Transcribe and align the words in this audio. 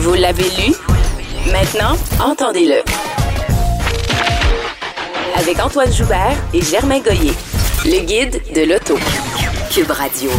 Vous 0.00 0.14
l'avez 0.14 0.44
lu? 0.44 0.72
Maintenant, 1.52 1.94
entendez-le. 2.24 2.76
Avec 5.38 5.60
Antoine 5.62 5.92
Joubert 5.92 6.38
et 6.54 6.62
Germain 6.62 7.00
Goyer, 7.00 7.34
le 7.84 8.06
guide 8.06 8.40
de 8.54 8.62
l'auto. 8.62 8.94
Cube 9.70 9.90
Radio. 9.90 10.30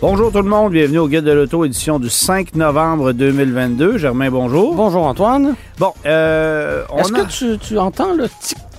Bonjour 0.00 0.30
tout 0.30 0.42
le 0.42 0.48
monde, 0.48 0.72
bienvenue 0.72 0.98
au 0.98 1.08
Guide 1.08 1.24
de 1.24 1.32
l'Auto, 1.32 1.64
édition 1.64 1.98
du 1.98 2.08
5 2.08 2.54
novembre 2.54 3.10
2022. 3.12 3.98
Germain, 3.98 4.30
bonjour. 4.30 4.76
Bonjour 4.76 5.06
Antoine. 5.06 5.56
Bon, 5.78 5.92
euh, 6.06 6.84
on 6.90 6.98
Est-ce 6.98 7.14
a... 7.14 7.18
que 7.20 7.30
tu, 7.30 7.58
tu 7.58 7.78
entends 7.78 8.12
le 8.12 8.28
tic-tac, 8.28 8.71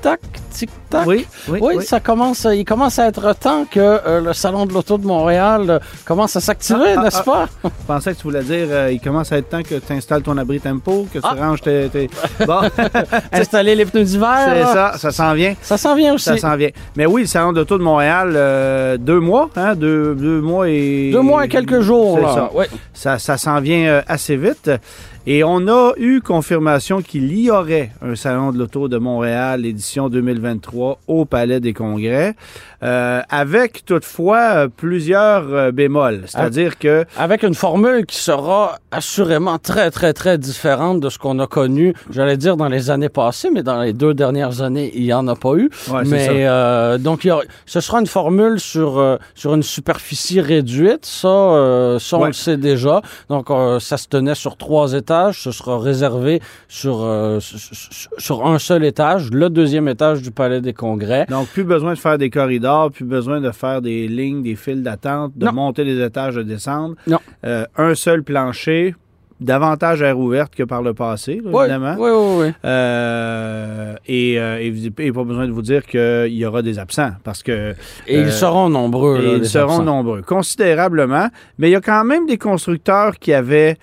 tic-tac, 0.00 0.20
tic-tac? 0.50 1.06
Oui, 1.06 1.26
oui, 1.48 1.58
Oui, 1.62 1.74
oui. 1.78 1.84
ça 1.84 2.00
commence, 2.00 2.46
il 2.52 2.64
commence 2.64 2.98
à 2.98 3.06
être 3.08 3.34
temps 3.38 3.64
que 3.70 3.78
euh, 3.80 4.20
le 4.20 4.32
Salon 4.32 4.66
de 4.66 4.72
l'Auto 4.72 4.96
de 4.98 5.06
Montréal 5.06 5.64
euh, 5.68 5.78
commence 6.04 6.36
à 6.36 6.40
s'activer, 6.40 6.78
Ah, 6.94 6.94
ah, 6.98 7.02
n'est-ce 7.02 7.22
pas? 7.22 7.46
Je 7.64 7.68
pensais 7.86 8.12
que 8.12 8.18
tu 8.18 8.22
voulais 8.24 8.42
dire, 8.42 8.66
euh, 8.70 8.92
il 8.92 9.00
commence 9.00 9.32
à 9.32 9.38
être 9.38 9.48
temps 9.48 9.62
que 9.62 9.74
tu 9.76 9.92
installes 9.92 10.22
ton 10.22 10.36
abri 10.38 10.60
tempo, 10.60 11.06
que 11.12 11.18
tu 11.18 11.24
Ah. 11.28 11.34
ranges 11.38 11.60
tes... 11.62 11.88
tes- 11.88 12.10
Bon, 12.46 12.60
Installer 13.32 13.74
les 13.74 13.84
pneus 13.84 14.04
d'hiver. 14.04 14.38
c'est 14.46 14.62
ça, 14.72 14.92
ça 14.96 15.10
s'en 15.10 15.34
vient. 15.34 15.54
Ça 15.62 15.76
s'en 15.76 15.94
vient 15.94 16.14
aussi. 16.14 16.24
Ça 16.24 16.36
s'en 16.38 16.56
vient. 16.56 16.70
Mais 16.96 17.06
oui, 17.06 17.22
le 17.22 17.26
Salon 17.26 17.52
d'auto 17.52 17.76
de 17.78 17.82
Montréal, 17.82 18.32
euh, 18.34 18.96
deux 18.96 19.20
mois, 19.20 19.50
hein, 19.56 19.74
deux, 19.74 20.14
deux 20.14 20.40
mois 20.40 20.68
et... 20.68 21.10
Deux 21.12 21.20
mois 21.22 21.44
et 21.44 21.48
quelques 21.48 21.80
jours. 21.80 22.18
C'est 22.20 22.34
ça. 22.34 22.50
Oui. 22.54 22.64
Ça, 22.94 23.18
ça 23.18 23.36
s'en 23.36 23.60
vient 23.60 24.02
assez 24.06 24.36
vite. 24.36 24.70
Et 25.30 25.44
on 25.44 25.68
a 25.68 25.92
eu 25.98 26.22
confirmation 26.22 27.02
qu'il 27.02 27.38
y 27.38 27.50
aurait 27.50 27.90
un 28.00 28.14
Salon 28.14 28.50
de 28.50 28.58
l'Auto 28.58 28.88
de 28.88 28.96
Montréal, 28.96 29.66
édition 29.66 30.08
2023, 30.08 31.00
au 31.06 31.26
Palais 31.26 31.60
des 31.60 31.74
Congrès, 31.74 32.34
euh, 32.82 33.20
avec 33.28 33.84
toutefois 33.84 34.38
euh, 34.54 34.68
plusieurs 34.74 35.52
euh, 35.52 35.70
bémols. 35.70 36.22
C'est-à-dire 36.28 36.78
que 36.78 37.04
Avec 37.18 37.42
une 37.42 37.52
formule 37.54 38.06
qui 38.06 38.16
sera 38.16 38.78
assurément 38.90 39.58
très, 39.58 39.90
très, 39.90 40.14
très 40.14 40.38
différente 40.38 41.00
de 41.00 41.10
ce 41.10 41.18
qu'on 41.18 41.38
a 41.40 41.46
connu, 41.46 41.92
j'allais 42.10 42.38
dire, 42.38 42.56
dans 42.56 42.68
les 42.68 42.88
années 42.88 43.10
passées, 43.10 43.50
mais 43.52 43.62
dans 43.62 43.82
les 43.82 43.92
deux 43.92 44.14
dernières 44.14 44.62
années, 44.62 44.90
il 44.94 45.02
n'y 45.02 45.12
en 45.12 45.28
a 45.28 45.36
pas 45.36 45.52
eu. 45.56 45.68
Ouais, 45.90 46.04
mais 46.06 46.24
ça. 46.24 46.32
euh, 46.32 46.96
donc, 46.96 47.24
il 47.24 47.28
y 47.28 47.30
aura- 47.32 47.42
ce 47.66 47.80
sera 47.80 48.00
une 48.00 48.06
formule 48.06 48.60
sur, 48.60 48.96
euh, 48.98 49.18
sur 49.34 49.52
une 49.52 49.62
superficie 49.62 50.40
réduite. 50.40 51.04
Ça, 51.04 51.98
ça 52.00 52.16
on 52.16 52.20
Ouais. 52.22 52.26
le 52.28 52.32
sait 52.32 52.56
déjà. 52.56 53.02
Donc, 53.28 53.48
ça 53.80 53.98
se 53.98 54.08
tenait 54.08 54.34
sur 54.34 54.56
trois 54.56 54.94
étages. 55.22 55.40
Ce 55.42 55.50
sera 55.52 55.78
réservé 55.78 56.40
sur, 56.68 57.02
euh, 57.02 57.38
sur- 57.40 58.46
un 58.46 58.58
seul 58.58 58.84
étage, 58.84 59.30
le 59.32 59.48
deuxième 59.50 59.88
étage 59.88 60.22
du 60.22 60.30
Palais 60.30 60.60
des 60.60 60.72
Congrès. 60.72 61.26
Donc, 61.28 61.48
plus 61.48 61.64
besoin 61.64 61.94
de 61.94 61.98
faire 61.98 62.18
des 62.18 62.30
corridors, 62.30 62.90
plus 62.90 63.04
besoin 63.04 63.40
de 63.40 63.50
faire 63.50 63.80
des 63.82 64.08
lignes, 64.08 64.42
des 64.42 64.56
files 64.56 64.82
d'attente, 64.82 65.32
de 65.36 65.46
Non. 65.46 65.52
monter 65.52 65.84
les 65.84 66.00
étages, 66.02 66.34
de 66.36 66.42
descendre. 66.42 66.94
Non. 67.06 67.18
Euh, 67.44 67.64
un 67.76 67.94
seul 67.94 68.22
plancher, 68.22 68.94
davantage 69.40 70.02
air 70.02 70.18
ouverte 70.18 70.54
que 70.56 70.64
par 70.64 70.82
le 70.82 70.94
passé, 70.94 71.40
là, 71.44 71.50
Oui, 71.52 71.60
évidemment. 71.64 71.94
oui, 71.98 72.10
oui, 72.12 72.44
oui. 72.46 72.52
Euh, 72.64 73.94
et, 74.06 74.38
euh, 74.40 74.58
et, 74.60 74.70
vous- 74.70 74.86
et 74.98 75.12
pas 75.12 75.22
besoin 75.24 75.46
de 75.46 75.52
vous 75.52 75.62
dire 75.62 75.86
qu'il 75.86 76.32
y 76.34 76.44
aura 76.44 76.60
des 76.62 76.78
absents 76.80 77.12
parce 77.22 77.42
que 77.44 77.74
Et 78.08 78.18
Euh, 78.18 78.22
ils 78.26 78.32
seront 78.32 78.68
nombreux. 78.68 79.18
et 79.20 79.22
là, 79.26 79.32
ils 79.38 79.46
seront 79.46 79.74
absents. 79.74 79.84
nombreux, 79.84 80.22
considérablement. 80.22 81.28
Mais 81.58 81.68
il 81.68 81.72
y 81.72 81.76
a 81.76 81.80
quand 81.80 82.04
même 82.04 82.26
des 82.26 82.36
constructeurs 82.38 83.16
qui 83.20 83.32
avaient 83.32 83.76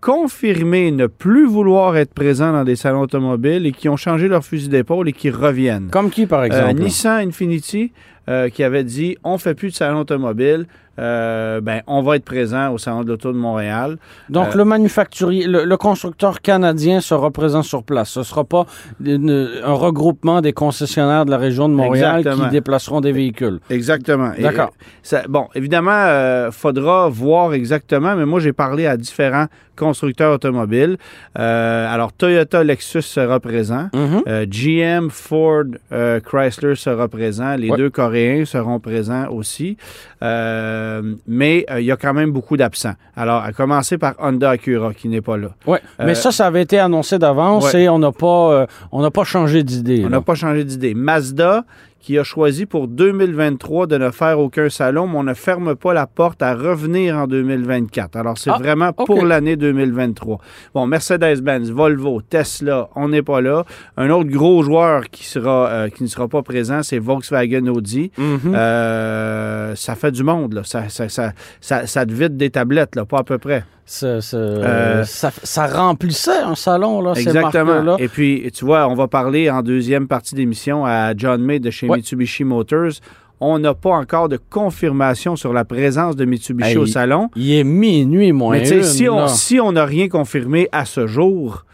confirmé 0.00 0.90
ne 0.90 1.06
plus 1.06 1.46
vouloir 1.46 1.96
être 1.96 2.12
présents 2.14 2.52
dans 2.52 2.64
des 2.64 2.76
salons 2.76 3.00
automobiles 3.02 3.66
et 3.66 3.72
qui 3.72 3.88
ont 3.88 3.96
changé 3.96 4.28
leur 4.28 4.44
fusil 4.44 4.68
d'épaule 4.68 5.08
et 5.08 5.12
qui 5.12 5.30
reviennent. 5.30 5.88
Comme 5.90 6.10
qui, 6.10 6.26
par 6.26 6.40
Euh, 6.40 6.44
exemple? 6.44 6.74
Nissan 6.80 7.28
Infinity 7.28 7.92
euh, 8.28 8.48
qui 8.48 8.62
avait 8.62 8.84
dit 8.84 9.16
on 9.24 9.38
fait 9.38 9.54
plus 9.54 9.70
de 9.70 9.74
salon 9.74 10.00
automobile, 10.00 10.66
euh, 10.98 11.60
ben 11.60 11.82
on 11.86 12.02
va 12.02 12.16
être 12.16 12.24
présent 12.24 12.72
au 12.72 12.78
salon 12.78 13.02
de 13.04 13.08
l'auto 13.08 13.32
de 13.32 13.38
Montréal. 13.38 13.96
Donc, 14.28 14.48
Euh, 14.48 14.58
le 14.58 14.64
manufacturier, 14.64 15.46
le, 15.46 15.64
le 15.64 15.76
constructeur 15.76 16.40
canadien 16.40 17.00
sera 17.00 17.30
présent 17.30 17.62
sur 17.62 17.82
place. 17.84 18.10
Ce 18.10 18.20
ne 18.20 18.24
sera 18.24 18.44
pas 18.44 18.66
une- 19.04 19.48
un 19.64 19.72
regroupement 19.72 20.40
des 20.40 20.52
concessionnaires 20.52 21.24
de 21.24 21.30
la 21.30 21.38
région 21.38 21.68
de 21.68 21.74
Montréal 21.74 22.18
Exactement. 22.18 22.44
qui 22.46 22.50
déplaceront 22.50 23.00
des 23.00 23.12
véhicules. 23.12 23.60
Exactement. 23.70 24.32
D'accord. 24.38 24.72
euh, 25.12 25.22
bon, 25.28 25.46
évidemment, 25.54 25.90
euh, 25.92 26.50
faudra 26.50 27.08
voir 27.08 27.54
exactement, 27.54 28.16
mais 28.16 28.26
moi, 28.26 28.40
j'ai 28.40 28.52
parlé 28.52 28.86
à 28.86 28.96
différents 28.96 29.46
constructeurs 29.76 30.32
automobiles. 30.34 30.96
Alors, 31.36 32.12
Toyota, 32.12 32.64
Lexus 32.64 33.02
sera 33.02 33.38
présent. 33.38 33.88
Mhm. 33.94 34.44
GM, 34.46 35.08
Ford, 35.10 35.64
euh, 35.92 36.18
Chrysler 36.20 36.74
sera 36.74 37.06
présent. 37.08 37.54
Les 37.54 37.70
Ouais. 37.70 37.76
deux 37.76 37.90
Coréens 37.90 38.44
seront 38.44 38.80
présents 38.80 39.28
aussi. 39.30 39.76
Euh, 40.22 40.87
mais 41.26 41.64
euh, 41.70 41.80
il 41.80 41.86
y 41.86 41.92
a 41.92 41.96
quand 41.96 42.14
même 42.14 42.32
beaucoup 42.32 42.56
d'absents. 42.56 42.94
Alors, 43.16 43.42
à 43.42 43.52
commencer 43.52 43.98
par 43.98 44.14
Honda 44.18 44.50
Acura, 44.50 44.94
qui 44.94 45.08
n'est 45.08 45.20
pas 45.20 45.36
là. 45.36 45.48
Ouais. 45.66 45.80
Euh, 46.00 46.04
Mais 46.06 46.14
ça, 46.14 46.32
ça 46.32 46.46
avait 46.46 46.62
été 46.62 46.78
annoncé 46.78 47.18
d'avance 47.18 47.72
ouais. 47.72 47.82
et 47.82 47.88
on 47.88 47.98
n'a 47.98 48.12
pas, 48.12 48.52
euh, 48.52 48.66
on 48.92 49.02
n'a 49.02 49.10
pas 49.10 49.24
changé 49.24 49.62
d'idée. 49.62 50.02
On 50.04 50.10
n'a 50.10 50.20
pas 50.20 50.34
changé 50.34 50.64
d'idée. 50.64 50.94
Mazda, 50.94 51.64
qui 52.00 52.16
a 52.18 52.22
choisi 52.24 52.64
pour 52.64 52.88
2023 52.88 53.86
de 53.86 53.98
ne 53.98 54.10
faire 54.10 54.38
aucun 54.38 54.68
salon, 54.70 55.08
mais 55.08 55.18
on 55.18 55.24
ne 55.24 55.34
ferme 55.34 55.74
pas 55.74 55.92
la 55.92 56.06
porte 56.06 56.42
à 56.42 56.54
revenir 56.54 57.16
en 57.16 57.26
2024. 57.26 58.16
Alors, 58.16 58.38
c'est 58.38 58.50
Ah, 58.50 58.58
vraiment 58.58 58.92
pour 58.92 59.24
l'année 59.24 59.56
2023. 59.56 60.38
Bon, 60.74 60.86
Mercedes-Benz, 60.86 61.70
Volvo, 61.72 62.22
Tesla, 62.22 62.88
on 62.94 63.08
n'est 63.08 63.22
pas 63.22 63.40
là. 63.40 63.64
Un 63.96 64.10
autre 64.10 64.30
gros 64.30 64.62
joueur 64.62 65.10
qui, 65.10 65.24
sera, 65.26 65.68
euh, 65.68 65.88
qui 65.88 66.02
ne 66.04 66.08
sera 66.08 66.28
pas 66.28 66.42
présent, 66.42 66.82
c'est 66.82 66.98
Volkswagen 66.98 67.66
Audi. 67.66 68.10
Mhm. 68.16 68.54
Euh, 68.54 69.74
ça 69.74 69.94
fait 69.94 70.12
du 70.12 70.22
monde, 70.22 70.54
là. 70.54 70.62
Ça, 70.64 70.88
ça, 70.88 71.08
ça, 71.08 71.32
ça, 71.60 71.86
ça 71.86 72.06
te 72.06 72.12
vide 72.12 72.36
des 72.36 72.50
tablettes, 72.50 72.94
là, 72.96 73.04
pas 73.04 73.18
à 73.18 73.24
peu 73.24 73.38
près. 73.38 73.64
Euh, 74.02 75.04
ça, 75.04 75.30
ça 75.42 75.66
remplissait 75.66 76.38
un 76.42 76.54
salon, 76.54 77.00
là, 77.00 77.14
ces 77.14 77.22
Exactement. 77.22 77.96
Et 77.98 78.08
puis, 78.08 78.50
tu 78.54 78.64
vois, 78.64 78.86
on 78.88 78.94
va 78.94 79.08
parler 79.08 79.50
en 79.50 79.62
deuxième 79.62 80.08
partie 80.08 80.34
d'émission 80.34 80.84
à 80.84 81.14
John 81.16 81.42
May 81.42 81.58
de 81.58 81.70
chez 81.70 81.88
Ouais. 81.88 81.96
Mitsubishi 81.96 82.44
Motors. 82.44 82.92
On 83.40 83.58
n'a 83.60 83.72
pas 83.72 83.90
encore 83.90 84.28
de 84.28 84.36
confirmation 84.50 85.36
sur 85.36 85.52
la 85.52 85.64
présence 85.64 86.16
de 86.16 86.24
Mitsubishi 86.24 86.70
Hey, 86.70 86.76
au 86.76 86.86
salon. 86.86 87.30
Il 87.36 87.52
est 87.52 87.62
minuit 87.64 88.32
moins 88.32 88.58
Mais 88.58 88.68
une, 88.68 88.82
si 88.82 89.08
on 89.08 89.28
si 89.28 89.60
on 89.60 89.72
n'a 89.72 89.84
rien 89.84 90.08
confirmé 90.08 90.68
à 90.72 90.84
ce 90.84 91.06
jour, 91.06 91.64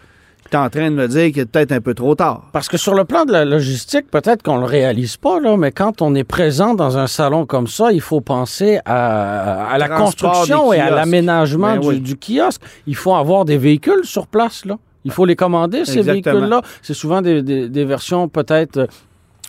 tu 0.50 0.56
es 0.56 0.60
en 0.60 0.68
train 0.68 0.90
de 0.90 0.94
me 0.96 1.08
dire 1.08 1.32
qu'il 1.32 1.38
est 1.40 1.46
peut-être 1.46 1.72
un 1.72 1.80
peu 1.80 1.94
trop 1.94 2.14
tard. 2.14 2.42
Parce 2.52 2.68
que 2.68 2.76
sur 2.76 2.94
le 2.94 3.04
plan 3.04 3.24
de 3.24 3.32
la 3.32 3.44
logistique, 3.44 4.10
peut-être 4.10 4.42
qu'on 4.42 4.58
le 4.58 4.66
réalise 4.66 5.16
pas, 5.16 5.40
là, 5.40 5.56
mais 5.56 5.72
quand 5.72 6.02
on 6.02 6.14
est 6.14 6.24
présent 6.24 6.74
dans 6.74 6.98
un 6.98 7.06
salon 7.06 7.46
comme 7.46 7.66
ça, 7.66 7.92
il 7.92 8.00
faut 8.00 8.20
penser 8.20 8.78
à, 8.84 9.66
à 9.66 9.78
la 9.78 9.88
Transport 9.88 10.32
construction 10.32 10.72
et 10.72 10.80
à 10.80 10.90
l'aménagement 10.90 11.74
Ben 11.74 11.80
du, 11.80 11.86
oui. 11.88 12.00
du 12.00 12.16
kiosque. 12.16 12.60
Il 12.86 12.96
faut 12.96 13.14
avoir 13.14 13.44
des 13.44 13.56
véhicules 13.58 14.04
sur 14.04 14.26
place, 14.26 14.64
là. 14.64 14.76
Il 15.06 15.10
faut 15.10 15.26
les 15.26 15.36
commander, 15.36 15.84
ces 15.84 16.00
véhicules-là. 16.02 16.62
C'est 16.80 16.94
souvent 16.94 17.20
des, 17.20 17.42
des- 17.42 17.68
des 17.68 17.84
versions 17.84 18.26
peut-être 18.28 18.86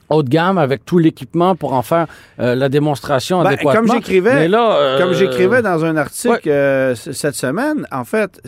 haut 0.09 0.23
de 0.23 0.29
gamme 0.29 0.57
avec 0.57 0.85
tout 0.85 0.97
l'équipement 0.99 1.55
pour 1.55 1.73
en 1.73 1.81
faire 1.81 2.07
euh, 2.39 2.55
la 2.55 2.69
démonstration 2.69 3.41
Ben, 3.41 3.47
adéquatement. 3.53 3.73
comme 3.73 3.91
j'écrivais- 3.93 4.35
Mais 4.35 4.47
là, 4.47 4.75
euh, 4.75 4.99
Comme 4.99 5.13
j'écrivais 5.13 5.61
dans 5.61 5.83
un 5.85 5.95
article 5.97 6.33
ouais. 6.47 6.51
euh, 6.51 6.95
cette 6.95 7.35
semaine, 7.35 7.85
en 7.91 8.03
fait, 8.03 8.39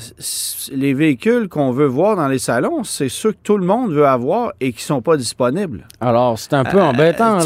les 0.72 0.94
véhicules 0.94 1.48
qu'on 1.50 1.72
veut 1.72 1.86
voir 1.88 2.16
dans 2.16 2.28
les 2.28 2.40
salons, 2.40 2.84
c'est 2.84 3.10
ceux 3.10 3.32
que 3.32 3.38
tout 3.44 3.58
le 3.58 3.66
monde 3.66 3.92
veut 3.92 4.06
avoir 4.08 4.52
et 4.60 4.72
qui 4.72 4.84
sont 4.84 5.02
pas 5.02 5.18
disponibles. 5.18 5.88
Alors, 6.02 6.38
c'est 6.38 6.54
un 6.54 6.64
peu 6.64 6.82
embêtant, 6.82 7.40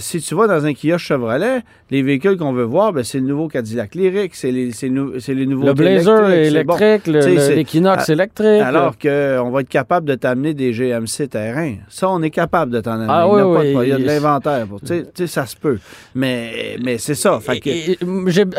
si 0.00 0.20
tu 0.20 0.34
vas 0.34 0.46
dans 0.46 0.64
un 0.66 0.72
kiosque 0.74 0.98
Chevrolet, 1.06 1.60
les 1.90 2.02
véhicules 2.02 2.36
qu'on 2.38 2.52
veut 2.52 2.62
voir, 2.64 2.92
ben, 2.92 3.04
c'est 3.04 3.18
le 3.18 3.26
nouveau 3.26 3.48
Cadillac 3.48 3.94
Lyric, 3.94 4.34
c'est 4.34 4.50
les, 4.50 4.72
c'est 4.72 4.88
nou- 4.88 5.12
les 5.28 5.46
nouveaux 5.46 5.66
le 5.66 5.74
Blazer 5.74 6.30
électrique, 6.30 7.06
le- 7.06 7.12
le- 7.12 7.20
c'est- 7.38 7.54
l'Equinox 7.54 8.08
à- 8.08 8.12
électrique. 8.12 8.62
Alors 8.62 8.94
qu'on 8.98 9.50
va 9.50 9.60
être 9.60 9.68
capable 9.68 10.06
de 10.08 10.14
t'amener 10.14 10.54
des 10.54 10.72
GMC 10.72 11.28
terrain. 11.28 11.74
Ça, 11.88 12.08
on 12.08 12.22
est 12.22 12.30
capable 12.30 12.72
de 12.72 12.80
t'en 12.80 12.92
amener. 12.92 13.06
Ah 13.10 13.26
Il 13.28 13.51
pas 13.54 13.84
il 13.84 13.88
y 13.88 13.92
a 13.92 13.98
de 13.98 14.04
l'inventaire. 14.04 14.66
pour- 14.66 14.80
Tu 14.80 15.04
sais, 15.14 15.26
ça 15.26 15.46
se 15.46 15.56
peut. 15.56 15.78
Mais, 16.14 16.76
mais 16.82 16.98
c'est 16.98 17.14
ça. 17.14 17.38
Que- 17.46 17.68
et- 17.68 17.98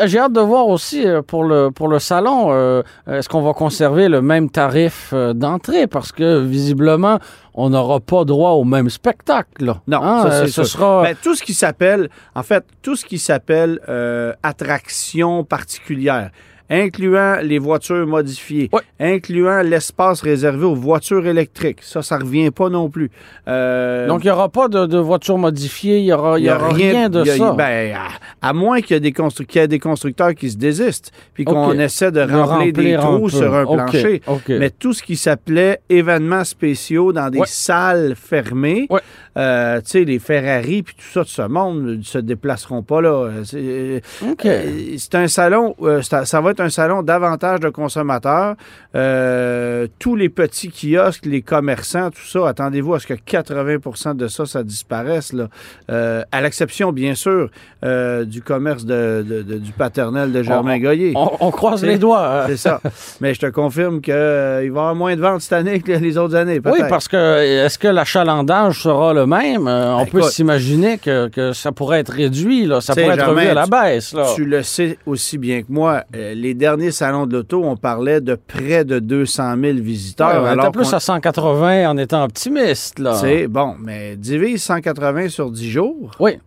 J'ai 0.06 0.18
hâte 0.18 0.32
de 0.32 0.40
voir 0.40 0.68
aussi 0.68 1.06
euh, 1.06 1.22
pour 1.22 1.44
le, 1.44 1.70
pour 1.70 1.88
le 1.88 1.98
salon, 1.98 2.48
euh, 2.50 2.82
est-ce 3.10 3.28
qu'on 3.28 3.42
va 3.42 3.52
conserver 3.52 4.08
le 4.08 4.22
même 4.22 4.50
tarif 4.50 5.10
euh, 5.12 5.32
d'entrée? 5.32 5.86
Parce 5.86 6.12
que 6.12 6.40
visiblement, 6.40 7.18
on 7.54 7.70
n'aura 7.70 8.00
pas 8.00 8.24
droit 8.24 8.50
au 8.50 8.64
même 8.64 8.90
spectacle. 8.90 9.64
là. 9.64 9.80
Non, 9.86 10.02
Hein, 10.02 10.22
ça, 10.22 10.28
euh, 10.34 10.46
ce 10.46 10.52
sûr. 10.64 10.66
sera. 10.66 11.02
Ben, 11.04 11.16
tout 11.22 11.34
ce 11.34 11.42
qui 11.42 11.54
s'appelle, 11.54 12.08
en 12.34 12.42
fait, 12.42 12.64
tout 12.82 12.96
ce 12.96 13.04
qui 13.04 13.18
s'appelle 13.18 13.78
euh, 13.88 14.32
attraction 14.42 15.44
particulière. 15.44 16.30
Incluant 16.70 17.36
les 17.42 17.58
voitures 17.58 18.06
modifiées, 18.06 18.70
incluant 18.98 19.62
l'espace 19.62 20.22
réservé 20.22 20.64
aux 20.64 20.74
voitures 20.74 21.26
électriques. 21.26 21.78
Ça, 21.82 22.02
ça 22.02 22.18
revient 22.18 22.50
pas 22.50 22.68
non 22.68 22.88
plus. 22.88 23.10
Euh, 23.48 24.06
Donc, 24.06 24.24
il 24.24 24.28
n'y 24.28 24.30
aura 24.30 24.48
pas 24.48 24.68
de, 24.68 24.86
de 24.86 24.98
voitures 24.98 25.38
modifiées, 25.38 25.98
il 25.98 26.04
n'y 26.04 26.12
aura, 26.12 26.38
y 26.38 26.50
aura 26.50 26.68
rien, 26.68 27.08
de 27.08 27.20
a- 27.20 27.36
ça. 27.36 27.52
ben, 27.52 27.94
à, 27.94 28.48
à 28.48 28.52
moins 28.52 28.80
qu'il 28.80 28.94
y, 28.94 28.96
ait 28.96 29.00
des 29.00 29.12
constru- 29.12 29.44
qu'il 29.46 29.60
y 29.60 29.64
ait 29.64 29.68
des 29.68 29.78
constructeurs 29.78 30.34
qui 30.34 30.50
se 30.50 30.56
désistent, 30.56 31.12
puis 31.34 31.44
qu'on 31.44 31.72
essaie 31.78 32.10
de 32.10 32.24
De 32.24 32.32
remplir, 32.34 32.72
des 32.72 32.94
un 32.94 33.00
trous 33.00 33.28
sur 33.28 33.54
un 33.54 33.64
plancher. 33.64 34.22
Mais 34.48 34.70
tout 34.70 34.92
ce 34.92 35.02
qui 35.02 35.16
s'appelait 35.16 35.80
événements 35.90 36.44
spéciaux 36.44 37.12
dans 37.12 37.28
des 37.30 37.38
Ouais. 37.40 37.46
salles 37.48 38.14
fermées, 38.16 38.86
Ouais. 38.90 39.00
euh, 39.36 39.80
tu 39.80 39.90
sais, 39.90 40.04
les 40.04 40.18
Ferrari 40.18 40.82
puis 40.82 40.94
tout 40.94 41.04
ça 41.12 41.22
de 41.22 41.28
ce 41.28 41.42
monde 41.42 41.82
ne 41.98 42.02
se 42.02 42.18
déplaceront 42.18 42.82
pas 42.82 43.00
là. 43.00 43.28
C'est 43.44 44.00
euh, 44.44 44.96
un 45.14 45.28
salon, 45.28 45.74
ça, 46.02 46.24
ça 46.24 46.40
va 46.40 46.50
être 46.52 46.53
un 46.60 46.68
salon 46.70 47.02
davantage 47.02 47.60
de 47.60 47.68
consommateurs. 47.68 48.54
Euh, 48.94 49.86
tous 49.98 50.16
les 50.16 50.28
petits 50.28 50.70
kiosques, 50.70 51.26
les 51.26 51.42
commerçants, 51.42 52.10
tout 52.10 52.24
ça, 52.26 52.48
attendez-vous 52.48 52.94
à 52.94 53.00
ce 53.00 53.06
que 53.06 53.14
80% 53.14 54.16
de 54.16 54.28
ça, 54.28 54.46
ça 54.46 54.62
disparaisse. 54.62 55.32
Là. 55.32 55.48
Euh, 55.90 56.22
à 56.32 56.40
l'exception, 56.40 56.92
bien 56.92 57.14
sûr, 57.14 57.48
euh, 57.84 58.24
du 58.24 58.40
commerce 58.42 58.84
de, 58.84 59.24
de- 59.28 59.42
de- 59.42 59.58
du 59.58 59.72
paternel 59.72 60.32
de 60.32 60.42
Germain 60.42 60.76
On- 60.76 60.80
Goyer. 60.80 61.12
On, 61.16 61.30
on 61.40 61.50
croise 61.50 61.84
les 61.84 61.98
doigts. 61.98 62.42
hein. 62.42 62.46
C'est 62.48 62.56
ça. 62.56 62.80
Mais 63.20 63.34
je 63.34 63.40
te 63.40 63.46
confirme 63.46 64.00
qu'il 64.00 64.14
va 64.14 64.62
y 64.62 64.68
avoir 64.68 64.94
moins 64.94 65.16
de 65.16 65.20
ventes 65.20 65.40
cette 65.42 65.52
année 65.54 65.80
que 65.80 65.92
les 65.92 66.16
autres 66.18 66.34
années. 66.36 66.60
Oui, 66.64 66.80
parce 66.88 67.08
que 67.08 67.42
est-ce 67.64 67.78
que 67.78 67.88
l'achalandage 67.88 68.82
sera 68.82 69.12
le 69.12 69.26
même? 69.26 69.66
On 69.68 70.04
peut 70.06 70.18
Écoute. 70.18 70.30
s'imaginer 70.30 70.98
que, 70.98 71.28
que 71.28 71.52
ça 71.52 71.72
pourrait 71.72 72.00
être 72.00 72.12
réduit, 72.12 72.66
là. 72.66 72.80
ça 72.80 72.94
pourrait 72.94 73.14
être 73.14 73.28
revu 73.28 73.46
à 73.46 73.54
la 73.54 73.66
baisse. 73.66 74.12
Là. 74.12 74.26
Tu 74.34 74.44
le 74.44 74.62
sais 74.62 74.98
aussi 75.06 75.38
bien 75.38 75.62
que 75.62 75.66
moi, 75.70 76.04
les 76.44 76.52
derniers 76.52 76.90
salons 76.90 77.26
de 77.26 77.38
l'auto, 77.38 77.64
on 77.64 77.74
parlait 77.74 78.20
de 78.20 78.34
près 78.34 78.84
de 78.84 78.98
200 78.98 79.56
000 79.58 79.78
visiteurs. 79.78 80.28
Ouais, 80.28 80.34
on 80.40 80.44
alors 80.44 80.66
était 80.66 80.78
plus 80.78 80.92
à 80.92 81.00
180 81.00 81.88
en 81.88 81.96
étant 81.96 82.22
optimiste. 82.22 82.98
Là. 82.98 83.14
C'est 83.14 83.48
bon, 83.48 83.76
mais 83.80 84.16
divise 84.16 84.62
180 84.62 85.30
sur 85.30 85.50
10 85.50 85.70
jours. 85.70 86.10
Oui. 86.20 86.38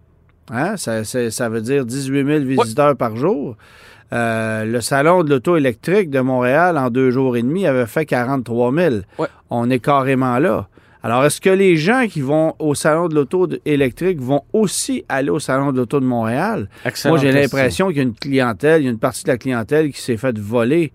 Hein, 0.51 0.77
ça, 0.77 1.03
ça 1.03 1.49
veut 1.49 1.61
dire 1.61 1.83
18 1.83 2.25
000 2.25 2.39
visiteurs 2.45 2.95
par 2.95 3.15
jour. 3.15 3.55
Euh, 4.13 4.65
le 4.65 4.81
salon 4.81 5.23
de 5.23 5.31
l'auto 5.31 5.57
électrique 5.57 6.11
de 6.11 6.19
Montréal, 6.19 6.77
en 6.77 6.91
deux 6.91 7.09
jours 7.09 7.35
et 7.35 7.41
demi, 7.41 7.65
avait 7.65 7.87
fait 7.87 8.05
43 8.05 8.71
000. 8.71 8.95
Ouais. 9.17 9.27
On 9.49 9.67
est 9.71 9.79
carrément 9.79 10.37
là. 10.37 10.67
Alors, 11.07 11.23
est-ce 11.23 11.39
que 11.39 11.49
les 11.49 11.77
gens 11.77 12.05
qui 12.09 12.19
vont 12.19 12.53
au 12.59 12.75
salon 12.75 13.07
de 13.07 13.15
l'auto 13.15 13.47
électrique 13.65 14.19
vont 14.19 14.41
aussi 14.51 15.05
aller 15.07 15.29
au 15.29 15.39
salon 15.39 15.71
de 15.71 15.77
l'auto 15.77 16.01
de 16.01 16.05
Montréal? 16.05 16.67
Moi, 17.05 17.17
j'ai 17.17 17.31
l'impression 17.31 17.87
qu'il 17.87 17.95
y 17.95 17.99
a 18.01 18.03
une 18.03 18.13
clientèle, 18.13 18.81
il 18.81 18.83
y 18.83 18.87
a 18.89 18.91
une 18.91 18.99
partie 18.99 19.23
de 19.23 19.29
la 19.29 19.37
clientèle 19.37 19.89
qui 19.93 20.01
s'est 20.01 20.17
faite 20.17 20.37
voler. 20.37 20.91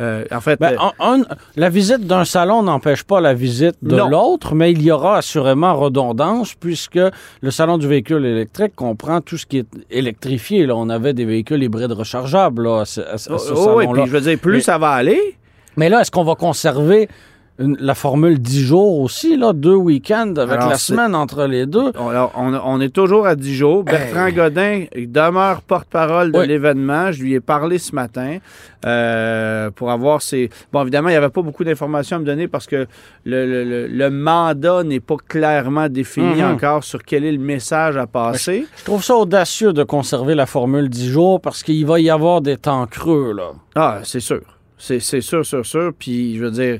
Euh, 0.00 0.24
en 0.30 0.40
fait, 0.40 0.60
Ben, 0.60 0.76
euh, 1.00 1.24
la 1.56 1.68
visite 1.68 2.06
d'un 2.06 2.24
salon 2.24 2.62
n'empêche 2.62 3.02
pas 3.02 3.20
la 3.20 3.34
visite 3.34 3.74
de 3.82 3.96
l'autre, 3.96 4.54
mais 4.54 4.70
il 4.70 4.82
y 4.82 4.92
aura 4.92 5.16
assurément 5.16 5.74
redondance 5.74 6.54
puisque 6.54 7.00
le 7.40 7.50
salon 7.50 7.76
du 7.76 7.88
véhicule 7.88 8.24
électrique 8.24 8.76
comprend 8.76 9.20
tout 9.20 9.36
ce 9.36 9.46
qui 9.46 9.58
est 9.58 9.68
électrifié. 9.90 10.64
Là. 10.66 10.76
On 10.76 10.90
avait 10.90 11.12
des 11.12 11.24
véhicules 11.24 11.60
hybrides 11.60 11.90
rechargeables 11.90 12.62
là, 12.62 12.82
à 12.82 12.84
ce, 12.84 13.00
à 13.00 13.16
oh, 13.30 13.72
oui, 13.78 13.86
puis 13.92 14.02
je 14.06 14.12
veux 14.12 14.20
dire, 14.20 14.38
plus 14.38 14.52
Mais- 14.52 14.60
ça 14.60 14.78
va 14.78 14.90
aller, 14.90 15.36
Mais 15.76 15.88
là, 15.88 16.02
est-ce 16.02 16.12
qu'on 16.12 16.24
va 16.24 16.36
conserver 16.36 17.08
une- 17.58 17.76
la 17.80 17.94
formule 17.94 18.38
10 18.38 18.60
jours 18.62 19.00
aussi, 19.00 19.36
là, 19.36 19.52
deux 19.52 19.74
week-ends 19.74 20.34
avec 20.36 20.56
Alors, 20.58 20.68
la 20.70 20.76
semaine 20.76 21.14
entre 21.14 21.44
les 21.46 21.64
deux? 21.66 21.90
On, 21.98 22.08
alors, 22.08 22.32
on- 22.36 22.52
on 22.54 22.80
est 22.80 22.94
toujours 22.94 23.26
à 23.26 23.34
10 23.34 23.54
jours. 23.54 23.82
Bertrand 23.84 24.30
Godin 24.30 24.84
il 24.94 25.10
demeure 25.10 25.62
porte-parole 25.62 26.32
de 26.32 26.38
Oui. 26.40 26.46
l'événement. 26.48 27.12
Je 27.12 27.22
lui 27.22 27.34
ai 27.34 27.40
parlé 27.40 27.78
ce 27.78 27.94
matin 27.94 28.38
euh, 28.84 29.70
pour 29.70 29.90
avoir 29.90 30.22
ses... 30.22 30.50
Bon, 30.72 30.82
évidemment, 30.82 31.08
il 31.08 31.12
n'y 31.12 31.16
avait 31.16 31.28
pas 31.30 31.42
beaucoup 31.42 31.64
d'informations 31.64 32.16
à 32.16 32.20
me 32.20 32.24
donner 32.24 32.46
parce 32.46 32.66
que 32.66 32.86
le, 33.24 33.46
le- 33.46 33.64
le- 33.64 33.86
le 33.88 34.10
mandat 34.10 34.84
n'est 34.84 35.00
pas 35.00 35.16
clairement 35.26 35.88
défini 35.88 36.42
Mhm. 36.42 36.52
encore 36.52 36.84
sur 36.84 37.02
quel 37.02 37.24
est 37.24 37.32
le 37.32 37.38
message 37.38 37.96
à 37.96 38.06
passer. 38.06 38.66
Je 38.76 38.84
trouve 38.84 39.02
ça 39.02 39.16
audacieux 39.16 39.72
de 39.72 39.82
conserver 39.82 40.34
la 40.34 40.46
formule 40.46 40.88
10 40.88 41.08
jours 41.10 41.40
parce 41.40 41.62
qu'il 41.62 41.84
va 41.86 41.98
y 42.00 42.10
avoir 42.10 42.40
des 42.42 42.56
temps 42.58 42.86
creux, 42.86 43.32
là. 43.36 43.50
Ah, 43.74 44.00
c'est 44.04 44.20
sûr. 44.20 44.42
C'est 44.78 45.00
c'est 45.00 45.22
sûr, 45.22 45.44
sûr, 45.44 45.64
sûr. 45.64 45.92
Puis, 45.98 46.36
je 46.36 46.44
veux 46.44 46.50
dire, 46.50 46.78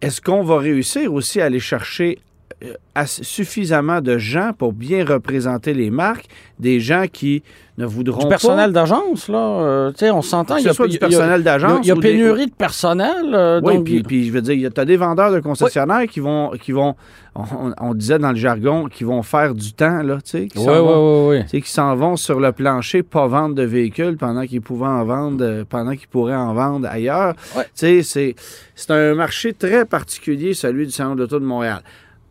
est-ce 0.00 0.20
qu'on 0.20 0.42
va 0.42 0.58
réussir 0.58 1.12
aussi 1.12 1.40
à 1.40 1.46
aller 1.46 1.60
chercher 1.60 2.18
suffisamment 3.06 4.00
de 4.00 4.18
gens 4.18 4.52
pour 4.56 4.72
bien 4.72 5.04
représenter 5.04 5.72
les 5.74 5.90
marques, 5.90 6.26
des 6.58 6.80
gens 6.80 7.04
qui 7.10 7.42
ne 7.78 7.86
voudront 7.86 8.18
Du 8.18 8.24
pas... 8.24 8.30
personnel 8.30 8.72
d'agence, 8.72 9.28
là, 9.28 9.38
euh, 9.38 9.90
tu 9.92 10.00
sais, 10.00 10.10
on 10.10 10.20
s'entend. 10.20 10.56
Il 10.56 10.64
y 10.66 10.68
a- 10.68 10.74
soit 10.74 10.86
du 10.88 10.96
a- 10.96 11.00
personnel 11.00 11.40
il 11.40 11.44
y 11.44 11.48
a- 11.48 11.52
d'agence 11.58 11.78
Il 11.82 11.88
y 11.88 11.90
a 11.90 11.94
des- 11.94 12.00
pénurie 12.00 12.46
de 12.46 12.52
personnel. 12.52 13.32
euh, 13.32 13.60
Oui, 13.64 13.76
donc, 13.76 13.84
puis, 13.84 14.02
puis 14.02 14.26
je 14.26 14.32
veux 14.32 14.42
dire, 14.42 14.70
tu 14.74 14.80
as 14.80 14.84
des 14.84 14.98
vendeurs 14.98 15.32
de 15.32 15.40
concessionnaires 15.40 16.06
qui 16.06 16.20
vont, 16.20 16.50
qui 16.60 16.72
vont 16.72 16.94
on, 17.34 17.72
on 17.80 17.94
disait 17.94 18.18
dans 18.18 18.30
le 18.32 18.36
jargon, 18.36 18.88
qui 18.88 19.04
vont 19.04 19.22
faire 19.22 19.54
du 19.54 19.72
temps, 19.72 20.02
là, 20.02 20.16
tu 20.16 20.30
sais, 20.30 20.46
qui 20.48 20.58
Oui, 20.58 20.64
s'en 20.64 20.84
vont- 20.84 21.28
oui, 21.30 21.38
oui, 21.38 21.44
sais, 21.48 21.60
qui 21.62 21.70
s'en 21.70 21.94
vont 21.96 22.16
sur 22.16 22.38
le 22.40 22.52
plancher, 22.52 23.02
pas 23.02 23.26
vendre 23.28 23.54
de 23.54 23.62
véhicules 23.62 24.16
pendant 24.18 24.44
qu'ils 24.44 24.60
pouvaient 24.60 24.86
en 24.86 25.04
vendre, 25.04 25.42
euh, 25.42 25.64
pendant 25.66 25.92
qu'ils 25.96 26.08
pourraient 26.08 26.34
en 26.34 26.52
vendre 26.52 26.86
ailleurs. 26.90 27.34
Ouais. 27.56 27.62
Tu 27.64 27.70
sais, 27.74 28.02
c'est, 28.02 28.34
c'est 28.74 28.90
un 28.90 29.14
marché 29.14 29.54
très 29.54 29.86
particulier, 29.86 30.52
celui 30.52 30.84
du 30.86 30.92
Salon 30.92 31.14
de 31.14 31.20
l'Auto 31.20 31.38
de 31.38 31.44
Montréal. 31.46 31.80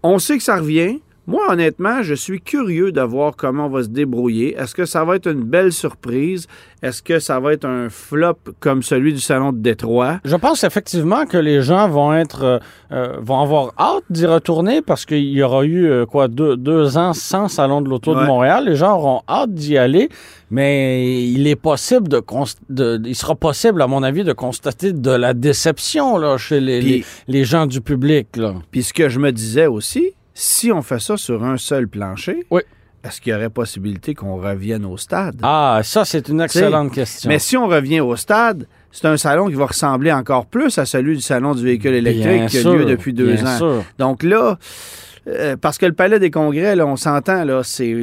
On 0.04 0.20
sait 0.20 0.38
que 0.38 0.44
ça 0.44 0.58
revient. 0.58 1.00
Moi, 1.30 1.44
honnêtement, 1.48 2.02
je 2.02 2.16
suis 2.16 2.42
curieux 2.42 2.92
de 2.92 3.02
voir 3.02 3.36
comment 3.36 3.68
on 3.68 3.70
va 3.70 3.84
se 3.84 3.90
débrouiller. 3.90 4.56
Est-ce 4.58 4.74
que 4.74 4.86
ça 4.86 5.06
va 5.06 5.16
être 5.16 5.28
une 5.28 5.44
belle 5.44 5.72
surprise? 5.72 6.48
Est-ce 6.82 7.04
que 7.04 7.20
ça 7.20 7.40
va 7.40 7.54
être 7.54 7.66
un 7.66 7.88
flop 7.90 8.40
comme 8.60 8.82
celui 8.82 9.14
du 9.14 9.20
Salon 9.20 9.52
de 9.52 9.60
Détroit? 9.60 10.22
Je 10.26 10.36
pense 10.36 10.64
effectivement 10.64 11.28
que 11.28 11.38
les 11.38 11.62
gens 11.62 11.88
vont 11.88 12.16
être 12.16 12.44
euh, 12.44 12.60
euh, 12.92 13.18
vont 13.22 13.42
avoir 13.42 13.74
hâte 13.78 14.06
d'y 14.10 14.26
retourner 14.26 14.82
parce 14.82 15.06
qu'il 15.06 15.30
y 15.30 15.44
aura 15.44 15.66
eu 15.66 15.86
euh, 15.86 16.08
quoi 16.08 16.30
deux, 16.30 16.58
deux 16.58 16.98
ans 16.98 17.14
sans 17.14 17.48
salon 17.48 17.82
de 17.82 17.90
l'auto 17.90 18.16
de. 18.16 18.26
Montréal. 18.26 18.66
Les 18.66 18.76
gens 18.76 18.96
auront 18.96 19.22
hâte 19.30 19.54
d'y 19.54 19.78
aller, 19.78 20.10
mais 20.50 21.24
il 21.30 21.46
est 21.46 21.56
possible 21.56 22.08
de, 22.08 23.02
il 23.06 23.16
sera 23.16 23.36
possible 23.36 23.84
à 23.84 23.88
mon 23.88 24.02
avis 24.02 24.24
de 24.24 24.34
constater 24.34 24.94
de 24.94 25.12
la 25.12 25.36
déception 25.36 26.18
là 26.18 26.40
chez 26.40 26.60
les, 26.60 26.82
les, 26.82 27.06
les 27.28 27.44
gens 27.44 27.68
du 27.68 27.82
public. 27.82 28.30
Puis 28.72 28.82
ce 28.82 28.94
que 28.94 29.10
je 29.10 29.20
me 29.20 29.32
disais 29.32 29.68
aussi, 29.68 30.14
si 30.42 30.72
on 30.72 30.82
fait 30.82 31.00
ça 31.00 31.18
sur 31.18 31.44
un 31.44 31.58
seul 31.58 31.88
plancher, 31.88 32.46
Oui. 32.50 32.62
est-ce 33.04 33.20
qu'il 33.20 33.34
y 33.34 33.36
aurait 33.36 33.50
possibilité 33.50 34.14
qu'on 34.16 34.38
revienne 34.38 34.86
au 34.86 34.96
stade? 34.98 35.36
Ah, 35.44 35.82
ça 35.84 36.06
c'est 36.06 36.30
une 36.30 36.40
excellente 36.42 36.94
question. 36.94 37.28
Mais 37.30 37.40
si 37.40 37.58
on 37.58 37.68
revient 37.68 38.00
au 38.00 38.16
stade, 38.16 38.66
c'est 38.92 39.06
un 39.08 39.18
salon 39.18 39.48
qui 39.50 39.56
va 39.56 39.66
ressembler 39.66 40.12
encore 40.14 40.46
plus 40.46 40.78
à 40.78 40.86
celui 40.86 41.16
du 41.18 41.22
salon 41.22 41.54
du 41.56 41.64
véhicule 41.64 41.94
électrique 41.94 42.28
Bien 42.28 42.48
qui 42.48 42.58
a 42.58 42.62
sûr, 42.62 42.74
lieu 42.74 42.86
depuis 42.86 43.14
deux 43.14 43.34
bien 43.34 43.46
ans. 43.46 43.58
sûr. 43.58 43.84
Donc 43.98 44.24
là, 44.24 44.58
euh, 45.28 45.58
parce 45.58 45.78
que 45.78 45.86
le 45.86 45.94
palais 45.94 46.20
des 46.20 46.32
congrès, 46.32 46.76
là, 46.76 46.86
on 46.88 46.96
s'entend, 46.96 47.44
là, 47.44 47.62
c'est 47.64 47.94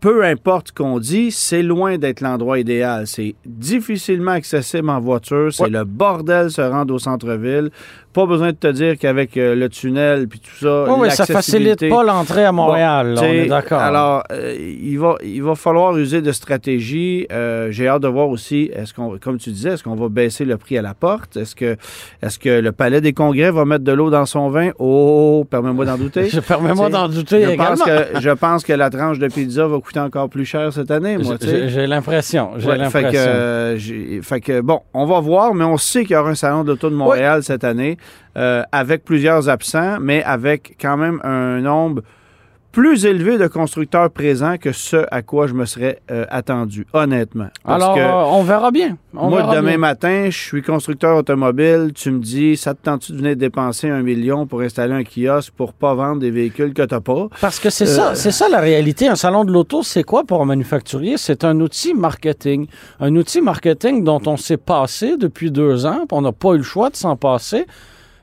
peu 0.00 0.24
importe 0.24 0.68
ce 0.68 0.72
qu'on 0.72 0.98
dit, 0.98 1.30
c'est 1.30 1.62
loin 1.62 1.98
d'être 1.98 2.20
l'endroit 2.22 2.58
idéal. 2.58 3.06
C'est 3.06 3.34
difficilement 3.44 4.32
accessible 4.32 4.88
en 4.90 5.00
voiture. 5.00 5.52
C'est 5.52 5.64
Ouais. 5.64 5.70
le 5.70 5.84
bordel 5.84 6.50
se 6.50 6.60
rendre 6.62 6.94
au 6.94 6.98
centre-ville. 6.98 7.70
Pas 8.12 8.26
besoin 8.26 8.48
de 8.50 8.56
te 8.56 8.66
dire 8.66 8.98
qu'avec 8.98 9.36
euh, 9.36 9.54
le 9.54 9.68
tunnel 9.68 10.26
puis 10.26 10.40
tout 10.40 10.56
ça, 10.66 10.86
Oui, 10.88 10.94
oui, 11.02 11.10
ça 11.12 11.26
facilite 11.26 11.88
pas 11.88 12.02
l'entrée 12.02 12.44
à 12.44 12.50
Montréal, 12.50 13.14
là, 13.14 13.20
on 13.22 13.24
est 13.24 13.46
d'accord. 13.46 13.78
Alors, 13.80 14.24
euh, 14.32 14.56
il, 14.58 14.98
va, 14.98 15.14
il 15.22 15.40
va 15.44 15.54
falloir 15.54 15.96
user 15.96 16.20
de 16.20 16.32
stratégie. 16.32 17.28
Euh, 17.30 17.68
J'ai 17.70 17.86
hâte 17.86 18.02
de 18.02 18.08
voir 18.08 18.28
aussi, 18.28 18.68
est-ce 18.74 18.92
qu'on, 18.94 19.16
comme 19.18 19.38
tu 19.38 19.50
disais, 19.50 19.70
est-ce 19.74 19.84
qu'on 19.84 19.94
va 19.94 20.08
baisser 20.08 20.44
le 20.44 20.56
prix 20.56 20.76
à 20.76 20.82
la 20.82 20.92
porte? 20.94 21.36
Est-ce 21.36 21.54
que, 21.54 21.76
est-ce 22.20 22.38
que 22.40 22.60
le 22.60 22.72
Palais 22.72 23.00
des 23.00 23.12
Congrès 23.12 23.52
va 23.52 23.64
mettre 23.64 23.84
de 23.84 23.92
l'eau 23.92 24.10
dans 24.10 24.26
son 24.26 24.48
vin? 24.50 24.70
Oh, 24.80 25.46
permets-moi 25.48 25.84
d'en 25.84 25.96
douter. 25.96 26.28
Permets-moi 26.48 26.88
d'en 26.90 27.08
douter 27.08 27.44
je 27.44 27.50
également. 27.50 27.76
pense, 27.76 27.82
que, 27.84 28.20
je 28.20 28.30
pense 28.30 28.64
que 28.64 28.72
la 28.72 28.90
tranche 28.90 29.20
de 29.20 29.28
pizza 29.28 29.68
va 29.68 29.78
coûter 29.78 29.89
encore 29.98 30.28
plus 30.28 30.44
cher 30.44 30.72
cette 30.72 30.90
année, 30.90 31.18
moi. 31.18 31.36
J'ai 31.40 31.86
l'impression, 31.86 32.50
j'ai 32.58 32.68
Ouais, 32.68 32.78
l'impression. 32.78 33.10
fait, 33.10 33.16
que, 33.16 33.18
euh, 33.18 34.22
fait 34.22 34.40
que, 34.40 34.60
bon, 34.60 34.80
on 34.94 35.06
va 35.06 35.20
voir, 35.20 35.54
mais 35.54 35.64
on 35.64 35.76
sait 35.76 36.02
qu'il 36.04 36.12
y 36.12 36.16
aura 36.16 36.30
un 36.30 36.34
salon 36.34 36.62
de 36.64 36.68
l'auto 36.68 36.90
de 36.90 36.94
Montréal 36.94 37.42
cette 37.42 37.64
année, 37.64 37.96
euh, 38.36 38.62
avec 38.72 39.04
plusieurs 39.04 39.48
absents, 39.48 39.98
mais 40.00 40.22
avec 40.22 40.76
quand 40.80 40.96
même 40.96 41.20
un 41.24 41.60
nombre 41.60 42.02
plus 42.72 43.04
élevé 43.04 43.36
de 43.36 43.46
constructeurs 43.48 44.10
présents 44.10 44.56
que 44.56 44.70
ce 44.72 45.04
à 45.10 45.22
quoi 45.22 45.46
je 45.48 45.54
me 45.54 45.64
serais 45.64 46.00
euh, 46.10 46.24
attendu, 46.30 46.86
honnêtement. 46.92 47.48
Parce 47.64 47.82
Alors, 47.82 47.94
que 47.96 48.00
euh, 48.00 48.24
on 48.38 48.42
verra 48.42 48.70
bien. 48.70 48.96
On 49.16 49.28
moi, 49.28 49.40
verra 49.40 49.56
demain 49.56 49.68
bien. 49.70 49.78
matin, 49.78 50.26
je 50.30 50.38
suis 50.38 50.62
constructeur 50.62 51.16
automobile. 51.16 51.90
Tu 51.94 52.10
me 52.12 52.20
dis, 52.20 52.56
ça 52.56 52.74
te 52.74 52.82
tente-tu 52.82 53.12
de 53.12 53.16
venir 53.18 53.36
dépenser 53.36 53.90
un 53.90 54.02
million 54.02 54.46
pour 54.46 54.60
installer 54.60 54.94
un 54.94 55.02
kiosque 55.02 55.52
pour 55.56 55.72
pas 55.72 55.94
vendre 55.94 56.20
des 56.20 56.30
véhicules 56.30 56.72
que 56.72 56.82
t'as 56.82 57.00
pas? 57.00 57.28
Parce 57.40 57.58
que 57.58 57.70
c'est 57.70 57.88
Euh, 57.88 57.96
ça, 57.96 58.14
c'est 58.14 58.30
ça 58.30 58.48
la 58.48 58.60
réalité. 58.60 59.08
Un 59.08 59.16
salon 59.16 59.44
de 59.44 59.52
l'auto, 59.52 59.82
c'est 59.82 60.04
quoi 60.04 60.22
pour 60.24 60.40
un 60.40 60.46
manufacturier? 60.46 61.16
C'est 61.16 61.44
un 61.44 61.58
outil 61.60 61.92
marketing. 61.94 62.66
Un 63.00 63.16
outil 63.16 63.40
marketing 63.40 64.04
dont 64.04 64.20
on 64.26 64.36
s'est 64.36 64.56
passé 64.56 65.16
depuis 65.16 65.50
deux 65.50 65.86
ans, 65.86 66.04
puis 66.06 66.12
on 66.12 66.22
n'a 66.22 66.32
pas 66.32 66.50
eu 66.54 66.58
le 66.58 66.62
choix 66.62 66.90
de 66.90 66.96
s'en 66.96 67.16
passer. 67.16 67.66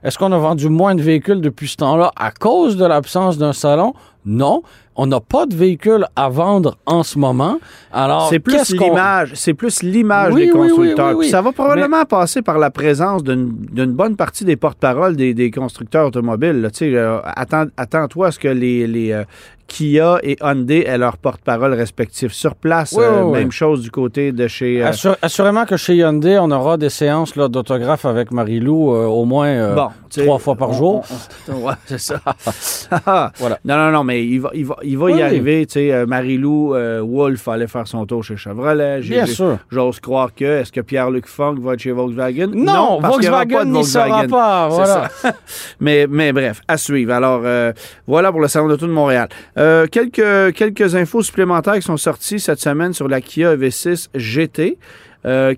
Est-ce 0.03 0.17
qu'on 0.17 0.31
a 0.31 0.37
vendu 0.37 0.69
moins 0.69 0.95
de 0.95 1.01
véhicules 1.01 1.41
depuis 1.41 1.67
ce 1.67 1.75
temps-là 1.77 2.11
à 2.15 2.31
cause 2.31 2.77
de 2.77 2.85
l'absence 2.85 3.37
d'un 3.37 3.51
salon? 3.51 3.93
Non. 4.27 4.61
On 4.97 5.05
n'a 5.07 5.19
pas 5.19 5.45
de 5.45 5.55
véhicule 5.55 6.05
à 6.15 6.27
vendre 6.27 6.77
en 6.85 7.03
ce 7.03 7.17
moment. 7.19 7.59
Alors, 7.93 8.27
C'est 8.29 8.39
plus 8.39 8.71
l'image, 8.71 9.31
c'est 9.35 9.53
plus 9.53 9.83
l'image 9.83 10.33
Oui, 10.33 10.45
des 10.47 10.51
constructeurs. 10.51 11.09
oui, 11.09 11.13
oui. 11.13 11.19
Puis 11.25 11.29
Ça 11.29 11.41
va 11.41 11.51
probablement 11.51 12.03
passer 12.05 12.41
par 12.41 12.57
la 12.57 12.71
présence 12.71 13.23
d'une 13.23 13.53
d'une 13.71 13.93
bonne 13.93 14.15
partie 14.15 14.43
des 14.43 14.55
porte-paroles 14.55 15.15
des, 15.15 15.33
des 15.33 15.51
constructeurs 15.51 16.07
automobiles. 16.07 16.69
Tu 16.73 16.97
euh, 16.97 17.19
attends- 17.23 17.67
Attends-toi 17.77 18.27
à 18.27 18.31
ce 18.31 18.39
que 18.39 18.47
les, 18.47 18.87
les, 18.87 19.11
euh, 19.11 19.23
Kia 19.67 20.17
et 20.23 20.37
Hyundai 20.41 20.85
aient 20.87 20.97
leurs 20.97 21.17
porte-paroles 21.17 21.73
respectifs 21.73 22.31
sur 22.31 22.55
place. 22.55 22.93
Oui, 22.97 23.03
Euh, 23.03 23.21
oui, 23.23 23.31
oui. 23.33 23.39
Même 23.39 23.51
chose 23.51 23.81
du 23.81 23.91
côté 23.91 24.31
de 24.31 24.47
chez. 24.47 24.81
euh, 24.81 24.87
Assur- 24.89 25.17
assurément 25.21 25.65
que 25.65 25.75
chez 25.75 25.95
Hyundai, 25.95 26.39
on 26.39 26.49
aura 26.51 26.77
des 26.77 26.89
séances 26.89 27.35
là, 27.35 27.49
d'autographes 27.49 28.05
avec 28.05 28.31
Marie-Lou 28.31 28.93
euh, 28.95 29.05
au 29.05 29.25
moins 29.25 29.75
Bon, 29.75 29.89
trois 30.09 30.39
fois 30.39 30.55
par 30.55 30.69
on- 30.69 30.73
jour. 30.73 31.03
on- 31.49 31.53
on- 31.53 31.65
ouais, 31.67 31.73
c'est 31.85 31.99
ça. 31.99 32.21
Voilà. 33.39 33.59
Non, 33.65 33.75
non, 33.77 33.91
non, 33.91 34.03
mais 34.05 34.25
il 34.25 34.39
va, 34.39 34.51
il 34.53 34.65
va, 34.65 34.77
il 34.87 34.97
va 34.97 35.05
Oui, 35.05 35.15
y 35.15 35.21
arriver. 35.21 35.65
Tu 35.65 35.73
sais, 35.73 35.91
euh, 35.91 36.05
Marie-Lou 36.05 36.73
euh, 36.75 37.01
Wolf 37.01 37.47
allait 37.47 37.67
faire 37.67 37.87
son 37.87 38.05
tour 38.05 38.23
chez 38.23 38.37
Chevrolet. 38.37 39.01
Bien 39.01 39.25
sûr. 39.25 39.57
J'ose 39.69 39.99
croire 39.99 40.33
que. 40.33 40.45
Est-ce 40.45 40.71
que 40.71 40.81
Pierre-Luc 40.81 41.27
Funk 41.27 41.55
va 41.59 41.73
être 41.73 41.79
chez 41.79 41.91
Volkswagen? 41.91 42.47
Non, 42.53 42.99
parce 43.01 43.13
Volkswagen 43.15 43.65
n'y 43.65 43.83
sera 43.83 44.23
pas. 44.25 44.69
Voilà. 44.69 45.09
ça. 45.09 45.33
mais, 45.79 46.07
mais 46.09 46.31
bref, 46.33 46.61
à 46.67 46.77
suivre. 46.77 47.13
Alors, 47.13 47.41
euh, 47.43 47.71
voilà 48.07 48.31
pour 48.31 48.41
le 48.41 48.47
Salon 48.47 48.67
d'auto 48.67 48.87
de 48.87 48.91
Montréal. 48.91 49.29
Euh, 49.57 49.87
quelques, 49.91 50.55
quelques 50.55 50.95
infos 50.95 51.21
supplémentaires 51.21 51.75
qui 51.75 51.81
sont 51.81 51.97
sorties 51.97 52.39
cette 52.39 52.59
semaine 52.59 52.93
sur 52.93 53.07
la 53.07 53.21
Kia 53.21 53.55
EV6 53.55 54.09
GT. 54.15 54.77
euh, 55.25 55.53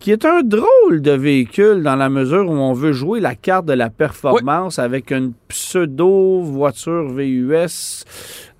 qui 0.00 0.10
est 0.12 0.26
un 0.26 0.42
drôle 0.42 1.00
de 1.00 1.12
véhicule 1.12 1.82
dans 1.82 1.96
la 1.96 2.10
mesure 2.10 2.46
où 2.46 2.52
on 2.52 2.74
veut 2.74 2.92
jouer 2.92 3.20
la 3.20 3.34
carte 3.34 3.64
de 3.64 3.72
la 3.72 3.88
performance 3.88 4.78
avec 4.78 5.10
une 5.10 5.32
pseudo 5.48 6.40
voiture 6.42 7.08
VUS. 7.08 8.04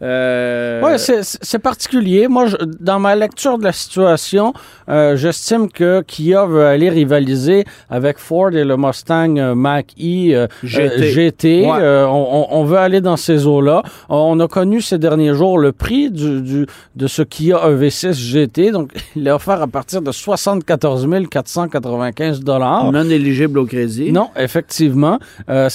Euh, 0.03 0.81
Oui, 0.85 0.93
c'est- 0.99 1.59
particulier. 1.59 2.29
Moi, 2.29 2.47
je- 2.47 2.57
dans 2.81 2.99
ma 2.99 3.15
lecture 3.15 3.59
de 3.59 3.65
la 3.65 3.73
situation, 3.73 4.53
euh, 4.89 5.17
j'estime 5.17 5.71
que 5.71 6.03
Kia 6.03 6.45
veut 6.47 6.65
aller 6.67 6.91
rivaliser 6.91 7.65
avec 7.89 8.19
Ford 8.19 8.51
et 8.53 8.65
le 8.65 8.77
Mustang 8.77 9.37
euh, 9.39 9.55
Mach-E 9.55 10.35
euh, 10.35 10.47
GT. 10.63 11.11
GT. 11.13 11.67
Ouais. 11.67 12.05
On, 12.51 12.65
veut 12.65 12.79
aller 12.79 13.01
dans 13.01 13.17
ces 13.17 13.47
eaux-là. 13.47 13.83
On 14.09 14.39
a 14.41 14.49
connu 14.49 14.81
ces 14.81 14.99
derniers 14.99 15.35
jours 15.35 15.59
le 15.59 15.73
prix 15.73 16.11
du, 16.11 16.43
du- 16.43 16.67
de 16.97 17.07
ce 17.07 17.23
Kia 17.23 17.57
EV6 17.69 18.13
GT. 18.15 18.73
Donc, 18.73 18.91
il 19.17 19.27
est 19.27 19.31
offert 19.31 19.63
à 19.63 19.67
partir 19.69 20.03
de 20.03 20.11
74 20.13 21.07
495 21.31 22.41
dollars. 22.41 22.91
non 22.93 23.09
éligible 23.09 23.59
au 23.59 23.65
crédit. 23.67 24.11
Non, 24.13 24.29
effectivement. 24.37 25.19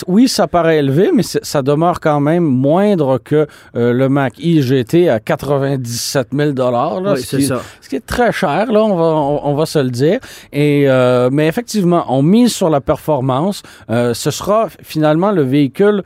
Oui, 0.07 0.27
ça 0.27 0.47
paraît 0.47 0.79
élevé, 0.79 1.11
mais 1.15 1.23
ça 1.23 1.61
demeure 1.61 1.99
quand 1.99 2.19
même 2.19 2.43
moindre 2.43 3.17
que 3.17 3.47
le 3.73 4.08
Mac 4.09 4.33
E 4.39 4.61
GT 4.61 5.09
à 5.09 5.19
97 5.19 6.29
000 6.33 6.51
là, 6.53 6.99
Oui, 7.13 7.21
ce, 7.21 7.27
c'est 7.27 7.37
qui, 7.37 7.43
ça. 7.45 7.61
ce 7.81 7.89
qui 7.89 7.95
est 7.95 8.05
très 8.05 8.31
cher, 8.31 8.71
là, 8.71 8.83
on 8.83 8.95
va, 8.95 9.03
on, 9.03 9.41
on 9.51 9.53
va 9.55 9.65
se 9.65 9.79
le 9.79 9.89
dire. 9.89 10.19
Et, 10.51 10.85
euh, 10.87 11.29
mais 11.31 11.47
effectivement, 11.47 12.05
on 12.09 12.21
mise 12.21 12.53
sur 12.53 12.69
la 12.69 12.81
performance. 12.81 13.61
Euh, 13.89 14.13
ce 14.13 14.31
sera 14.31 14.67
finalement 14.83 15.31
le 15.31 15.43
véhicule 15.43 16.03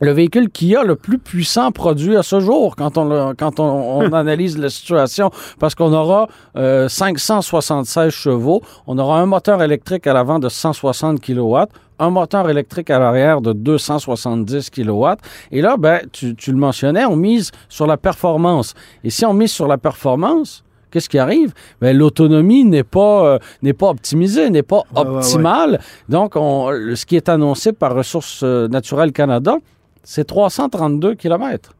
le 0.00 0.12
véhicule 0.12 0.50
qui 0.50 0.74
a 0.76 0.82
le 0.82 0.96
plus 0.96 1.18
puissant 1.18 1.70
produit 1.70 2.16
à 2.16 2.22
ce 2.22 2.40
jour 2.40 2.74
quand 2.76 2.98
on, 2.98 3.34
quand 3.34 3.60
on, 3.60 4.00
on 4.00 4.12
analyse 4.12 4.58
la 4.58 4.68
situation, 4.68 5.30
parce 5.58 5.74
qu'on 5.74 5.92
aura 5.92 6.28
euh, 6.56 6.88
576 6.88 8.10
chevaux, 8.10 8.60
on 8.86 8.98
aura 8.98 9.20
un 9.20 9.26
moteur 9.26 9.62
électrique 9.62 10.06
à 10.06 10.12
l'avant 10.12 10.38
de 10.38 10.48
160 10.48 11.20
kW, 11.20 11.56
un 11.98 12.10
moteur 12.10 12.48
électrique 12.50 12.90
à 12.90 12.98
l'arrière 12.98 13.40
de 13.40 13.52
270 13.52 14.70
kW. 14.70 15.06
Et 15.52 15.60
là, 15.60 15.76
ben, 15.76 16.00
tu, 16.12 16.34
tu 16.34 16.50
le 16.50 16.58
mentionnais, 16.58 17.04
on 17.04 17.16
mise 17.16 17.50
sur 17.68 17.86
la 17.86 17.96
performance. 17.96 18.74
Et 19.04 19.10
si 19.10 19.24
on 19.24 19.32
mise 19.34 19.52
sur 19.52 19.66
la 19.66 19.78
performance, 19.78 20.64
qu'est-ce 20.90 21.08
qui 21.08 21.18
arrive? 21.18 21.52
Ben, 21.80 21.96
l'autonomie 21.96 22.64
n'est 22.64 22.82
pas, 22.84 23.26
euh, 23.26 23.38
n'est 23.62 23.72
pas 23.72 23.88
optimisée, 23.88 24.50
n'est 24.50 24.62
pas 24.62 24.82
Ouais, 24.94 25.02
ouais, 25.02 25.08
ouais. 25.08 25.16
optimale. 25.18 25.80
Donc, 26.08 26.34
on, 26.36 26.68
ce 26.94 27.06
qui 27.06 27.16
est 27.16 27.28
annoncé 27.28 27.72
par 27.72 27.94
Ressources 27.94 28.40
euh, 28.42 28.68
naturelles 28.68 29.12
Canada, 29.12 29.56
c'est 30.02 30.24
332 30.24 31.14
km. 31.14 31.72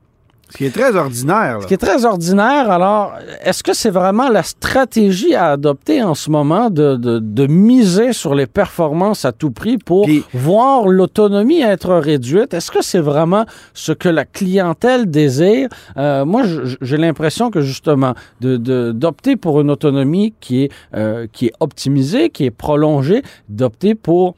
Ce 0.54 0.58
qui 0.58 0.66
est 0.66 0.70
très 0.70 0.94
ordinaire. 0.94 1.54
là. 1.56 1.61
Ce 1.62 1.66
qui 1.66 1.75
est 1.75 1.78
très 1.78 2.04
ordinaire. 2.04 2.70
Alors, 2.70 3.14
est-ce 3.42 3.64
que 3.64 3.75
c'est 3.75 3.90
vraiment 3.90 4.28
la 4.28 4.44
stratégie 4.44 5.34
à 5.34 5.50
adopter 5.50 6.00
en 6.00 6.14
ce 6.14 6.30
moment 6.30 6.70
de, 6.70 6.94
de- 6.94 7.18
de 7.18 7.46
miser 7.49 8.12
sur 8.12 8.37
les 8.37 8.46
performances 8.46 9.25
à 9.25 9.32
tout 9.32 9.50
prix 9.50 9.78
pour 9.78 10.04
Puis- 10.06 10.23
voir 10.32 10.87
l'autonomie 10.87 11.61
être 11.61 11.92
réduite? 11.96 12.54
Est-ce 12.54 12.70
que 12.70 12.82
c'est 12.82 13.00
vraiment 13.00 13.46
ce 13.73 13.90
que 13.90 14.08
la 14.08 14.25
clientèle 14.25 15.11
désire? 15.11 15.68
Euh, 15.96 16.25
moi, 16.25 16.42
j'ai 16.80 16.99
l'impression 16.99 17.50
que 17.50 17.61
justement, 17.61 18.14
de- 18.40 18.56
de- 18.56 18.92
d'opter 18.92 19.34
pour 19.34 19.61
une 19.61 19.73
autonomie 19.73 20.34
qui 20.40 20.62
est, 20.62 20.70
euh, 20.94 21.26
qui 21.32 21.46
est 21.46 21.52
optimisée, 21.58 22.30
qui 22.30 22.44
est 22.44 22.52
prolongée, 22.52 23.23
d'opter 23.49 23.96
pour 23.96 24.37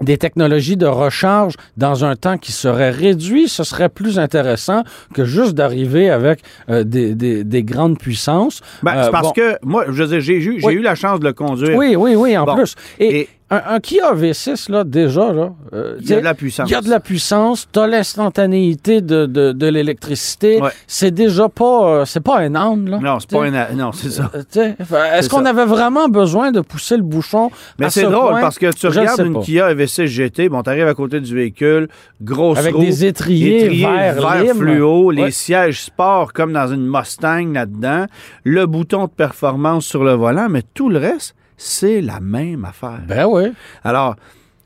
des 0.00 0.18
technologies 0.18 0.76
de 0.76 0.86
recharge 0.86 1.54
dans 1.76 2.04
un 2.04 2.16
temps 2.16 2.36
qui 2.38 2.52
serait 2.52 2.90
réduit, 2.90 3.48
ce 3.48 3.62
serait 3.64 3.88
plus 3.88 4.18
intéressant 4.18 4.82
que 5.14 5.24
juste 5.24 5.54
d'arriver 5.54 6.10
avec 6.10 6.40
euh, 6.68 6.82
des, 6.84 7.14
des- 7.14 7.44
des 7.44 7.62
grandes 7.62 7.98
puissances. 7.98 8.60
Ben, 8.82 8.92
Euh, 8.96 9.02
c'est 9.04 9.10
parce 9.10 9.28
bon. 9.28 9.32
que 9.32 9.56
moi, 9.62 9.84
je 9.88 10.02
veux 10.02 10.08
dire, 10.08 10.20
j'ai 10.20 10.34
eu, 10.36 10.60
Oui. 10.64 10.74
eu 10.74 10.82
la 10.82 10.94
chance 10.94 11.20
de 11.20 11.24
le 11.26 11.32
conduire. 11.32 11.76
Oui, 11.76 11.94
oui, 11.96 12.14
oui, 12.16 12.36
en 12.36 12.44
Bon. 12.44 12.54
plus. 12.56 12.74
Et, 12.98 13.20
Et- 13.20 13.28
un, 13.50 13.60
un 13.74 13.80
Kia 13.80 14.12
V6, 14.14 14.70
là, 14.72 14.84
déjà, 14.84 15.32
là, 15.32 15.52
euh, 15.74 15.96
Il 16.00 16.08
y 16.08 16.14
a 16.14 16.20
de 16.20 16.24
la 16.24 16.34
puissance. 16.34 16.68
il 16.68 16.72
y 16.72 16.74
a 16.74 16.80
de 16.80 16.88
la 16.88 16.98
puissance, 16.98 17.68
tu 17.70 17.78
as 17.78 17.86
l'instantanéité 17.86 19.00
de, 19.02 19.26
de, 19.26 19.52
de 19.52 19.66
l'électricité. 19.66 20.60
Ouais. 20.60 20.70
C'est 20.86 21.10
déjà 21.10 21.48
pas, 21.48 21.88
euh, 22.00 22.04
c'est 22.04 22.22
pas 22.22 22.38
un 22.38 22.54
âne, 22.54 22.88
là. 22.88 22.98
Non, 22.98 23.20
c'est 23.20 23.30
pas 23.30 23.44
un. 23.44 23.74
Non, 23.74 23.92
c'est 23.92 24.10
ça. 24.10 24.30
euh, 24.56 24.72
Est-ce 25.14 25.28
qu'on 25.28 25.44
avait 25.44 25.66
vraiment 25.66 26.08
besoin 26.08 26.52
de 26.52 26.60
pousser 26.60 26.96
le 26.96 27.02
bouchon 27.02 27.50
Mais 27.78 27.90
c'est 27.90 28.02
ce 28.02 28.06
drôle 28.06 28.30
point? 28.30 28.40
parce 28.40 28.58
que 28.58 28.72
tu 28.72 28.90
Je 28.90 28.98
regardes 29.00 29.20
une. 29.20 29.40
Kia 29.40 29.72
EV6 29.74 30.06
GT, 30.06 30.48
bon, 30.48 30.62
t'arrives 30.62 30.88
à 30.88 30.94
côté 30.94 31.20
du 31.20 31.34
véhicule, 31.34 31.88
grosse 32.22 32.58
Avec 32.58 32.74
roue, 32.74 32.82
des 32.82 33.04
étriers, 33.04 33.64
étriers 33.64 33.86
vert 33.86 34.54
fluo, 34.56 35.10
les 35.10 35.30
sièges 35.30 35.82
sport 35.82 36.32
comme 36.32 36.52
dans 36.52 36.66
une 36.68 36.86
Mustang 36.86 37.52
là-dedans, 37.52 38.06
le 38.44 38.66
bouton 38.66 39.04
de 39.04 39.10
performance 39.10 39.84
sur 39.84 40.02
le 40.02 40.12
volant, 40.14 40.48
mais 40.48 40.62
tout 40.74 40.88
le 40.88 40.98
reste, 40.98 41.34
c'est 41.56 42.00
la 42.00 42.20
même 42.20 42.64
affaire. 42.64 43.00
Ben 43.06 43.26
oui. 43.26 43.52
Alors, 43.82 44.16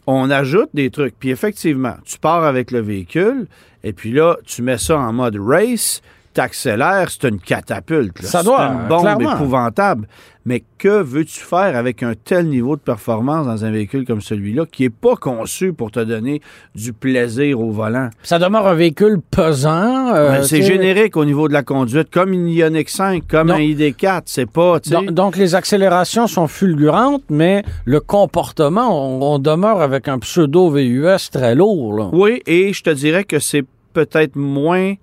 on 0.06 0.30
ajoute 0.30 0.70
des 0.72 0.90
trucs. 0.90 1.14
Puis 1.18 1.30
effectivement, 1.30 1.96
tu 2.04 2.18
pars 2.18 2.44
avec 2.44 2.70
le 2.70 2.80
véhicule, 2.80 3.46
et 3.84 3.92
puis 3.92 4.12
là, 4.12 4.36
tu 4.44 4.62
mets 4.62 4.78
ça 4.78 4.98
en 4.98 5.12
mode 5.12 5.36
race, 5.38 6.00
t'accélères, 6.42 7.08
c'est 7.10 7.28
une 7.28 7.40
catapulte. 7.40 8.22
là. 8.22 8.28
Ça 8.28 8.42
doit, 8.44 8.68
C'est 8.68 8.82
une 8.82 8.88
bombe 8.88 9.00
clairement. 9.02 9.34
épouvantable. 9.34 10.06
Mais 10.44 10.62
que 10.78 11.02
veux-tu 11.02 11.40
faire 11.40 11.76
avec 11.76 12.02
un 12.02 12.14
tel 12.14 12.46
niveau 12.46 12.76
de 12.76 12.80
performance 12.80 13.44
dans 13.46 13.64
un 13.66 13.70
véhicule 13.70 14.06
comme 14.06 14.20
celui-là, 14.22 14.64
qui 14.70 14.84
n'est 14.84 14.88
pas 14.90 15.14
conçu 15.16 15.72
pour 15.74 15.90
te 15.90 16.00
donner 16.00 16.40
du 16.74 16.92
plaisir 16.94 17.60
au 17.60 17.70
volant? 17.70 18.08
Ça 18.22 18.38
demeure 18.38 18.66
un 18.66 18.74
véhicule 18.74 19.18
pesant. 19.30 20.14
euh, 20.14 20.42
c'est 20.44 20.62
générique 20.62 21.16
au 21.16 21.24
niveau 21.26 21.48
de 21.48 21.52
la 21.52 21.62
conduite, 21.64 22.08
comme 22.10 22.32
une 22.32 22.48
Ioniq 22.48 22.88
5, 22.88 23.24
comme 23.28 23.50
un 23.50 23.58
ID4. 23.58 24.22
C'est 24.26 24.50
pas. 24.50 24.78
Donc, 24.90 25.10
donc, 25.10 25.36
les 25.36 25.54
accélérations 25.56 26.26
sont 26.28 26.46
fulgurantes, 26.46 27.24
mais 27.28 27.62
le 27.84 28.00
comportement, 28.00 28.88
on, 29.18 29.34
on 29.34 29.38
demeure 29.40 29.82
avec 29.82 30.06
un 30.08 30.18
pseudo 30.20 30.70
VUS 30.70 31.30
très 31.30 31.54
lourd. 31.56 31.94
Là. 31.98 32.08
Oui, 32.12 32.42
et 32.46 32.72
je 32.72 32.82
te 32.84 32.90
dirais 32.90 33.24
que 33.24 33.38
c'est 33.40 33.64
peut-être 33.92 34.36
moins 34.36 34.94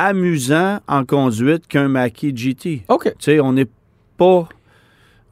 amusant 0.00 0.80
en 0.88 1.04
conduite 1.04 1.66
qu'un 1.66 1.88
Mackie 1.88 2.34
GT. 2.34 2.84
OK. 2.88 3.04
Tu 3.04 3.12
sais, 3.18 3.40
on 3.40 3.52
n'est 3.52 3.68
pas... 4.16 4.48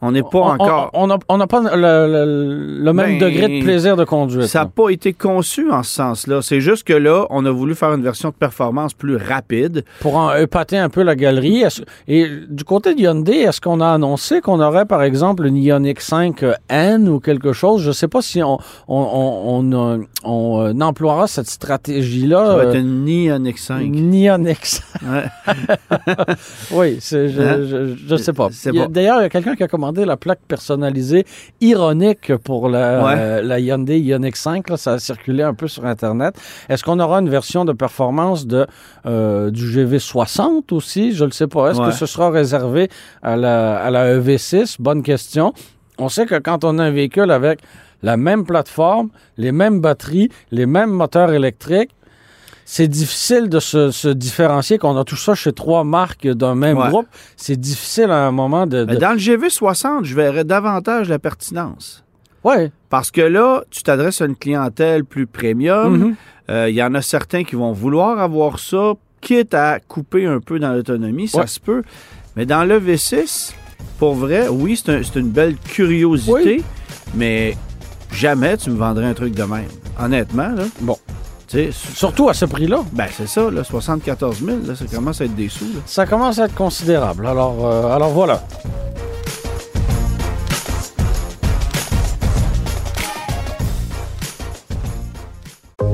On 0.00 0.12
n'est 0.12 0.22
pas 0.22 0.28
On- 0.38 0.46
encore... 0.50 0.90
On 0.92 1.36
n'a 1.38 1.46
pas 1.46 1.60
le, 1.60 1.76
le- 1.76 2.84
le 2.84 2.92
même 2.92 3.18
Ben, 3.18 3.28
degré 3.28 3.58
de 3.58 3.64
plaisir 3.64 3.96
de 3.96 4.04
conduite. 4.04 4.46
Ça 4.46 4.60
n'a 4.60 4.66
pas 4.66 4.90
été 4.90 5.12
conçu 5.12 5.70
en 5.70 5.82
ce 5.82 5.92
sens-là. 5.94 6.40
C'est 6.42 6.60
juste 6.60 6.84
que 6.86 6.92
là, 6.92 7.26
on 7.30 7.44
a 7.46 7.50
voulu 7.50 7.74
faire 7.74 7.92
une 7.94 8.02
version 8.02 8.28
de 8.28 8.34
performance 8.34 8.94
plus 8.94 9.16
rapide. 9.16 9.84
Pour 10.00 10.16
en 10.16 10.34
épater 10.36 10.78
un 10.78 10.88
peu 10.88 11.02
la 11.02 11.16
galerie. 11.16 11.64
Et 12.06 12.28
du 12.48 12.64
côté 12.64 12.94
de 12.94 13.00
Hyundai, 13.00 13.38
est-ce 13.38 13.60
qu'on 13.60 13.80
a 13.80 13.88
annoncé 13.88 14.40
qu'on 14.40 14.60
aurait, 14.60 14.86
par 14.86 15.02
exemple, 15.02 15.46
une 15.46 15.56
Ioniq 15.56 16.00
5 16.00 16.44
N 16.68 17.08
ou 17.08 17.18
quelque 17.20 17.52
chose? 17.52 17.82
Je 17.82 17.88
ne 17.88 17.92
sais 17.92 18.08
pas 18.08 18.22
si 18.22 18.42
on, 18.42 18.58
on, 18.86 18.96
on, 18.96 19.72
on, 19.72 19.72
euh, 19.74 20.72
euh, 20.72 20.80
emploiera 20.80 21.26
cette 21.26 21.48
stratégie-là. 21.48 22.46
Ça 22.46 22.56
va 22.56 22.62
euh, 22.64 22.70
être 22.70 22.78
une 22.78 23.08
Ioniq 23.08 23.58
5. 23.58 23.80
Une 23.82 24.14
Ioniq 24.14 24.58
5. 24.64 24.82
Ouais. 25.02 25.24
Oui, 26.72 26.98
c'est, 27.00 27.28
je, 27.28 27.40
Hein? 27.40 27.58
je, 27.62 27.94
je 28.06 28.16
sais 28.16 28.32
pas. 28.32 28.48
D'ailleurs, 28.90 29.18
il 29.20 29.22
y 29.22 29.26
a 29.26 29.28
quelqu'un 29.28 29.54
qui 29.54 29.62
a 29.62 29.68
commandé 29.88 30.04
la 30.04 30.16
plaque 30.18 30.40
personnalisée 30.46 31.24
ironique 31.62 32.36
pour 32.44 32.68
la, 32.68 33.04
Ouais. 33.04 33.14
euh, 33.16 33.42
la 33.42 33.58
Hyundai 33.58 33.98
Ioniq 33.98 34.36
5. 34.36 34.68
là. 34.68 34.76
ça 34.76 34.92
a 34.94 34.98
circulé 34.98 35.42
un 35.42 35.54
peu 35.54 35.66
sur 35.66 35.86
Internet. 35.86 36.34
Est-ce 36.68 36.84
qu'on 36.84 37.00
aura 37.00 37.20
une 37.20 37.30
version 37.30 37.64
de 37.64 37.72
performance 37.72 38.46
de, 38.46 38.66
euh, 39.06 39.50
du 39.50 39.64
GV60 39.66 40.72
aussi? 40.72 41.12
Je 41.12 41.24
ne 41.24 41.28
le 41.28 41.32
sais 41.32 41.46
pas. 41.46 41.70
Est-ce 41.70 41.80
Ouais. 41.80 41.86
que 41.86 41.92
ce 41.94 42.04
sera 42.06 42.30
réservé 42.30 42.90
à 43.22 43.36
la, 43.36 43.78
à 43.78 43.90
la 43.90 44.14
EV6? 44.18 44.76
Bonne 44.78 45.02
question. 45.02 45.54
On 45.98 46.08
sait 46.10 46.26
que 46.26 46.38
quand 46.38 46.64
on 46.64 46.78
a 46.78 46.84
un 46.84 46.90
véhicule 46.90 47.30
avec 47.30 47.60
la 48.02 48.16
même 48.16 48.44
plateforme, 48.44 49.08
les 49.38 49.52
mêmes 49.52 49.80
batteries, 49.80 50.28
les 50.52 50.66
mêmes 50.66 50.90
moteurs 50.90 51.32
électriques, 51.32 51.90
c'est 52.70 52.86
difficile 52.86 53.48
de 53.48 53.60
se, 53.60 53.90
se 53.90 54.08
différencier, 54.08 54.76
qu'on 54.76 54.94
a 54.98 55.04
tout 55.04 55.16
ça 55.16 55.34
chez 55.34 55.52
trois 55.54 55.84
marques 55.84 56.26
d'un 56.28 56.54
même 56.54 56.76
Ouais. 56.76 56.88
groupe. 56.90 57.06
C'est 57.34 57.58
difficile 57.58 58.10
à 58.10 58.26
un 58.26 58.30
moment 58.30 58.66
de... 58.66 58.84
Mais 58.84 58.96
de- 58.96 59.00
dans 59.00 59.12
le 59.12 59.18
GV60, 59.18 60.04
je 60.04 60.14
verrais 60.14 60.44
davantage 60.44 61.08
la 61.08 61.18
pertinence. 61.18 62.04
Ouais. 62.44 62.70
Parce 62.90 63.10
que 63.10 63.22
là, 63.22 63.62
tu 63.70 63.82
t'adresses 63.82 64.20
à 64.20 64.26
une 64.26 64.36
clientèle 64.36 65.06
plus 65.06 65.26
premium. 65.26 65.96
Mhm. 65.96 66.14
Euh, 66.50 66.68
Il 66.68 66.74
y 66.74 66.82
en 66.82 66.94
a 66.94 67.00
certains 67.00 67.42
qui 67.42 67.56
vont 67.56 67.72
vouloir 67.72 68.18
avoir 68.18 68.58
ça, 68.58 68.92
quitte 69.22 69.54
à 69.54 69.80
couper 69.80 70.26
un 70.26 70.40
peu 70.40 70.58
dans 70.58 70.72
l'autonomie, 70.74 71.26
ça 71.26 71.40
Ouais. 71.40 71.46
se 71.46 71.58
peut. 71.60 71.82
Mais 72.36 72.44
dans 72.44 72.64
le 72.64 72.78
V6, 72.78 73.54
pour 73.98 74.14
vrai, 74.14 74.46
oui, 74.48 74.76
c'est 74.76 74.92
un- 74.94 75.02
c'est 75.02 75.18
une 75.18 75.30
belle 75.30 75.56
curiosité, 75.56 76.32
Oui. 76.58 76.64
mais 77.14 77.56
jamais 78.12 78.58
tu 78.58 78.68
me 78.70 78.76
vendrais 78.76 79.06
un 79.06 79.14
truc 79.14 79.34
de 79.34 79.42
même. 79.44 79.64
Honnêtement, 79.98 80.50
là. 80.54 80.64
Bon. 80.82 80.98
Surtout 81.72 82.28
à 82.28 82.34
ce 82.34 82.44
prix-là. 82.44 82.80
ben 82.92 83.06
c'est 83.16 83.26
ça, 83.28 83.50
là, 83.50 83.64
74 83.64 84.44
000, 84.44 84.58
là, 84.66 84.74
ça 84.76 84.84
commence 84.86 85.20
à 85.20 85.24
être 85.24 85.34
des 85.34 85.48
sous. 85.48 85.64
là. 85.64 85.80
Ça 85.86 86.06
commence 86.06 86.38
à 86.38 86.44
être 86.44 86.54
considérable. 86.54 87.26
Alors, 87.26 87.66
euh, 87.66 87.94
alors 87.94 88.10
voilà. 88.10 88.42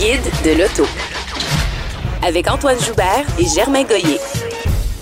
Guide 0.00 0.32
de 0.46 0.58
l'auto. 0.58 0.84
Avec 2.26 2.50
Antoine 2.50 2.78
Joubert 2.80 3.26
et 3.38 3.44
Germain 3.44 3.82
Goyer. 3.84 4.18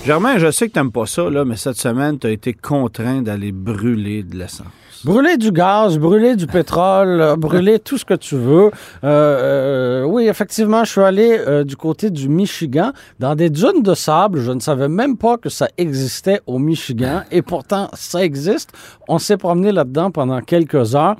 Germain, 0.04 0.38
je 0.38 0.50
sais 0.50 0.66
que 0.66 0.72
t'aimes 0.72 0.90
pas 0.90 1.06
ça, 1.06 1.30
là, 1.30 1.44
mais 1.44 1.54
cette 1.54 1.76
semaine, 1.76 2.18
tu 2.18 2.26
as 2.26 2.30
été 2.30 2.52
contraint 2.52 3.22
d'aller 3.22 3.52
brûler 3.52 4.24
de 4.24 4.36
l'essence. 4.36 4.66
Brûler 5.04 5.36
du 5.36 5.52
gaz, 5.52 5.98
brûler 5.98 6.34
du 6.34 6.48
pétrole, 6.48 7.20
euh, 7.20 7.36
brûler 7.36 7.78
tout 7.78 7.96
ce 7.96 8.04
que 8.04 8.14
tu 8.14 8.34
veux. 8.34 8.72
Euh, 9.04 10.02
euh, 10.02 10.02
oui, 10.02 10.26
effectivement, 10.26 10.82
je 10.82 10.90
suis 10.90 11.00
allé 11.00 11.38
euh, 11.46 11.62
du 11.62 11.76
côté 11.76 12.10
du 12.10 12.28
Michigan, 12.28 12.90
dans 13.20 13.36
des 13.36 13.50
dunes 13.50 13.84
de 13.84 13.94
sable. 13.94 14.40
Je 14.40 14.50
ne 14.50 14.58
savais 14.58 14.88
même 14.88 15.16
pas 15.16 15.36
que 15.36 15.48
ça 15.48 15.68
existait 15.78 16.40
au 16.48 16.58
Michigan, 16.58 17.22
et 17.30 17.42
pourtant, 17.42 17.88
ça 17.92 18.24
existe. 18.24 18.72
On 19.06 19.20
s'est 19.20 19.36
promené 19.36 19.70
là-dedans 19.70 20.10
pendant 20.10 20.40
quelques 20.40 20.96
heures 20.96 21.14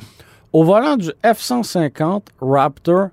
au 0.53 0.65
volant 0.65 0.97
du 0.97 1.13
F-150 1.23 2.23
Raptor 2.41 3.11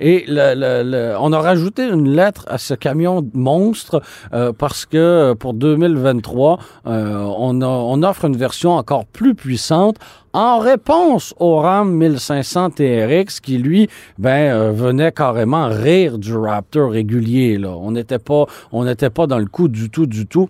Et 0.00 0.26
on 0.28 1.32
a 1.32 1.40
rajouté 1.40 1.88
une 1.88 2.10
lettre 2.10 2.44
à 2.48 2.58
ce 2.58 2.74
camion 2.74 3.24
monstre 3.34 4.02
euh, 4.32 4.52
parce 4.52 4.84
que 4.84 5.34
pour 5.34 5.54
2023, 5.54 6.58
euh, 6.86 7.24
on, 7.38 8.02
offre 8.02 8.24
une 8.24 8.36
version 8.36 8.72
encore 8.72 9.06
plus 9.06 9.34
puissante 9.34 9.96
en 10.32 10.58
réponse 10.58 11.34
au 11.38 11.56
RAM 11.56 11.92
1500 11.92 12.70
TRX 12.70 13.40
qui, 13.40 13.58
lui, 13.58 13.88
ben, 14.18 14.52
euh, 14.52 14.72
venait 14.72 15.12
carrément 15.12 15.68
rire 15.68 16.18
du 16.18 16.34
Raptor 16.34 16.90
régulier. 16.90 17.60
On 17.64 17.92
n'était 17.92 18.18
pas 18.18 19.26
dans 19.26 19.38
le 19.38 19.46
coup 19.46 19.68
du 19.68 19.90
tout, 19.90 20.06
du 20.06 20.26
tout 20.26 20.48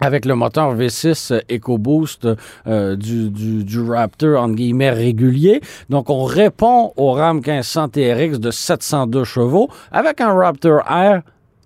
avec 0.00 0.24
le 0.24 0.34
moteur 0.34 0.74
V6 0.74 1.32
euh, 1.32 1.40
EcoBoost 1.50 2.28
euh, 2.66 2.96
du, 2.96 3.30
du, 3.30 3.64
du 3.64 3.80
Raptor, 3.80 4.42
entre 4.42 4.54
guillemets, 4.54 4.90
régulier. 4.90 5.60
Donc, 5.88 6.10
on 6.10 6.24
répond 6.24 6.92
au 6.96 7.12
RAM 7.12 7.36
1500 7.36 7.88
TRX 7.90 8.38
de 8.38 8.50
702 8.50 9.24
chevaux 9.24 9.68
avec 9.92 10.20
un 10.20 10.32
Raptor 10.32 10.82
Air 10.90 11.22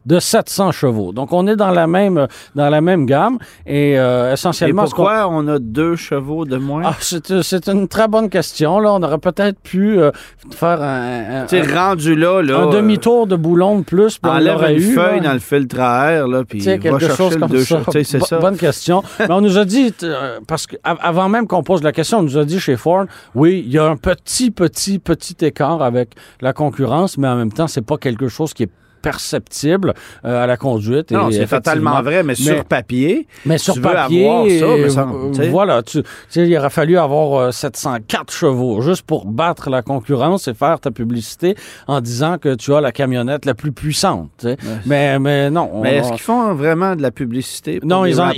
de 0.06 0.18
700 0.18 0.72
chevaux. 0.72 1.12
Donc, 1.12 1.32
on 1.32 1.46
est 1.46 1.56
dans 1.56 1.70
la 1.70 1.86
même, 1.86 2.26
dans 2.54 2.68
la 2.68 2.80
même 2.80 3.06
gamme 3.06 3.38
et 3.66 3.98
euh, 3.98 4.32
essentiellement... 4.32 4.84
pourquoi 4.84 5.28
on 5.28 5.46
a 5.48 5.58
deux 5.58 5.96
chevaux 5.96 6.44
de 6.44 6.56
moins? 6.56 6.82
Ah, 6.84 6.96
c'est 7.00 7.42
c'est 7.42 7.68
une 7.68 7.88
très 7.88 8.06
bonne 8.08 8.28
question. 8.28 8.78
Là, 8.80 8.92
on 8.92 9.02
aurait 9.02 9.18
peut-être 9.18 9.58
pu 9.60 9.98
euh, 9.98 10.10
faire 10.50 10.82
un, 10.82 11.42
un- 11.42 11.46
tu 11.46 11.56
sais, 11.56 11.72
un- 11.72 11.74
rendu 11.88 12.14
là, 12.14 12.42
là 12.42 12.58
un 12.58 12.68
euh, 12.68 12.72
demi-tour 12.72 13.26
de 13.26 13.36
boulon 13.36 13.78
de 13.78 13.84
plus. 13.84 14.18
puis 14.18 14.30
on 14.30 14.34
enlève 14.34 14.54
l'aurait 14.54 14.74
une 14.74 14.80
eu, 14.80 14.94
feuille 14.94 15.20
là. 15.20 15.28
dans 15.28 15.32
le 15.32 15.38
filtre 15.38 15.80
à 15.80 16.12
air, 16.12 16.28
là, 16.28 16.44
puis 16.44 16.60
va 16.60 16.78
quelque 16.78 17.08
chose 17.14 17.36
comme 17.36 17.50
deux 17.50 17.64
ça. 17.64 17.80
Bo- 17.84 18.02
ça. 18.24 18.38
Bonne 18.38 18.56
question. 18.56 19.02
Mais 19.18 19.30
on 19.30 19.40
nous 19.40 19.58
a 19.58 19.64
dit, 19.64 19.92
euh, 20.02 20.38
parce 20.46 20.66
qu'avant 20.66 21.28
même 21.28 21.46
qu'on 21.46 21.62
pose 21.62 21.82
la 21.82 21.92
question, 21.92 22.18
on 22.18 22.22
nous 22.22 22.38
a 22.38 22.44
dit 22.44 22.60
chez 22.60 22.76
Ford, 22.76 23.04
oui, 23.34 23.62
il 23.66 23.72
y 23.72 23.78
a 23.78 23.84
un 23.84 23.96
petit, 23.96 24.50
petit, 24.50 24.98
petit 24.98 25.36
écart 25.44 25.82
avec 25.82 26.10
la 26.40 26.52
concurrence, 26.52 27.16
mais 27.18 27.28
en 27.28 27.36
même 27.36 27.52
temps, 27.52 27.66
c'est 27.66 27.82
pas 27.86 27.96
quelque 27.96 28.28
chose 28.28 28.52
qui 28.54 28.64
est 28.64 28.70
perceptible 29.04 29.94
euh, 30.24 30.42
à 30.42 30.46
la 30.46 30.56
conduite. 30.56 31.10
Non, 31.12 31.30
c'est 31.30 31.46
totalement 31.46 32.02
vrai, 32.02 32.22
mais, 32.22 32.34
sur 32.34 32.64
papier, 32.64 33.26
mais 33.44 33.58
sur 33.58 33.74
tu 33.74 33.80
veux 33.80 33.92
papier, 33.92 34.26
avoir 34.26 34.90
ça, 34.90 35.06
me 35.06 35.14
euh, 35.28 35.32
sais. 35.34 35.48
voilà, 35.48 35.82
tu, 35.82 36.02
il 36.34 36.56
aurait 36.56 36.70
fallu 36.70 36.98
avoir 36.98 37.40
euh, 37.40 37.50
704 37.52 38.32
chevaux 38.32 38.80
juste 38.80 39.02
pour 39.02 39.26
battre 39.26 39.70
la 39.70 39.82
concurrence 39.82 40.48
et 40.48 40.54
faire 40.54 40.80
ta 40.80 40.90
publicité 40.90 41.54
en 41.86 42.00
disant 42.00 42.38
que 42.38 42.54
tu 42.54 42.74
as 42.74 42.80
la 42.80 42.92
camionnette 42.92 43.44
la 43.44 43.54
plus 43.54 43.72
puissante. 43.72 44.46
Mais, 44.86 45.18
mais 45.18 45.50
non. 45.50 45.70
on- 45.72 45.82
mais 45.82 45.96
est-ce 45.96 46.10
qu'ils 46.12 46.20
font 46.20 46.54
vraiment 46.54 46.96
de 46.96 47.02
la 47.02 47.10
publicité 47.10 47.80
pour 47.80 47.88
non, 47.88 48.04
les 48.04 48.12
ils 48.12 48.20
en, 48.20 48.30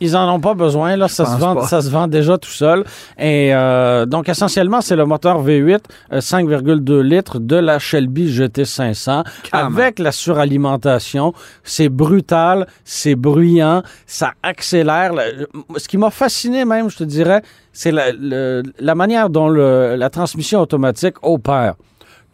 ils, 0.00 0.16
en 0.16 0.34
ont 0.34 0.40
pas 0.40 0.54
besoin. 0.54 0.96
Là, 0.96 1.08
ça, 1.08 1.26
se 1.26 1.38
vend, 1.38 1.54
pas. 1.54 1.66
ça 1.66 1.80
se 1.82 1.90
vend 1.90 2.08
déjà 2.08 2.38
tout 2.38 2.50
seul. 2.50 2.84
Et 3.18 3.54
euh, 3.54 4.06
donc, 4.06 4.28
essentiellement, 4.28 4.80
c'est 4.80 4.96
le 4.96 5.04
moteur 5.04 5.44
V8 5.44 5.78
euh, 6.12 6.20
5,2 6.20 7.00
litres 7.00 7.38
de 7.38 7.56
la 7.56 7.78
Shelby 7.78 8.30
GT500 8.36 9.24
Quand 9.52 9.58
avec 9.58 9.91
la 9.98 10.12
suralimentation. 10.12 11.32
C'est 11.64 11.88
brutal, 11.88 12.66
c'est 12.84 13.14
bruyant, 13.14 13.82
ça 14.06 14.32
accélère. 14.42 15.12
Le- 15.14 15.48
Ce 15.76 15.88
qui 15.88 15.98
m'a 15.98 16.10
fasciné 16.10 16.64
même, 16.64 16.90
je 16.90 16.96
te 16.98 17.04
dirais, 17.04 17.42
c'est 17.72 17.92
la, 17.92 18.12
le- 18.12 18.62
la 18.78 18.94
manière 18.94 19.30
dont 19.30 19.48
le- 19.48 19.96
la 19.96 20.10
transmission 20.10 20.60
automatique 20.60 21.16
opère 21.22 21.74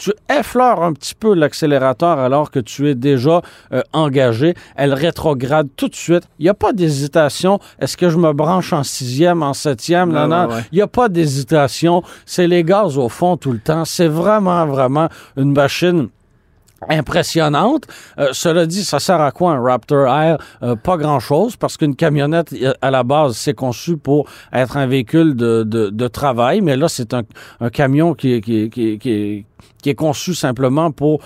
tu 0.00 0.12
effleures 0.30 0.80
un 0.84 0.92
petit 0.92 1.16
peu 1.16 1.34
l'accélérateur 1.34 2.20
alors 2.20 2.52
que 2.52 2.60
tu 2.60 2.88
es 2.88 2.94
déjà 2.94 3.42
euh, 3.72 3.82
engagé. 3.92 4.54
Elle 4.76 4.94
rétrograde 4.94 5.66
tout 5.76 5.88
de 5.88 5.94
suite. 5.96 6.22
Il 6.38 6.44
n'y 6.44 6.48
a 6.48 6.54
pas 6.54 6.72
d'hésitation. 6.72 7.58
Est-ce 7.80 7.96
que 7.96 8.08
je 8.08 8.16
me 8.16 8.32
branche 8.32 8.72
en 8.72 8.84
sixième, 8.84 9.42
en 9.42 9.54
septième? 9.54 10.12
Non, 10.12 10.28
non. 10.28 10.46
ouais. 10.54 10.62
Il 10.70 10.76
n'y 10.76 10.82
a 10.82 10.86
pas 10.86 11.08
d'hésitation. 11.08 12.04
C'est 12.26 12.46
les 12.46 12.62
gaz 12.62 12.96
au 12.96 13.08
fond 13.08 13.36
tout 13.36 13.50
le 13.50 13.58
temps. 13.58 13.84
C'est 13.84 14.06
vraiment, 14.06 14.66
vraiment 14.66 15.08
une 15.36 15.52
machine 15.52 16.10
impressionnante. 16.88 17.84
Euh, 18.18 18.28
cela 18.32 18.66
dit, 18.66 18.84
ça 18.84 18.98
sert 18.98 19.20
à 19.20 19.30
quoi 19.30 19.52
un 19.52 19.60
Raptor 19.60 20.06
Air? 20.06 20.38
Euh, 20.62 20.76
pas 20.76 20.96
grand-chose, 20.96 21.56
parce 21.56 21.76
qu'une 21.76 21.96
camionnette, 21.96 22.52
euh, 22.52 22.72
à 22.80 22.90
la 22.90 23.02
base, 23.02 23.36
c'est 23.36 23.54
conçu 23.54 23.96
pour 23.96 24.28
être 24.52 24.76
un 24.76 24.86
véhicule 24.86 25.34
de, 25.34 25.62
de, 25.64 26.08
travail, 26.08 26.60
mais 26.60 26.76
là, 26.76 26.88
c'est 26.88 27.12
un, 27.12 27.22
un 27.60 27.70
camion 27.70 28.14
qui, 28.14 28.40
qui, 28.40 28.70
qui, 28.70 28.98
qui 28.98 29.90
est 29.90 29.94
conçu 29.94 30.34
simplement 30.34 30.90
pour 30.90 31.20